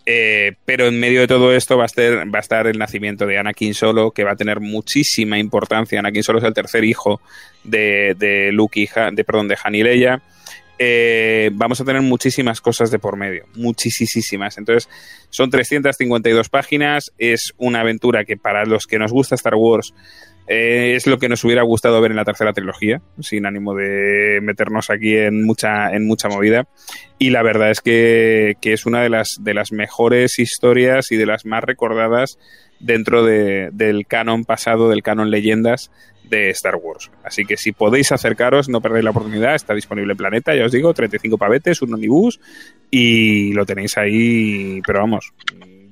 Eh, 0.05 0.53
pero 0.65 0.87
en 0.87 0.99
medio 0.99 1.21
de 1.21 1.27
todo 1.27 1.53
esto 1.53 1.77
va 1.77 1.83
a, 1.83 1.85
estar, 1.85 2.27
va 2.33 2.39
a 2.39 2.41
estar 2.41 2.65
el 2.65 2.79
nacimiento 2.79 3.27
de 3.27 3.37
Anakin 3.37 3.75
Solo, 3.75 4.11
que 4.11 4.23
va 4.23 4.31
a 4.31 4.35
tener 4.35 4.59
muchísima 4.59 5.37
importancia. 5.37 5.99
Anakin 5.99 6.23
Solo 6.23 6.39
es 6.39 6.45
el 6.45 6.55
tercer 6.55 6.83
hijo 6.83 7.21
de, 7.63 8.15
de 8.17 8.51
Luke 8.51 8.79
y 8.79 8.89
de, 9.13 9.23
perdón, 9.23 9.47
de 9.47 9.57
Han 9.63 9.75
y 9.75 9.83
Leia. 9.83 10.21
Eh, 10.79 11.51
vamos 11.53 11.79
a 11.79 11.85
tener 11.85 12.01
muchísimas 12.01 12.59
cosas 12.59 12.89
de 12.89 12.97
por 12.97 13.15
medio, 13.15 13.45
muchísimas. 13.55 14.57
Entonces, 14.57 14.89
son 15.29 15.51
352 15.51 16.49
páginas, 16.49 17.11
es 17.19 17.53
una 17.57 17.81
aventura 17.81 18.25
que 18.25 18.37
para 18.37 18.65
los 18.65 18.87
que 18.87 18.97
nos 18.97 19.11
gusta 19.11 19.35
Star 19.35 19.55
Wars 19.55 19.93
eh, 20.47 20.93
es 20.95 21.07
lo 21.07 21.17
que 21.17 21.29
nos 21.29 21.43
hubiera 21.43 21.63
gustado 21.63 22.01
ver 22.01 22.11
en 22.11 22.17
la 22.17 22.25
tercera 22.25 22.53
trilogía, 22.53 23.01
sin 23.19 23.45
ánimo 23.45 23.73
de 23.73 24.39
meternos 24.41 24.89
aquí 24.89 25.15
en 25.15 25.45
mucha, 25.45 25.93
en 25.93 26.05
mucha 26.05 26.27
movida. 26.27 26.67
Y 27.17 27.29
la 27.29 27.43
verdad 27.43 27.71
es 27.71 27.81
que, 27.81 28.55
que 28.61 28.73
es 28.73 28.85
una 28.85 29.01
de 29.01 29.09
las, 29.09 29.37
de 29.39 29.53
las 29.53 29.71
mejores 29.71 30.39
historias 30.39 31.11
y 31.11 31.17
de 31.17 31.25
las 31.25 31.45
más 31.45 31.63
recordadas 31.63 32.37
dentro 32.79 33.23
de, 33.23 33.69
del 33.71 34.05
canon 34.05 34.43
pasado, 34.43 34.89
del 34.89 35.03
canon 35.03 35.31
leyendas 35.31 35.91
de 36.29 36.49
Star 36.49 36.75
Wars. 36.75 37.11
Así 37.23 37.45
que 37.45 37.57
si 37.57 37.71
podéis 37.71 38.11
acercaros, 38.11 38.67
no 38.67 38.81
perdáis 38.81 39.03
la 39.05 39.11
oportunidad, 39.11 39.55
está 39.55 39.73
disponible 39.73 40.13
en 40.13 40.17
Planeta, 40.17 40.55
ya 40.55 40.65
os 40.65 40.71
digo, 40.71 40.93
35 40.93 41.37
pavetes, 41.37 41.81
un 41.81 41.93
omnibus 41.93 42.39
y 42.91 43.53
lo 43.53 43.65
tenéis 43.65 43.97
ahí, 43.97 44.81
pero 44.85 44.99
vamos, 44.99 45.33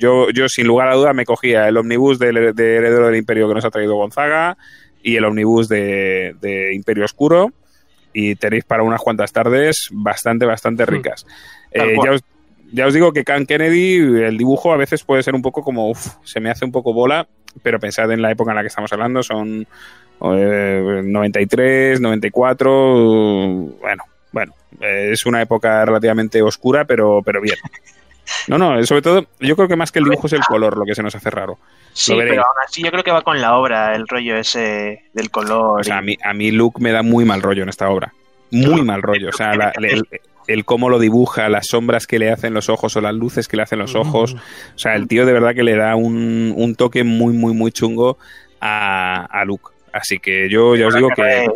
yo, 0.02 0.32
yo 0.32 0.50
sin 0.50 0.66
lugar 0.66 0.90
a 0.90 0.96
duda 0.96 1.14
me 1.14 1.26
cogía 1.26 1.68
el 1.68 1.78
omnibus 1.78 2.18
de, 2.18 2.54
de 2.54 2.76
Heredero 2.76 3.06
del 3.06 3.18
Imperio 3.18 3.48
que 3.48 3.54
nos 3.54 3.66
ha 3.66 3.70
traído 3.70 3.96
Gonzaga 3.96 4.58
y 5.04 5.16
el 5.16 5.26
omnibus 5.26 5.70
de, 5.70 6.36
de 6.42 6.74
Imperio 6.74 7.06
Oscuro 7.06 7.52
y 8.12 8.36
tenéis 8.36 8.64
para 8.66 8.82
unas 8.84 9.00
cuantas 9.00 9.32
tardes 9.32 9.90
bastante, 9.92 10.46
bastante 10.46 10.86
ricas. 10.86 11.26
Eh, 11.72 11.96
ya, 12.04 12.12
os, 12.12 12.22
ya 12.74 12.88
os 12.88 12.94
digo 12.94 13.14
que 13.14 13.24
Can 13.24 13.46
Kennedy, 13.46 13.98
el 14.24 14.38
dibujo 14.38 14.74
a 14.74 14.78
veces 14.78 15.04
puede 15.04 15.24
ser 15.24 15.36
un 15.36 15.42
poco 15.42 15.62
como, 15.62 15.92
uff, 15.92 16.16
se 16.24 16.40
me 16.40 16.50
hace 16.50 16.66
un 16.66 16.72
poco 16.72 16.94
bola, 16.94 17.28
pero 17.62 17.80
pensad 17.80 18.12
en 18.12 18.22
la 18.22 18.32
época 18.32 18.52
en 18.52 18.56
la 18.56 18.62
que 18.64 18.68
estamos 18.68 18.92
hablando, 18.92 19.22
son 19.22 19.68
eh, 20.36 21.02
93, 21.06 22.02
94, 22.02 22.72
bueno, 23.80 24.04
bueno, 24.32 24.54
eh, 24.82 25.10
es 25.14 25.26
una 25.26 25.42
época 25.42 25.86
relativamente 25.86 26.42
oscura, 26.42 26.86
pero, 26.86 27.22
pero 27.24 27.40
bien. 27.40 27.58
No, 28.48 28.58
no, 28.58 28.84
sobre 28.86 29.02
todo, 29.02 29.26
yo 29.40 29.56
creo 29.56 29.68
que 29.68 29.76
más 29.76 29.92
que 29.92 30.00
el 30.00 30.06
dibujo 30.06 30.28
es 30.28 30.34
el 30.34 30.42
color 30.42 30.78
lo 30.78 30.86
que 30.86 30.96
se 30.96 31.04
nos 31.04 31.16
hace 31.16 31.30
raro. 31.30 31.58
Sí, 31.94 32.14
pero 32.18 32.42
aún 32.42 32.58
así 32.66 32.82
yo 32.84 32.92
creo 32.92 33.04
que 33.04 33.12
va 33.12 33.22
con 33.22 33.42
la 33.42 33.58
obra, 33.58 33.94
el 33.96 34.08
rollo 34.08 34.38
ese 34.38 35.04
del 35.14 35.30
color. 35.30 35.82
O 35.82 35.84
sea, 35.84 35.96
y... 35.96 36.00
a 36.00 36.02
mí, 36.02 36.18
a 36.24 36.34
mí 36.34 36.52
Luke 36.52 36.82
me 36.82 36.92
da 36.92 37.04
muy 37.04 37.26
mal 37.26 37.42
rollo 37.42 37.64
en 37.64 37.70
esta 37.70 37.90
obra. 37.90 38.14
Muy 38.52 38.82
mal 38.84 39.02
rollo. 39.02 39.30
O 39.30 39.34
sea, 39.34 39.56
la, 39.56 39.72
el, 39.82 40.08
el, 40.48 40.66
cómo 40.66 40.90
lo 40.90 41.00
dibuja, 41.00 41.50
las 41.50 41.68
sombras 41.68 42.08
que 42.08 42.20
le 42.20 42.32
hacen 42.32 42.54
los 42.54 42.70
ojos 42.70 42.96
o 42.96 43.02
las 43.02 43.14
luces 43.14 43.48
que 43.48 43.58
le 43.58 43.64
hacen 43.64 43.80
los 43.80 43.96
ojos. 43.96 44.36
O 44.76 44.78
sea, 44.78 44.96
el 44.96 45.08
tío 45.08 45.26
de 45.26 45.34
verdad 45.34 45.54
que 45.54 45.64
le 45.64 45.76
da 45.76 45.96
un, 45.96 46.54
un 46.56 46.76
toque 46.76 47.04
muy, 47.04 47.34
muy, 47.34 47.54
muy 47.54 47.72
chungo 47.72 48.18
a, 48.60 49.26
a 49.26 49.46
Luke. 49.46 49.72
Así 49.94 50.20
que 50.20 50.50
yo 50.50 50.76
ya 50.76 50.88
os 50.88 50.96
digo 50.96 51.10
que... 51.16 51.48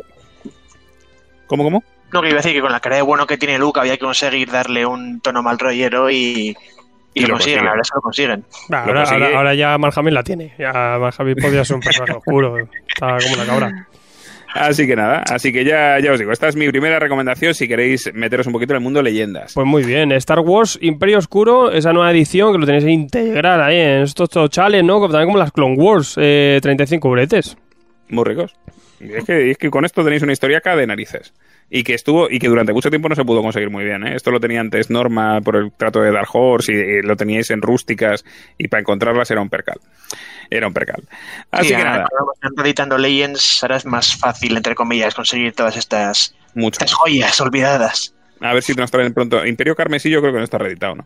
¿Cómo, 1.47 1.63
cómo? 1.63 1.83
No, 2.15 2.21
que 2.21 2.29
iba 2.29 2.37
a 2.39 2.41
decir 2.41 2.53
que 2.53 2.61
con 2.61 2.71
la 2.71 2.79
cara 2.79 2.95
de 2.97 3.01
bueno 3.01 3.25
que 3.27 3.37
tiene 3.37 3.57
Luke 3.59 3.79
había 3.79 3.93
que 3.97 4.05
conseguir 4.05 4.49
darle 4.51 4.85
un 4.85 5.21
tono 5.21 5.43
mal 5.43 5.57
rollero 5.59 6.09
y, 6.09 6.15
y, 6.15 6.55
y 7.13 7.21
lo, 7.21 7.27
lo, 7.27 7.33
consiguen, 7.35 7.59
consiguen, 7.59 7.67
ahora 7.67 7.83
se 7.83 7.95
lo 7.95 8.01
consiguen. 8.01 8.45
Nah, 8.69 8.79
ahora, 8.79 9.03
lo 9.03 9.09
ahora, 9.09 9.37
ahora, 9.37 9.55
ya 9.55 9.77
Marjamil 9.77 10.13
la 10.13 10.23
tiene. 10.23 10.53
Ya 10.57 10.97
Marjamil 10.99 11.35
podría 11.35 11.63
ser 11.65 11.75
un 11.75 11.81
personaje 11.81 12.13
oscuro. 12.17 12.57
Está 12.57 13.17
como 13.21 13.33
una 13.35 13.45
cabra. 13.45 13.87
Así 14.57 14.87
que 14.87 14.95
nada, 14.95 15.21
así 15.29 15.51
que 15.51 15.65
ya, 15.65 15.99
ya 15.99 16.13
os 16.13 16.19
digo, 16.19 16.31
esta 16.31 16.47
es 16.47 16.55
mi 16.55 16.69
primera 16.69 16.97
recomendación 16.97 17.53
si 17.53 17.67
queréis 17.67 18.09
meteros 18.13 18.47
un 18.47 18.53
poquito 18.53 18.71
en 18.71 18.77
el 18.77 18.83
mundo 18.83 19.01
leyendas. 19.01 19.53
Pues 19.53 19.67
muy 19.67 19.83
bien, 19.83 20.13
Star 20.13 20.39
Wars 20.39 20.79
Imperio 20.81 21.17
Oscuro, 21.17 21.73
esa 21.73 21.91
nueva 21.91 22.09
edición 22.11 22.53
que 22.53 22.59
lo 22.59 22.65
tenéis 22.65 22.85
integral 22.85 23.61
ahí 23.61 23.75
en 23.77 24.03
estos 24.03 24.29
tochales, 24.29 24.81
¿no? 24.81 24.93
Como- 25.01 25.09
También 25.09 25.27
como 25.27 25.39
las 25.39 25.51
Clone 25.51 25.75
Wars, 25.75 26.15
eh, 26.17 26.59
35 26.61 27.09
bretes. 27.09 27.57
Muy 28.07 28.23
ricos. 28.23 28.55
Y 29.01 29.11
Es 29.13 29.25
que, 29.25 29.51
es 29.51 29.57
que 29.57 29.69
con 29.69 29.83
esto 29.83 30.05
tenéis 30.05 30.23
una 30.23 30.31
historia 30.31 30.59
acá 30.59 30.73
de 30.77 30.87
narices. 30.87 31.33
Y 31.69 31.83
que 31.83 31.95
estuvo, 31.95 32.29
y 32.29 32.37
que 32.39 32.47
durante 32.47 32.73
mucho 32.73 32.89
tiempo 32.91 33.09
no 33.09 33.15
se 33.15 33.25
pudo 33.25 33.41
conseguir 33.41 33.69
muy 33.71 33.83
bien, 33.83 34.05
¿eh? 34.05 34.15
Esto 34.15 34.29
lo 34.31 34.39
tenía 34.39 34.61
antes 34.61 34.89
Norma 34.91 35.41
por 35.41 35.55
el 35.55 35.71
trato 35.71 35.99
de 36.01 36.11
Dark 36.11 36.29
Horse 36.31 36.71
y, 36.71 36.75
y 36.75 37.01
lo 37.01 37.15
teníais 37.17 37.49
en 37.49 37.61
rústicas 37.61 38.23
y 38.57 38.67
para 38.67 38.81
encontrarlas 38.81 39.31
era 39.31 39.41
un 39.41 39.49
percal. 39.49 39.79
Era 40.49 40.67
un 40.67 40.73
percal. 40.73 41.03
Así 41.51 41.69
Sí, 41.69 41.75
que 41.75 41.81
ahora 41.81 41.91
nada, 41.91 42.07
cuando 42.41 42.63
editando 42.63 42.97
Legends, 42.99 43.59
ahora 43.63 43.77
es 43.77 43.85
más 43.85 44.15
fácil, 44.15 44.55
entre 44.55 44.75
comillas, 44.75 45.15
conseguir 45.15 45.53
todas 45.53 45.75
estas, 45.75 46.35
mucho. 46.53 46.75
estas 46.75 46.93
joyas 46.93 47.41
olvidadas. 47.41 48.13
A 48.41 48.53
ver 48.53 48.61
si 48.61 48.73
nos 48.73 48.91
traen 48.91 49.13
pronto. 49.13 49.43
Imperio 49.45 49.75
Carmesí 49.75 50.09
yo 50.09 50.21
creo 50.21 50.33
que 50.33 50.37
no 50.39 50.43
está 50.43 50.59
reeditado, 50.59 50.95
¿no? 50.95 51.05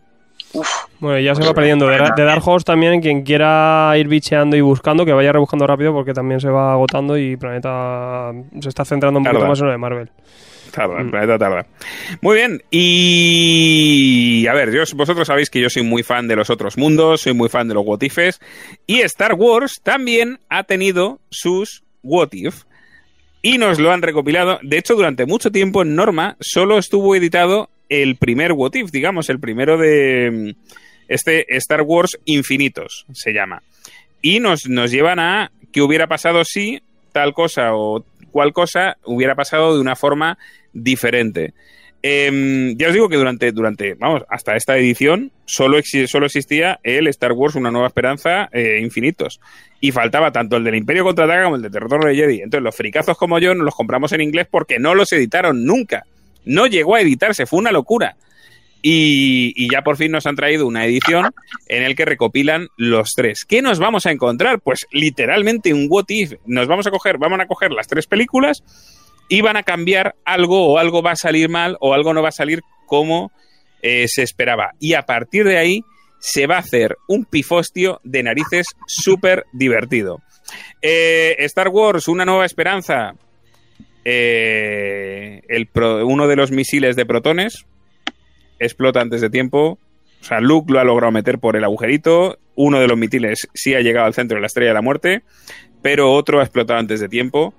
Uf, 0.52 0.68
Bueno, 0.98 1.20
ya 1.20 1.34
se 1.34 1.44
va 1.44 1.54
perdiendo. 1.54 1.86
De, 1.86 1.96
de 2.16 2.24
Dark 2.24 2.46
Horse 2.46 2.64
también, 2.64 3.00
quien 3.00 3.22
quiera 3.22 3.92
ir 3.96 4.08
bicheando 4.08 4.56
y 4.56 4.60
buscando, 4.60 5.06
que 5.06 5.12
vaya 5.12 5.32
rebuscando 5.32 5.66
rápido 5.66 5.92
porque 5.92 6.12
también 6.12 6.40
se 6.40 6.50
va 6.50 6.72
agotando 6.72 7.16
y 7.16 7.36
Planeta 7.36 8.32
se 8.60 8.68
está 8.68 8.84
centrando 8.84 9.18
un 9.20 9.24
poquito 9.24 9.38
Tarda. 9.38 9.48
más 9.48 9.60
en 9.60 9.66
lo 9.66 9.72
de 9.72 9.78
Marvel. 9.78 10.10
Tarda, 10.70 11.02
Mm. 11.02 11.10
planeta 11.10 11.38
tarda. 11.38 11.66
Muy 12.20 12.36
bien, 12.36 12.62
y 12.70 14.46
a 14.46 14.52
ver, 14.54 14.72
yo, 14.72 14.82
vosotros 14.94 15.26
sabéis 15.26 15.50
que 15.50 15.60
yo 15.60 15.70
soy 15.70 15.82
muy 15.82 16.02
fan 16.02 16.28
de 16.28 16.36
los 16.36 16.50
otros 16.50 16.76
mundos, 16.76 17.22
soy 17.22 17.32
muy 17.34 17.48
fan 17.48 17.68
de 17.68 17.74
los 17.74 17.84
What 17.86 18.02
Ifs, 18.02 18.40
y 18.86 19.00
Star 19.00 19.34
Wars 19.34 19.80
también 19.82 20.38
ha 20.48 20.64
tenido 20.64 21.20
sus 21.30 21.82
What 22.02 22.30
If, 22.32 22.62
y 23.42 23.58
nos 23.58 23.78
lo 23.78 23.90
han 23.92 24.02
recopilado. 24.02 24.58
De 24.62 24.78
hecho, 24.78 24.94
durante 24.94 25.26
mucho 25.26 25.50
tiempo 25.50 25.82
en 25.82 25.94
Norma 25.94 26.36
solo 26.40 26.78
estuvo 26.78 27.14
editado 27.16 27.70
el 27.88 28.16
primer 28.16 28.52
What 28.52 28.74
If, 28.74 28.90
digamos, 28.90 29.28
el 29.30 29.40
primero 29.40 29.76
de 29.78 30.30
mm, 30.56 30.72
este 31.08 31.56
Star 31.56 31.82
Wars 31.82 32.18
Infinitos, 32.24 33.06
se 33.12 33.32
llama. 33.32 33.62
Y 34.22 34.40
nos, 34.40 34.68
nos 34.68 34.90
llevan 34.90 35.18
a 35.18 35.50
qué 35.72 35.80
hubiera 35.82 36.06
pasado 36.06 36.44
si 36.44 36.82
tal 37.12 37.34
cosa 37.34 37.74
o 37.74 38.04
cual 38.30 38.52
cosa 38.52 38.96
hubiera 39.04 39.34
pasado 39.34 39.74
de 39.74 39.80
una 39.80 39.96
forma 39.96 40.38
diferente. 40.72 41.54
Em, 42.02 42.78
ya 42.78 42.88
os 42.88 42.94
digo 42.94 43.10
que 43.10 43.16
durante, 43.16 43.52
durante, 43.52 43.92
vamos, 43.94 44.22
hasta 44.30 44.56
esta 44.56 44.78
edición 44.78 45.32
solo, 45.44 45.78
solo 46.06 46.26
existía 46.26 46.80
el 46.82 47.06
Star 47.08 47.32
Wars 47.32 47.56
Una 47.56 47.70
Nueva 47.70 47.88
Esperanza 47.88 48.48
eh, 48.52 48.80
Infinitos. 48.82 49.40
Y 49.80 49.92
faltaba 49.92 50.32
tanto 50.32 50.56
el 50.56 50.64
del 50.64 50.76
Imperio 50.76 51.04
Contraataca 51.04 51.44
como 51.44 51.56
el 51.56 51.62
de 51.62 51.68
Retorno 51.68 52.06
de 52.06 52.14
Jedi. 52.14 52.40
Entonces 52.42 52.64
los 52.64 52.74
fricazos 52.74 53.18
como 53.18 53.38
yo 53.38 53.54
los 53.54 53.74
compramos 53.74 54.12
en 54.12 54.22
inglés 54.22 54.46
porque 54.50 54.78
no 54.78 54.94
los 54.94 55.12
editaron 55.12 55.64
nunca. 55.64 56.06
No 56.44 56.66
llegó 56.66 56.94
a 56.94 57.02
editarse, 57.02 57.44
fue 57.44 57.58
una 57.58 57.72
locura. 57.72 58.16
Y, 58.82 59.70
ya 59.70 59.82
por 59.82 59.96
fin 59.96 60.12
nos 60.12 60.26
han 60.26 60.36
traído 60.36 60.66
una 60.66 60.86
edición 60.86 61.30
en 61.68 61.82
el 61.82 61.94
que 61.94 62.04
recopilan 62.04 62.68
los 62.76 63.10
tres. 63.14 63.44
¿Qué 63.46 63.62
nos 63.62 63.78
vamos 63.78 64.06
a 64.06 64.10
encontrar? 64.10 64.60
Pues 64.60 64.86
literalmente 64.90 65.74
un 65.74 65.86
what 65.88 66.06
if. 66.08 66.32
Nos 66.46 66.66
vamos 66.66 66.86
a 66.86 66.90
coger, 66.90 67.18
vamos 67.18 67.40
a 67.40 67.46
coger 67.46 67.72
las 67.72 67.88
tres 67.88 68.06
películas 68.06 68.62
y 69.28 69.42
van 69.42 69.56
a 69.56 69.62
cambiar 69.62 70.16
algo 70.24 70.66
o 70.66 70.78
algo 70.78 71.02
va 71.02 71.12
a 71.12 71.16
salir 71.16 71.48
mal 71.48 71.76
o 71.80 71.94
algo 71.94 72.14
no 72.14 72.22
va 72.22 72.30
a 72.30 72.32
salir 72.32 72.62
como 72.86 73.32
eh, 73.82 74.06
se 74.08 74.22
esperaba. 74.22 74.72
Y 74.80 74.94
a 74.94 75.02
partir 75.02 75.44
de 75.44 75.58
ahí 75.58 75.84
se 76.18 76.46
va 76.46 76.56
a 76.56 76.60
hacer 76.60 76.96
un 77.06 77.24
pifostio 77.24 78.00
de 78.04 78.22
narices 78.22 78.66
súper 78.86 79.44
divertido. 79.52 80.22
Eh, 80.82 81.36
Star 81.40 81.68
Wars, 81.68 82.08
una 82.08 82.24
nueva 82.24 82.46
esperanza. 82.46 83.14
Eh, 84.04 85.42
el 85.48 85.68
uno 85.74 86.26
de 86.26 86.36
los 86.36 86.50
misiles 86.50 86.96
de 86.96 87.04
protones 87.04 87.66
explota 88.60 89.00
antes 89.00 89.20
de 89.20 89.30
tiempo. 89.30 89.78
O 90.20 90.24
sea, 90.24 90.40
Luke 90.40 90.72
lo 90.72 90.78
ha 90.78 90.84
logrado 90.84 91.10
meter 91.10 91.38
por 91.38 91.56
el 91.56 91.64
agujerito. 91.64 92.38
Uno 92.54 92.78
de 92.78 92.86
los 92.86 92.96
misiles 92.96 93.48
sí 93.54 93.74
ha 93.74 93.80
llegado 93.80 94.06
al 94.06 94.14
centro 94.14 94.36
de 94.36 94.42
la 94.42 94.46
estrella 94.46 94.70
de 94.70 94.74
la 94.74 94.82
muerte, 94.82 95.22
pero 95.82 96.12
otro 96.12 96.40
ha 96.40 96.42
explotado 96.42 96.78
antes 96.78 97.00
de 97.00 97.08
tiempo. 97.08 97.54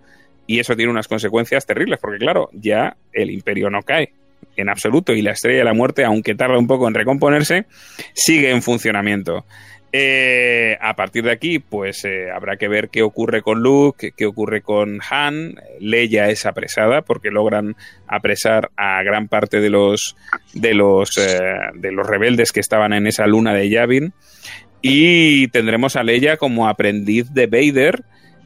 Y 0.47 0.59
eso 0.59 0.75
tiene 0.75 0.91
unas 0.91 1.07
consecuencias 1.07 1.65
terribles, 1.65 1.99
porque 1.99 2.19
claro, 2.19 2.49
ya 2.53 2.95
el 3.13 3.31
imperio 3.31 3.69
no 3.69 3.81
cae 3.83 4.13
en 4.55 4.69
absoluto 4.69 5.13
y 5.13 5.21
la 5.21 5.31
estrella 5.31 5.59
de 5.59 5.65
la 5.65 5.73
muerte, 5.73 6.03
aunque 6.03 6.35
tarda 6.35 6.57
un 6.57 6.67
poco 6.67 6.87
en 6.87 6.93
recomponerse, 6.93 7.65
sigue 8.13 8.51
en 8.51 8.61
funcionamiento. 8.61 9.45
Eh, 9.93 10.77
a 10.79 10.95
partir 10.95 11.25
de 11.25 11.31
aquí, 11.31 11.59
pues 11.59 12.05
eh, 12.05 12.31
habrá 12.31 12.55
que 12.55 12.69
ver 12.69 12.89
qué 12.89 13.01
ocurre 13.01 13.41
con 13.41 13.61
Luke, 13.61 14.13
qué, 14.15 14.25
ocurre 14.25 14.61
con 14.61 15.01
Han. 15.09 15.55
Leia 15.79 16.29
es 16.29 16.45
apresada 16.45 17.01
porque 17.01 17.29
logran 17.29 17.75
apresar 18.07 18.71
a 18.77 19.03
gran 19.03 19.27
parte 19.27 19.59
de 19.59 19.69
los 19.69 20.15
de 20.53 20.73
los 20.73 21.17
eh, 21.17 21.57
de 21.75 21.91
los 21.91 22.07
rebeldes 22.07 22.53
que 22.53 22.61
estaban 22.61 22.93
en 22.93 23.05
esa 23.05 23.27
luna 23.27 23.53
de 23.53 23.69
Yavin. 23.69 24.13
Y 24.81 25.49
tendremos 25.49 25.95
a 25.97 26.03
Leia 26.03 26.37
como 26.37 26.69
aprendiz 26.69 27.33
de 27.33 27.47
Vader 27.47 28.03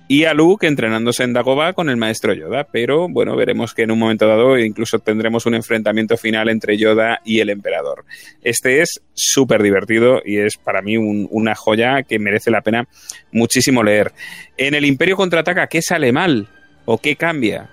y 0.08 0.26
a 0.26 0.34
Luke 0.36 0.68
entrenándose 0.68 1.24
en 1.24 1.34
Dagobah 1.34 1.74
con 1.74 1.90
el 1.90 1.98
maestro 1.98 2.34
Yoda. 2.34 2.66
Pero 2.72 3.08
bueno, 3.10 3.36
veremos 3.36 3.74
que 3.74 3.84
en 3.84 3.92
un 3.92 3.98
momento 4.00 4.28
dado 4.28 4.58
incluso 4.60 5.00
tendremos 5.00 5.46
un 5.48 5.56
enfrentamiento 5.56 6.16
final 6.16 6.50
entre 6.50 6.78
Yoda 6.78 7.22
y 7.26 7.40
el 7.40 7.50
emperador. 7.50 8.06
Este 8.44 8.82
es 8.82 9.02
súper 9.14 9.64
divertido 9.64 10.22
y 10.24 10.38
es 10.38 10.58
para 10.58 10.82
mí 10.84 10.96
un- 10.98 11.28
una 11.32 11.56
joya 11.56 12.04
que 12.04 12.20
merece 12.20 12.52
la 12.52 12.62
pena 12.62 12.88
muchísimo 13.32 13.84
leer. 13.84 14.12
En 14.58 14.76
el 14.76 14.86
Imperio 14.86 15.16
contraataca, 15.18 15.68
¿qué 15.68 15.82
sale 15.82 16.12
mal? 16.12 16.48
¿O 16.86 17.00
qué 17.00 17.16
cambia? 17.16 17.70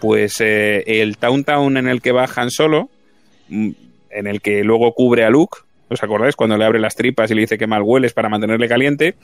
Pues 0.00 0.34
eh, 0.40 0.82
el 0.86 1.16
Town 1.16 1.44
Town 1.44 1.76
en 1.76 1.86
el 1.88 2.02
que 2.02 2.12
va 2.12 2.28
Han 2.34 2.50
Solo, 2.50 2.90
mm, 3.48 3.70
en 4.10 4.26
el 4.26 4.40
que 4.40 4.64
luego 4.64 4.92
cubre 4.94 5.24
a 5.24 5.30
Luke. 5.30 5.58
¿Os 5.88 6.02
acordáis? 6.02 6.36
Cuando 6.36 6.56
le 6.56 6.64
abre 6.64 6.78
las 6.78 6.96
tripas 6.96 7.30
y 7.30 7.34
le 7.34 7.42
dice 7.42 7.58
que 7.58 7.66
mal 7.66 7.82
hueles 7.82 8.12
para 8.12 8.28
mantenerle 8.28 8.68
caliente 8.68 9.14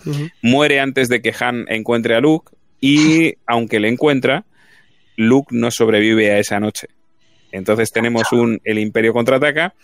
muere 0.42 0.80
antes 0.80 1.08
de 1.08 1.20
que 1.20 1.34
Han 1.38 1.66
encuentre 1.68 2.14
a 2.14 2.20
Luke 2.20 2.52
y 2.80 3.34
aunque 3.46 3.80
le 3.80 3.88
encuentra, 3.88 4.44
Luke 5.16 5.48
no 5.50 5.70
sobrevive 5.70 6.32
a 6.32 6.38
esa 6.38 6.60
noche. 6.60 6.88
Entonces 7.52 7.92
tenemos 7.92 8.32
un 8.32 8.60
el 8.64 8.78
Imperio 8.78 9.12
contraataca 9.12 9.74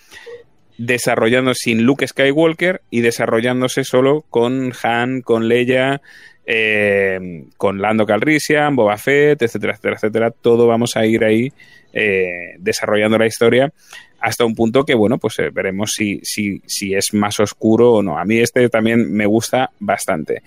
desarrollando 0.76 1.52
sin 1.54 1.82
Luke 1.82 2.06
Skywalker 2.06 2.80
y 2.90 3.02
desarrollándose 3.02 3.84
solo 3.84 4.24
con 4.30 4.72
Han, 4.82 5.20
con 5.20 5.46
Leia, 5.46 6.00
eh, 6.46 7.44
con 7.58 7.82
Lando 7.82 8.06
Calrissian, 8.06 8.74
Boba 8.74 8.96
Fett, 8.96 9.42
etcétera, 9.42 9.74
etcétera, 9.74 9.96
etcétera. 9.96 10.30
Todo 10.30 10.66
vamos 10.66 10.96
a 10.96 11.04
ir 11.04 11.22
ahí 11.22 11.52
eh, 11.92 12.54
desarrollando 12.58 13.18
la 13.18 13.26
historia 13.26 13.72
hasta 14.20 14.44
un 14.44 14.54
punto 14.54 14.84
que, 14.84 14.94
bueno, 14.94 15.18
pues 15.18 15.38
eh, 15.38 15.50
veremos 15.52 15.92
si, 15.92 16.20
si, 16.22 16.60
si 16.66 16.94
es 16.94 17.14
más 17.14 17.40
oscuro 17.40 17.92
o 17.92 18.02
no. 18.02 18.18
A 18.18 18.24
mí 18.24 18.38
este 18.38 18.68
también 18.68 19.12
me 19.12 19.26
gusta 19.26 19.70
bastante. 19.78 20.42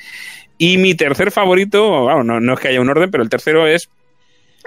Y 0.57 0.77
mi 0.77 0.95
tercer 0.95 1.31
favorito, 1.31 2.03
bueno, 2.03 2.23
no, 2.23 2.39
no 2.39 2.53
es 2.53 2.59
que 2.59 2.69
haya 2.69 2.81
un 2.81 2.89
orden, 2.89 3.11
pero 3.11 3.23
el 3.23 3.29
tercero 3.29 3.67
es 3.67 3.89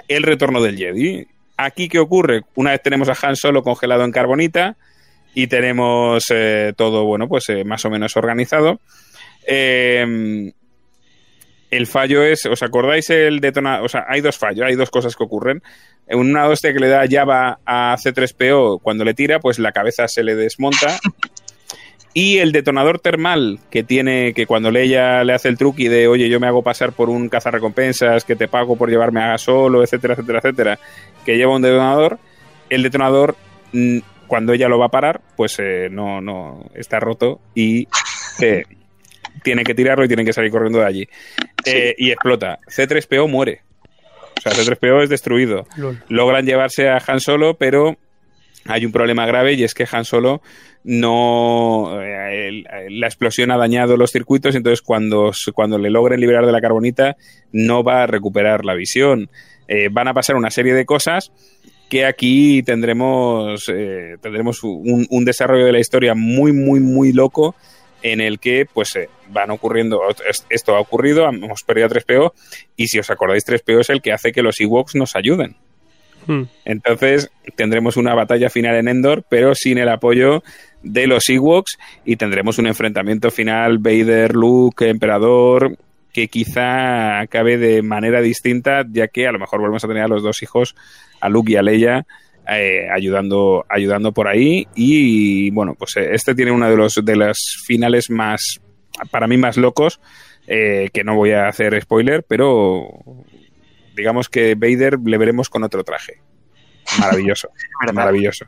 El 0.07 0.23
Retorno 0.23 0.61
del 0.61 0.77
Jedi. 0.77 1.27
Aquí, 1.57 1.89
¿qué 1.89 1.99
ocurre? 1.99 2.41
Una 2.55 2.71
vez 2.71 2.83
tenemos 2.83 3.09
a 3.09 3.27
Han 3.27 3.35
Solo 3.35 3.63
congelado 3.63 4.03
en 4.03 4.11
carbonita 4.11 4.77
y 5.33 5.47
tenemos 5.47 6.25
eh, 6.29 6.73
todo, 6.75 7.05
bueno, 7.05 7.27
pues 7.27 7.49
eh, 7.49 7.63
más 7.63 7.83
o 7.85 7.89
menos 7.89 8.15
organizado. 8.17 8.79
Eh, 9.47 10.51
el 11.69 11.87
fallo 11.87 12.23
es, 12.23 12.45
¿os 12.45 12.63
acordáis 12.63 13.09
el 13.09 13.39
detonador? 13.39 13.85
O 13.85 13.89
sea, 13.89 14.05
hay 14.07 14.21
dos 14.21 14.37
fallos, 14.37 14.65
hay 14.65 14.75
dos 14.75 14.89
cosas 14.89 15.15
que 15.15 15.23
ocurren. 15.23 15.61
En 16.07 16.19
una 16.19 16.47
hostia 16.47 16.73
que 16.73 16.79
le 16.79 16.87
da 16.87 17.05
Java 17.09 17.59
a 17.65 17.95
C3PO 17.97 18.81
cuando 18.81 19.03
le 19.03 19.13
tira, 19.13 19.39
pues 19.39 19.59
la 19.59 19.71
cabeza 19.71 20.07
se 20.07 20.23
le 20.23 20.35
desmonta. 20.35 20.97
Y 22.13 22.39
el 22.39 22.51
detonador 22.51 22.99
termal 22.99 23.59
que 23.69 23.83
tiene, 23.83 24.33
que 24.33 24.47
cuando 24.47 24.71
Leia 24.71 25.23
le 25.23 25.33
hace 25.33 25.49
el 25.49 25.57
truqui 25.57 25.87
de, 25.87 26.07
oye, 26.07 26.29
yo 26.29 26.39
me 26.39 26.47
hago 26.47 26.63
pasar 26.63 26.93
por 26.93 27.09
un 27.09 27.29
cazarrecompensas, 27.29 28.23
que 28.23 28.35
te 28.35 28.47
pago 28.47 28.75
por 28.75 28.89
llevarme 28.89 29.21
a 29.21 29.37
solo, 29.37 29.83
etcétera, 29.83 30.15
etcétera, 30.15 30.39
etcétera, 30.39 30.79
que 31.25 31.37
lleva 31.37 31.55
un 31.55 31.61
detonador, 31.61 32.17
el 32.71 32.81
detonador, 32.81 33.35
mm, 33.71 33.99
cuando 34.25 34.53
ella 34.53 34.67
lo 34.67 34.79
va 34.79 34.87
a 34.87 34.89
parar, 34.89 35.21
pues 35.35 35.57
eh, 35.59 35.89
no, 35.91 36.19
no, 36.19 36.65
está 36.73 36.99
roto 36.99 37.39
y 37.53 37.87
eh, 38.41 38.63
tiene 39.43 39.63
que 39.63 39.73
tirarlo 39.75 40.05
y 40.05 40.07
tienen 40.07 40.25
que 40.25 40.33
salir 40.33 40.51
corriendo 40.51 40.79
de 40.79 40.85
allí. 40.85 41.07
Eh, 41.65 41.95
y 41.97 42.11
explota. 42.11 42.59
C3PO 42.67 43.27
muere. 43.29 43.61
O 44.37 44.41
sea, 44.41 44.51
C3PO 44.53 45.03
es 45.03 45.09
destruido. 45.09 45.67
Lol. 45.77 46.01
Logran 46.09 46.45
llevarse 46.45 46.89
a 46.89 47.01
Han 47.07 47.19
Solo, 47.19 47.55
pero 47.55 47.97
hay 48.65 48.85
un 48.85 48.91
problema 48.91 49.25
grave 49.25 49.53
y 49.53 49.63
es 49.63 49.73
que 49.73 49.87
Han 49.91 50.05
Solo 50.05 50.41
no 50.83 52.01
eh, 52.01 52.47
el- 52.47 52.99
la 52.99 53.07
explosión 53.07 53.51
ha 53.51 53.57
dañado 53.57 53.97
los 53.97 54.11
circuitos 54.11 54.55
entonces 54.55 54.81
cuando, 54.81 55.31
cuando 55.53 55.77
le 55.77 55.89
logren 55.89 56.19
liberar 56.19 56.45
de 56.45 56.51
la 56.51 56.61
carbonita 56.61 57.15
no 57.51 57.83
va 57.83 58.03
a 58.03 58.07
recuperar 58.07 58.65
la 58.65 58.73
visión 58.73 59.29
Eh, 59.69 59.89
van 59.91 60.07
a 60.07 60.13
pasar 60.13 60.37
una 60.37 60.49
serie 60.49 60.73
de 60.73 60.85
cosas 60.85 61.29
que 61.89 62.05
aquí 62.05 62.63
tendremos 62.63 63.65
eh, 63.67 64.15
tendremos 64.21 64.63
un, 64.63 65.05
un 65.09 65.25
desarrollo 65.25 65.65
de 65.65 65.73
la 65.73 65.79
historia 65.79 66.13
muy 66.15 66.53
muy 66.53 66.79
muy 66.79 67.11
loco 67.11 67.53
en 68.11 68.21
el 68.21 68.39
que 68.39 68.65
pues 68.71 68.95
eh, 68.95 69.09
van 69.29 69.51
ocurriendo, 69.51 70.01
es- 70.29 70.45
esto 70.49 70.75
ha 70.75 70.79
ocurrido, 70.79 71.27
hemos 71.27 71.63
perdido 71.63 71.87
a 71.87 71.89
3PO 71.89 72.33
y 72.75 72.87
si 72.87 72.99
os 72.99 73.09
acordáis 73.09 73.45
3PO 73.45 73.79
es 73.81 73.89
el 73.89 74.01
que 74.01 74.11
hace 74.13 74.31
que 74.31 74.41
los 74.41 74.59
Ewoks 74.59 74.95
nos 74.95 75.15
ayuden. 75.15 75.55
Hmm. 76.25 76.43
Entonces 76.65 77.29
tendremos 77.55 77.95
una 77.97 78.13
batalla 78.13 78.49
final 78.49 78.75
en 78.75 78.87
Endor, 78.89 79.23
pero 79.29 79.55
sin 79.55 79.77
el 79.77 79.87
apoyo 79.89 80.43
de 80.83 81.07
los 81.07 81.29
Ewoks 81.29 81.77
y 82.05 82.17
tendremos 82.17 82.57
un 82.59 82.67
enfrentamiento 82.67 83.31
final 83.31 83.77
Vader, 83.77 84.35
Luke, 84.35 84.89
Emperador, 84.89 85.77
que 86.11 86.27
quizá 86.27 87.19
acabe 87.19 87.57
de 87.57 87.81
manera 87.81 88.21
distinta, 88.21 88.83
ya 88.89 89.07
que 89.07 89.27
a 89.27 89.31
lo 89.31 89.39
mejor 89.39 89.59
volvemos 89.59 89.83
a 89.83 89.87
tener 89.87 90.03
a 90.03 90.07
los 90.07 90.23
dos 90.23 90.41
hijos, 90.41 90.75
a 91.21 91.29
Luke 91.29 91.51
y 91.51 91.55
a 91.55 91.61
Leia, 91.61 92.05
eh, 92.49 92.87
ayudando, 92.89 93.65
ayudando 93.69 94.11
por 94.11 94.27
ahí. 94.27 94.67
Y 94.75 95.49
bueno, 95.51 95.75
pues 95.75 95.97
eh, 95.97 96.09
este 96.13 96.35
tiene 96.35 96.51
uno 96.51 96.69
de 96.69 96.77
los 96.77 96.95
de 97.03 97.15
los 97.15 97.63
finales 97.65 98.09
más, 98.09 98.61
para 99.11 99.27
mí 99.27 99.37
más 99.37 99.57
locos, 99.57 99.99
eh, 100.47 100.89
que 100.93 101.03
no 101.03 101.15
voy 101.15 101.31
a 101.31 101.47
hacer 101.47 101.79
spoiler, 101.81 102.23
pero 102.23 102.87
digamos 103.95 104.29
que 104.29 104.55
Vader 104.55 104.99
le 105.03 105.17
veremos 105.17 105.49
con 105.49 105.63
otro 105.63 105.83
traje. 105.83 106.21
Maravilloso, 106.99 107.49
maravilloso. 107.93 108.45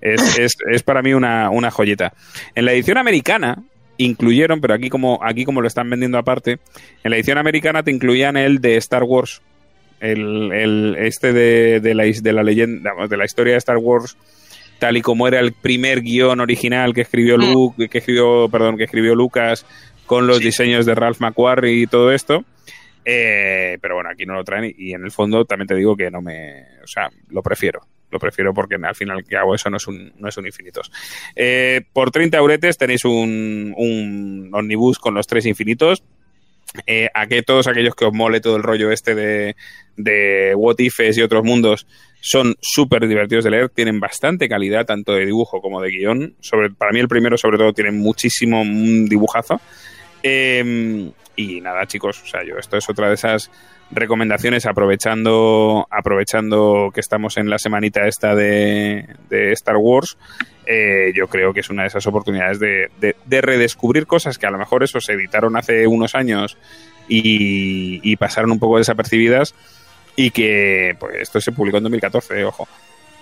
Es, 0.00 0.38
es, 0.38 0.56
es 0.70 0.82
para 0.82 1.02
mí 1.02 1.14
una, 1.14 1.50
una 1.50 1.70
joyita. 1.70 2.12
En 2.54 2.64
la 2.64 2.72
edición 2.72 2.98
americana 2.98 3.62
incluyeron, 3.98 4.60
pero 4.60 4.74
aquí 4.74 4.88
como, 4.88 5.20
aquí 5.22 5.44
como 5.44 5.60
lo 5.60 5.68
están 5.68 5.90
vendiendo 5.90 6.18
aparte, 6.18 6.58
en 7.02 7.10
la 7.10 7.16
edición 7.16 7.38
americana 7.38 7.82
te 7.82 7.90
incluían 7.90 8.36
el 8.36 8.60
de 8.60 8.76
Star 8.76 9.02
Wars. 9.02 9.42
El, 10.00 10.52
el 10.52 10.96
este 10.98 11.32
de, 11.32 11.80
de 11.80 11.94
la, 11.94 12.04
de 12.04 12.32
la 12.32 12.42
leyenda, 12.42 12.92
de 13.08 13.16
la 13.16 13.24
historia 13.24 13.54
de 13.54 13.58
Star 13.58 13.78
Wars, 13.78 14.16
tal 14.78 14.96
y 14.96 15.02
como 15.02 15.26
era 15.26 15.40
el 15.40 15.52
primer 15.52 16.02
guion 16.02 16.40
original 16.40 16.94
que 16.94 17.00
escribió 17.02 17.36
Mm. 17.36 17.52
Luke, 17.52 17.88
que 17.88 17.98
escribió, 17.98 18.48
perdón, 18.48 18.76
que 18.76 18.84
escribió 18.84 19.14
Lucas 19.14 19.66
con 20.06 20.26
los 20.26 20.40
diseños 20.40 20.86
de 20.86 20.94
Ralph 20.94 21.20
McQuarrie 21.20 21.82
y 21.82 21.86
todo 21.86 22.12
esto. 22.12 22.44
Eh, 23.04 23.78
pero 23.80 23.94
bueno, 23.94 24.10
aquí 24.10 24.26
no 24.26 24.34
lo 24.34 24.44
traen 24.44 24.74
y 24.76 24.92
en 24.92 25.04
el 25.04 25.10
fondo 25.10 25.44
también 25.44 25.66
te 25.66 25.74
digo 25.74 25.96
que 25.96 26.10
no 26.10 26.20
me... 26.20 26.62
O 26.82 26.86
sea, 26.86 27.08
lo 27.30 27.42
prefiero. 27.42 27.80
Lo 28.10 28.18
prefiero 28.18 28.54
porque 28.54 28.76
al 28.76 28.94
final 28.94 29.24
que 29.24 29.36
hago 29.36 29.54
eso 29.54 29.68
no 29.70 29.76
es 29.76 29.86
un, 29.86 30.12
no 30.18 30.28
es 30.28 30.36
un 30.36 30.46
infinitos. 30.46 30.90
Eh, 31.36 31.82
por 31.92 32.10
30 32.10 32.38
euretes 32.38 32.78
tenéis 32.78 33.04
un, 33.04 33.74
un 33.76 34.50
omnibus 34.52 34.98
con 34.98 35.14
los 35.14 35.26
tres 35.26 35.44
infinitos. 35.46 36.02
Eh, 36.86 37.08
a 37.14 37.26
que 37.26 37.42
todos 37.42 37.66
aquellos 37.66 37.94
que 37.94 38.04
os 38.04 38.12
mole 38.12 38.40
todo 38.40 38.56
el 38.56 38.62
rollo 38.62 38.90
este 38.90 39.14
de, 39.14 39.56
de 39.96 40.54
What 40.54 40.76
Ifes 40.78 41.16
y 41.16 41.22
otros 41.22 41.42
mundos 41.42 41.86
son 42.20 42.56
súper 42.60 43.08
divertidos 43.08 43.44
de 43.44 43.50
leer, 43.50 43.68
tienen 43.70 44.00
bastante 44.00 44.48
calidad 44.48 44.84
tanto 44.84 45.12
de 45.12 45.24
dibujo 45.24 45.60
como 45.62 45.80
de 45.80 45.90
guion. 45.90 46.34
Sobre, 46.40 46.70
para 46.70 46.92
mí 46.92 47.00
el 47.00 47.08
primero 47.08 47.38
sobre 47.38 47.58
todo 47.58 47.72
tiene 47.72 47.90
muchísimo 47.90 48.62
dibujazo. 48.64 49.60
Eh, 50.22 51.10
y 51.36 51.60
nada, 51.60 51.86
chicos, 51.86 52.20
o 52.22 52.26
sea, 52.26 52.44
yo 52.44 52.56
esto 52.58 52.76
es 52.76 52.88
otra 52.90 53.08
de 53.08 53.14
esas 53.14 53.50
recomendaciones 53.90 54.66
aprovechando 54.66 55.86
aprovechando 55.90 56.90
que 56.92 57.00
estamos 57.00 57.36
en 57.36 57.48
la 57.48 57.58
semanita 57.58 58.06
esta 58.06 58.34
de, 58.34 59.06
Star 59.52 59.76
Wars. 59.76 60.18
eh, 60.66 61.12
yo 61.14 61.28
creo 61.28 61.54
que 61.54 61.60
es 61.60 61.70
una 61.70 61.82
de 61.82 61.88
esas 61.88 62.06
oportunidades 62.06 62.58
de, 62.60 62.90
de- 63.00 63.16
de 63.24 63.40
redescubrir 63.40 64.06
cosas 64.06 64.36
que 64.38 64.46
a 64.46 64.50
lo 64.50 64.58
mejor 64.58 64.82
eso 64.82 65.00
se 65.00 65.14
editaron 65.14 65.56
hace 65.56 65.86
unos 65.86 66.14
años 66.14 66.58
y, 67.08 68.16
pasaron 68.16 68.50
un 68.50 68.58
poco 68.58 68.76
desapercibidas 68.78 69.54
y 70.16 70.30
que 70.30 70.94
pues 71.00 71.16
esto 71.20 71.40
se 71.40 71.52
publicó 71.52 71.78
en 71.78 71.84
2014, 71.84 72.40
eh, 72.40 72.44
ojo. 72.44 72.68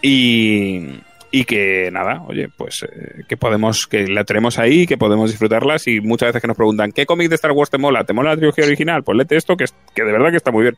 Y, 0.03 0.89
y 1.31 1.45
que 1.45 1.91
nada, 1.93 2.23
oye, 2.27 2.49
pues 2.49 2.85
eh, 2.85 3.25
que 3.29 3.37
podemos, 3.37 3.87
que 3.87 4.07
la 4.09 4.25
tenemos 4.25 4.59
ahí, 4.59 4.87
que 4.87 4.97
podemos 4.97 5.31
disfrutarlas 5.31 5.87
y 5.87 6.01
muchas 6.01 6.29
veces 6.29 6.43
que 6.43 6.49
nos 6.49 6.57
preguntan, 6.57 6.93
¿qué 6.93 7.07
cómic 7.07 7.29
de 7.29 7.35
Star 7.35 7.53
Wars 7.53 7.71
te 7.71 7.79
mola? 7.79 8.05
¿Te 8.05 8.13
mola 8.13 8.31
la 8.31 8.37
trilogía 8.37 8.65
original? 8.65 9.03
Pues 9.03 9.17
léete 9.17 9.37
esto 9.37 9.57
que, 9.57 9.67
que 9.95 10.05
de 10.05 10.13
verdad 10.13 10.31
que 10.31 10.37
está 10.37 10.51
muy 10.51 10.63
bien. 10.63 10.77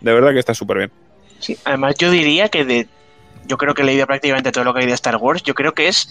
De 0.00 0.12
verdad 0.12 0.32
que 0.32 0.38
está 0.38 0.54
súper 0.54 0.78
bien. 0.78 0.92
Sí, 1.38 1.56
además 1.64 1.94
yo 1.96 2.10
diría 2.10 2.48
que 2.48 2.64
de. 2.64 2.88
Yo 3.46 3.56
creo 3.58 3.74
que 3.74 3.82
he 3.82 3.84
leído 3.84 4.06
prácticamente 4.06 4.52
todo 4.52 4.64
lo 4.64 4.72
que 4.72 4.80
hay 4.80 4.86
de 4.86 4.92
Star 4.92 5.16
Wars. 5.16 5.42
Yo 5.42 5.54
creo 5.54 5.74
que 5.74 5.88
es 5.88 6.08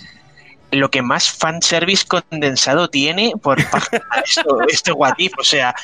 lo 0.72 0.90
que 0.90 1.02
más 1.02 1.30
fanservice 1.30 2.06
condensado 2.08 2.90
tiene 2.90 3.34
por 3.42 3.58
página 3.70 4.06
esto, 4.26 4.60
esto 4.68 4.96
What 4.96 5.16
If. 5.18 5.34
O 5.38 5.44
sea, 5.44 5.76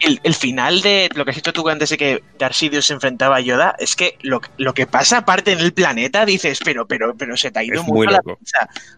el, 0.00 0.20
el 0.22 0.34
final 0.34 0.80
de 0.80 1.08
lo 1.14 1.24
que 1.24 1.30
has 1.30 1.36
dicho 1.36 1.52
tú 1.52 1.68
antes 1.68 1.90
de 1.90 1.96
que 1.96 2.22
Darth 2.38 2.54
Sidious 2.54 2.86
se 2.86 2.94
enfrentaba 2.94 3.36
a 3.36 3.40
Yoda, 3.40 3.74
es 3.78 3.96
que 3.96 4.18
lo, 4.22 4.40
lo 4.56 4.74
que 4.74 4.86
pasa 4.86 5.18
aparte 5.18 5.52
en 5.52 5.60
el 5.60 5.72
planeta, 5.72 6.24
dices, 6.24 6.60
pero, 6.64 6.86
pero, 6.86 7.14
pero 7.16 7.36
se 7.36 7.50
te 7.50 7.60
ha 7.60 7.64
ido 7.64 7.80
Es 7.80 7.86
muy 7.86 8.06
la. 8.06 8.20
O 8.26 8.36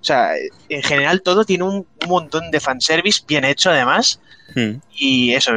sea, 0.00 0.32
en 0.68 0.82
general 0.82 1.22
todo 1.22 1.44
tiene 1.44 1.64
un, 1.64 1.86
un 2.02 2.08
montón 2.08 2.50
de 2.50 2.60
fanservice 2.60 3.22
bien 3.26 3.44
hecho 3.44 3.70
además. 3.70 4.20
Hmm. 4.54 4.76
Y 4.94 5.34
eso, 5.34 5.52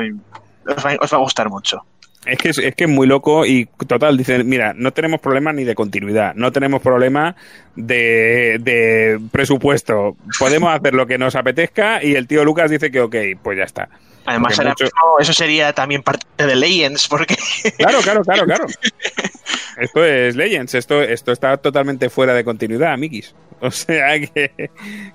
os 0.68 0.86
va, 0.86 0.98
os 1.00 1.14
va 1.14 1.18
a 1.18 1.22
gustar 1.22 1.50
mucho. 1.50 1.86
Es 2.26 2.38
que 2.38 2.50
es, 2.50 2.58
es 2.58 2.74
que 2.76 2.86
es 2.86 2.90
muy 2.90 3.06
loco 3.06 3.46
y 3.46 3.66
total, 3.88 4.18
dicen, 4.18 4.48
mira, 4.48 4.74
no 4.76 4.94
tenemos 4.94 5.20
problema 5.20 5.52
ni 5.52 5.64
de 5.66 5.76
continuidad, 5.76 6.34
no 6.36 6.52
tenemos 6.54 6.82
problema 6.82 7.36
de, 7.76 8.58
de 8.62 9.20
presupuesto, 9.32 10.16
podemos 10.40 10.74
hacer 10.74 10.94
lo 10.94 11.06
que 11.06 11.18
nos 11.18 11.36
apetezca 11.36 12.02
y 12.04 12.16
el 12.16 12.28
tío 12.28 12.46
Lucas 12.46 12.72
dice 12.72 12.92
que 12.92 13.02
ok, 13.02 13.16
pues 13.42 13.58
ya 13.58 13.66
está. 13.66 13.90
Además, 14.26 14.58
ahora 14.58 14.70
mucho- 14.70 14.86
mismo 14.86 15.20
eso 15.20 15.34
sería 15.34 15.74
también 15.74 16.02
parte 16.02 16.26
de 16.48 16.56
Legends, 16.56 17.10
porque 17.10 17.36
Claro, 17.78 18.00
claro, 18.00 18.22
claro, 18.24 18.46
claro. 18.46 18.66
Esto 19.78 20.06
es 20.06 20.36
Legends, 20.36 20.76
esto, 20.76 21.02
esto 21.02 21.32
está 21.32 21.58
totalmente 21.58 22.10
fuera 22.10 22.34
de 22.34 22.44
continuidad, 22.44 22.98
Mikis. 22.98 23.34
O 23.60 23.72
sea 23.72 24.20
que, 24.20 24.70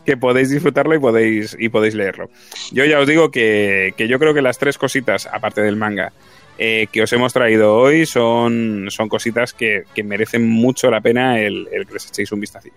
que 0.05 0.17
podéis 0.17 0.51
disfrutarlo 0.51 0.95
y 0.95 0.99
podéis, 0.99 1.57
y 1.59 1.69
podéis 1.69 1.95
leerlo. 1.95 2.29
Yo 2.73 2.85
ya 2.85 2.99
os 2.99 3.07
digo 3.07 3.31
que, 3.31 3.93
que 3.97 4.09
yo 4.09 4.19
creo 4.19 4.35
que 4.35 4.43
las 4.43 4.59
tres 4.59 4.77
cositas, 4.79 5.27
aparte 5.31 5.61
del 5.63 5.77
manga, 5.77 6.13
eh, 6.59 6.87
que 6.91 7.03
os 7.03 7.13
hemos 7.13 7.33
traído 7.33 7.77
hoy 7.77 8.05
son, 8.07 8.87
son 8.91 9.09
cositas 9.09 9.53
que, 9.53 9.85
que 9.95 10.03
merecen 10.03 10.49
mucho 10.49 10.91
la 10.91 11.01
pena 11.01 11.39
el, 11.41 11.69
el 11.73 11.87
que 11.87 11.95
les 11.95 12.07
echéis 12.09 12.33
un 12.33 12.41
vistacillo. 12.41 12.75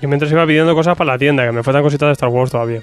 Yo 0.00 0.08
mientras 0.08 0.30
iba 0.30 0.46
pidiendo 0.46 0.74
cosas 0.76 0.96
para 0.96 1.12
la 1.14 1.18
tienda, 1.18 1.44
que 1.44 1.50
me 1.50 1.62
faltan 1.64 1.82
cositas 1.82 2.06
de 2.08 2.12
Star 2.12 2.28
Wars 2.28 2.52
todavía. 2.52 2.80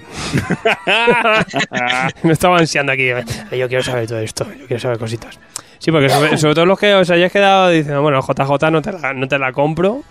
me 2.22 2.32
estaba 2.32 2.58
ansiando 2.58 2.92
aquí. 2.92 3.08
eh, 3.08 3.24
Yo 3.58 3.68
quiero 3.68 3.82
saber 3.82 4.06
todo 4.06 4.18
esto, 4.20 4.46
yo 4.58 4.66
quiero 4.66 4.80
saber 4.80 4.98
cositas. 4.98 5.38
Sí, 5.78 5.90
porque 5.90 6.08
sobre, 6.08 6.36
sobre 6.36 6.54
todo 6.54 6.66
los 6.66 6.78
que 6.78 6.94
os 6.94 7.10
hayáis 7.10 7.32
quedado 7.32 7.70
diciendo, 7.70 8.02
bueno, 8.02 8.20
JJ 8.20 8.70
no 8.70 8.82
te 8.82 8.92
la, 8.92 9.12
no 9.14 9.28
te 9.28 9.38
la 9.38 9.52
compro, 9.52 10.02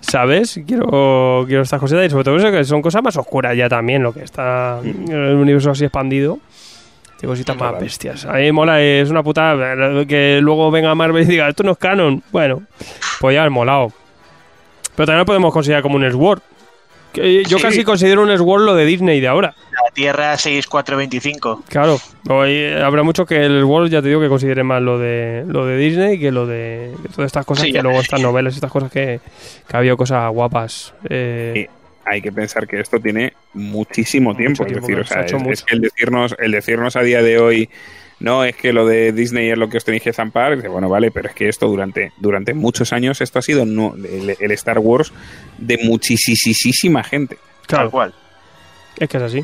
¿sabes? 0.00 0.60
Quiero, 0.66 1.44
quiero 1.46 1.62
estas 1.62 1.80
cositas 1.80 2.06
y 2.06 2.10
sobre 2.10 2.24
todo 2.24 2.36
eso 2.36 2.50
que 2.50 2.64
son 2.64 2.82
cosas 2.82 3.02
más 3.02 3.16
oscuras 3.16 3.56
ya 3.56 3.68
también, 3.68 4.02
lo 4.02 4.12
que 4.12 4.22
está 4.22 4.80
en 4.84 5.10
el 5.12 5.36
universo 5.36 5.70
así 5.70 5.84
expandido. 5.84 6.38
Tiene 7.18 7.32
cositas 7.32 7.56
más 7.56 7.80
bestias. 7.80 8.24
A 8.26 8.34
mí 8.34 8.52
mola, 8.52 8.80
es 8.82 9.08
una 9.10 9.22
putada 9.22 10.04
que 10.06 10.40
luego 10.42 10.70
venga 10.70 10.94
Marvel 10.94 11.22
y 11.22 11.26
diga, 11.26 11.48
esto 11.48 11.62
no 11.62 11.72
es 11.72 11.78
canon. 11.78 12.22
Bueno, 12.32 12.62
pues 13.20 13.34
ya 13.34 13.44
es 13.44 13.50
molado. 13.50 13.92
Pero 14.96 15.06
también 15.06 15.18
lo 15.20 15.26
podemos 15.26 15.52
considerar 15.52 15.82
como 15.82 15.96
un 15.96 16.10
Sword. 16.10 16.40
Que 17.12 17.44
yo 17.44 17.58
Sí. 17.58 17.62
casi 17.64 17.84
considero 17.84 18.22
un 18.22 18.36
Sword 18.36 18.62
lo 18.62 18.74
de 18.74 18.84
Disney 18.84 19.20
de 19.20 19.28
ahora. 19.28 19.54
la 19.72 19.90
Tierra 19.92 20.36
6425. 20.36 21.62
Claro, 21.68 21.98
hoy 22.28 22.66
habrá 22.72 23.02
mucho 23.04 23.24
que 23.26 23.44
el 23.44 23.62
World 23.64 23.90
ya 23.92 24.02
te 24.02 24.08
digo 24.08 24.20
que 24.20 24.28
considere 24.28 24.64
más 24.64 24.82
lo 24.82 24.98
de 24.98 25.44
lo 25.46 25.64
de 25.66 25.76
Disney 25.76 26.18
que 26.18 26.32
lo 26.32 26.46
de 26.46 26.92
todas 27.14 27.26
estas 27.26 27.44
cosas 27.46 27.64
Sí, 27.66 27.70
que 27.70 27.76
ya. 27.78 27.82
luego 27.82 28.00
estas 28.00 28.20
novelas, 28.20 28.54
estas 28.54 28.70
cosas 28.72 28.90
que, 28.90 29.20
que 29.68 29.76
ha 29.76 29.78
habido 29.78 29.96
cosas 29.96 30.28
guapas. 30.32 30.92
Eh, 31.08 31.68
hay 32.06 32.20
que 32.22 32.32
pensar 32.32 32.66
que 32.66 32.80
esto 32.80 32.98
tiene 33.00 33.32
muchísimo 33.54 34.30
Mucho 34.30 34.38
tiempo. 34.38 34.64
tiempo, 34.64 34.80
es 34.80 34.86
decir, 34.88 35.00
o 35.00 35.04
se 35.04 35.14
sea, 35.14 35.52
es, 35.52 35.62
que 35.64 35.74
el 35.74 35.80
decirnos, 35.80 36.34
el 36.38 36.52
decirnos 36.52 36.96
a 36.96 37.02
día 37.02 37.22
de 37.22 37.38
hoy, 37.38 37.70
no, 38.20 38.44
es 38.44 38.56
que 38.56 38.72
lo 38.72 38.86
de 38.86 39.12
Disney 39.12 39.50
es 39.50 39.58
lo 39.58 39.68
que 39.68 39.76
os 39.78 39.84
tenéis 39.84 40.02
que 40.02 40.12
zampar, 40.12 40.56
dice, 40.56 40.68
bueno, 40.68 40.88
vale, 40.88 41.10
pero 41.10 41.28
es 41.28 41.34
que 41.34 41.48
esto 41.48 41.66
durante, 41.66 42.12
durante 42.18 42.54
muchos 42.54 42.92
años, 42.92 43.20
esto 43.20 43.38
ha 43.38 43.42
sido 43.42 43.66
no- 43.66 43.94
el, 43.96 44.36
el 44.38 44.50
Star 44.52 44.78
Wars 44.78 45.12
de 45.58 45.78
muchísima 45.82 47.02
gente. 47.04 47.36
claro, 47.66 47.84
Tal 47.84 47.90
cual. 47.90 48.14
es 48.98 49.08
que 49.08 49.16
es 49.16 49.22
así. 49.22 49.42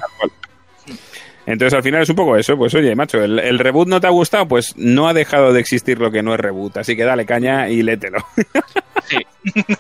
Entonces 1.53 1.75
al 1.75 1.83
final 1.83 2.03
es 2.03 2.09
un 2.11 2.17
poco 2.17 2.37
eso, 2.37 2.57
pues 2.57 2.75
oye, 2.75 2.95
macho, 2.95 3.23
el, 3.23 3.39
el 3.39 3.59
reboot 3.59 3.89
no 3.89 4.01
te 4.01 4.07
ha 4.07 4.11
gustado, 4.11 4.47
pues 4.47 4.75
no 4.77 5.09
ha 5.09 5.13
dejado 5.15 5.53
de 5.53 5.61
existir 5.61 5.99
lo 5.99 6.11
que 6.11 6.23
no 6.23 6.33
es 6.35 6.41
reboot, 6.41 6.77
así 6.79 6.95
que 6.97 7.05
dale 7.05 7.27
caña 7.27 7.69
y 7.69 7.83
lételo. 7.83 8.19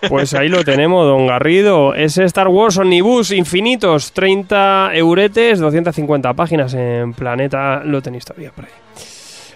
Pues 0.09 0.35
ahí 0.35 0.49
lo 0.49 0.64
tenemos, 0.64 1.05
don 1.07 1.27
Garrido. 1.27 1.95
Es 1.95 2.18
Star 2.18 2.49
Wars 2.49 2.79
Omnibus 2.79 3.31
Infinitos, 3.31 4.12
30 4.12 4.91
euretes, 4.95 5.59
250 5.61 6.33
páginas 6.35 6.75
en 6.75 7.12
Planeta. 7.12 7.83
Lo 7.85 8.01
tenéis 8.03 8.25
todavía 8.25 8.51
por 8.51 8.64
ahí. 8.64 8.71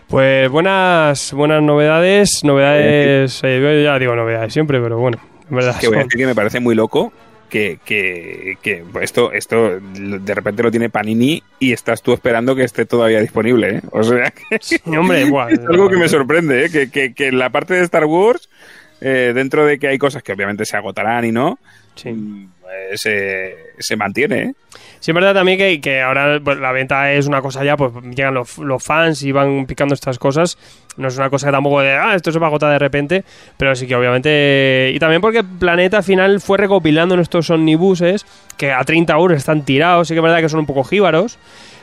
Pues 0.06 0.48
buenas, 0.50 1.32
buenas 1.32 1.62
novedades, 1.62 2.42
novedades, 2.44 3.40
eh, 3.42 3.58
yo 3.60 3.82
ya 3.82 3.98
digo 3.98 4.14
novedades 4.14 4.52
siempre, 4.52 4.78
pero 4.80 4.98
bueno, 4.98 5.18
en 5.50 5.56
verdad. 5.56 5.76
que 5.80 5.88
voy 5.88 5.96
a 5.96 6.00
son- 6.02 6.08
decir 6.08 6.20
que 6.20 6.26
me 6.26 6.34
parece 6.34 6.60
muy 6.60 6.74
loco 6.74 7.12
que, 7.54 7.78
que, 7.84 8.58
que 8.60 8.82
esto, 9.00 9.30
esto 9.30 9.78
de 9.80 10.34
repente 10.34 10.64
lo 10.64 10.72
tiene 10.72 10.90
Panini 10.90 11.40
y 11.60 11.72
estás 11.72 12.02
tú 12.02 12.12
esperando 12.12 12.56
que 12.56 12.64
esté 12.64 12.84
todavía 12.84 13.20
disponible, 13.20 13.76
¿eh? 13.76 13.80
O 13.92 14.02
sea, 14.02 14.32
que 14.32 14.58
Sí, 14.60 14.76
hombre, 14.86 15.22
es 15.50 15.60
algo 15.68 15.88
que 15.88 15.96
me 15.96 16.08
sorprende, 16.08 16.64
¿eh? 16.64 16.70
Que, 16.70 16.90
que, 16.90 17.14
que 17.14 17.28
en 17.28 17.38
la 17.38 17.50
parte 17.50 17.74
de 17.74 17.82
Star 17.84 18.06
Wars 18.06 18.48
eh, 19.00 19.30
dentro 19.32 19.64
de 19.64 19.78
que 19.78 19.86
hay 19.86 19.98
cosas 19.98 20.24
que 20.24 20.32
obviamente 20.32 20.64
se 20.64 20.76
agotarán 20.76 21.24
y 21.26 21.30
no, 21.30 21.60
Sí. 21.94 22.10
mm, 22.10 22.48
eh, 22.72 22.96
se, 22.96 23.54
se 23.78 23.94
mantiene. 23.94 24.42
¿eh? 24.42 24.54
Sí, 25.04 25.10
es 25.10 25.14
verdad 25.14 25.34
también 25.34 25.58
que, 25.58 25.82
que 25.82 26.00
ahora 26.00 26.40
pues, 26.42 26.56
la 26.58 26.72
venta 26.72 27.12
es 27.12 27.26
una 27.26 27.42
cosa 27.42 27.62
ya, 27.62 27.76
pues 27.76 27.92
llegan 28.16 28.32
los, 28.32 28.56
los 28.56 28.82
fans 28.82 29.22
y 29.22 29.32
van 29.32 29.66
picando 29.66 29.92
estas 29.94 30.18
cosas. 30.18 30.56
No 30.96 31.08
es 31.08 31.18
una 31.18 31.28
cosa 31.28 31.48
que 31.48 31.52
tampoco 31.52 31.82
de, 31.82 31.92
ah, 31.92 32.14
esto 32.14 32.32
se 32.32 32.38
va 32.38 32.46
a 32.46 32.48
agotar 32.48 32.72
de 32.72 32.78
repente, 32.78 33.22
pero 33.58 33.76
sí 33.76 33.86
que 33.86 33.94
obviamente... 33.96 34.92
Y 34.94 34.98
también 34.98 35.20
porque 35.20 35.44
Planeta 35.44 35.98
al 35.98 36.04
final 36.04 36.40
fue 36.40 36.56
recopilando 36.56 37.14
en 37.16 37.20
estos 37.20 37.50
omnibuses 37.50 38.24
que 38.56 38.72
a 38.72 38.82
30 38.82 39.12
euros 39.12 39.36
están 39.36 39.66
tirados, 39.66 40.08
sí 40.08 40.14
que 40.14 40.20
es 40.20 40.22
verdad 40.22 40.40
que 40.40 40.48
son 40.48 40.60
un 40.60 40.66
poco 40.66 40.84
jíbaros. 40.84 41.38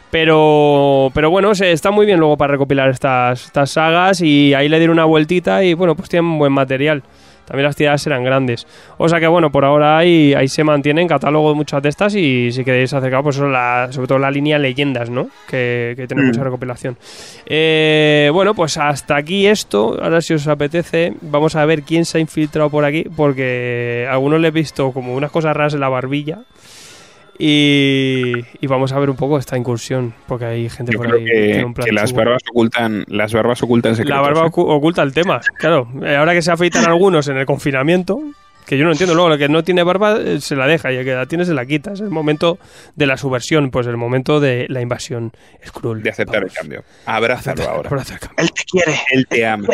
Pero, 0.09 1.11
pero 1.13 1.29
bueno, 1.29 1.53
se, 1.53 1.73
está 1.73 1.91
muy 1.91 2.07
bien 2.07 2.19
luego 2.19 2.37
para 2.37 2.53
recopilar 2.53 2.89
estas, 2.89 3.45
estas 3.45 3.69
sagas 3.69 4.21
y 4.21 4.55
ahí 4.55 4.67
le 4.67 4.79
dieron 4.79 4.95
una 4.95 5.05
vueltita 5.05 5.63
y 5.63 5.75
bueno, 5.75 5.95
pues 5.95 6.09
tienen 6.09 6.39
buen 6.39 6.53
material. 6.53 7.03
También 7.51 7.65
las 7.65 7.75
tiradas 7.75 8.07
eran 8.07 8.23
grandes. 8.23 8.65
O 8.97 9.09
sea 9.09 9.19
que 9.19 9.27
bueno, 9.27 9.51
por 9.51 9.65
ahora 9.65 9.97
ahí, 9.97 10.33
ahí 10.33 10.47
se 10.47 10.63
mantienen 10.63 11.05
catálogo 11.05 11.49
de 11.49 11.55
muchas 11.55 11.83
de 11.83 11.89
estas 11.89 12.15
y 12.15 12.49
si 12.53 12.63
queréis 12.63 12.93
acercar, 12.93 13.21
pues 13.23 13.35
eso, 13.35 13.49
la- 13.49 13.89
sobre 13.91 14.07
todo 14.07 14.19
la 14.19 14.31
línea 14.31 14.57
leyendas, 14.57 15.09
¿no? 15.09 15.27
Que, 15.49 15.93
que 15.97 16.07
tiene 16.07 16.23
Mm. 16.23 16.27
mucha 16.27 16.43
recopilación. 16.45 16.97
Eh, 17.45 18.29
bueno, 18.33 18.53
pues 18.55 18.77
hasta 18.77 19.17
aquí 19.17 19.47
esto. 19.47 19.97
Ahora 20.01 20.21
si 20.21 20.33
os 20.33 20.47
apetece, 20.47 21.13
vamos 21.21 21.55
a 21.57 21.65
ver 21.65 21.83
quién 21.83 22.05
se 22.05 22.17
ha 22.19 22.21
infiltrado 22.21 22.69
por 22.69 22.85
aquí, 22.85 23.03
porque 23.15 24.07
a 24.09 24.13
algunos 24.13 24.39
le 24.39 24.47
he 24.47 24.51
visto 24.51 24.93
como 24.93 25.13
unas 25.13 25.31
cosas 25.31 25.53
raras 25.53 25.73
en 25.73 25.81
la 25.81 25.89
barbilla. 25.89 26.39
Y, 27.43 28.33
y 28.59 28.67
vamos 28.67 28.91
a 28.91 28.99
ver 28.99 29.09
un 29.09 29.15
poco 29.15 29.37
esta 29.39 29.57
incursión, 29.57 30.13
porque 30.27 30.45
hay 30.45 30.69
gente 30.69 30.91
Yo 30.93 30.99
por 30.99 31.07
creo 31.07 31.19
ahí 31.19 31.25
que, 31.25 31.31
tiene 31.47 31.65
un 31.65 31.73
plan 31.73 31.85
que 31.85 31.91
las 31.91 32.13
barbas 32.13 32.41
ocultan, 32.49 33.03
las 33.07 33.33
barbas 33.33 33.63
ocultan 33.63 33.95
secretos. 33.95 34.15
La 34.15 34.21
barba 34.21 34.41
¿eh? 34.45 34.49
ocu- 34.51 34.65
oculta 34.67 35.01
el 35.01 35.11
tema, 35.11 35.41
claro. 35.57 35.87
Eh, 36.03 36.15
Ahora 36.15 36.33
que 36.33 36.43
se 36.43 36.51
afeitan 36.51 36.85
algunos 36.85 37.27
en 37.29 37.37
el 37.37 37.47
confinamiento, 37.47 38.21
que 38.67 38.77
yo 38.77 38.85
no 38.85 38.91
entiendo, 38.91 39.15
luego 39.15 39.33
el 39.33 39.39
que 39.39 39.49
no 39.49 39.63
tiene 39.63 39.81
barba 39.81 40.17
eh, 40.19 40.39
se 40.39 40.55
la 40.55 40.67
deja 40.67 40.93
y 40.93 40.97
el 40.97 41.03
que 41.03 41.13
la 41.13 41.25
tiene 41.25 41.45
se 41.45 41.53
la 41.55 41.65
quita. 41.65 41.93
Es 41.93 41.99
el 41.99 42.11
momento 42.11 42.59
de 42.95 43.07
la 43.07 43.17
subversión, 43.17 43.71
pues 43.71 43.87
el 43.87 43.97
momento 43.97 44.39
de 44.39 44.67
la 44.69 44.81
invasión 44.81 45.31
Skrull. 45.65 46.03
de 46.03 46.11
aceptar 46.11 46.43
el 46.43 46.51
cambio. 46.51 46.83
Abrázalo 47.07 47.63
ahora. 47.67 47.89
Abraza 47.89 48.13
el 48.13 48.19
cambio. 48.19 48.37
Él 48.43 48.51
te 48.53 48.63
quiere. 48.65 48.93
Él 49.11 49.25
te 49.27 49.45
ama. 49.47 49.67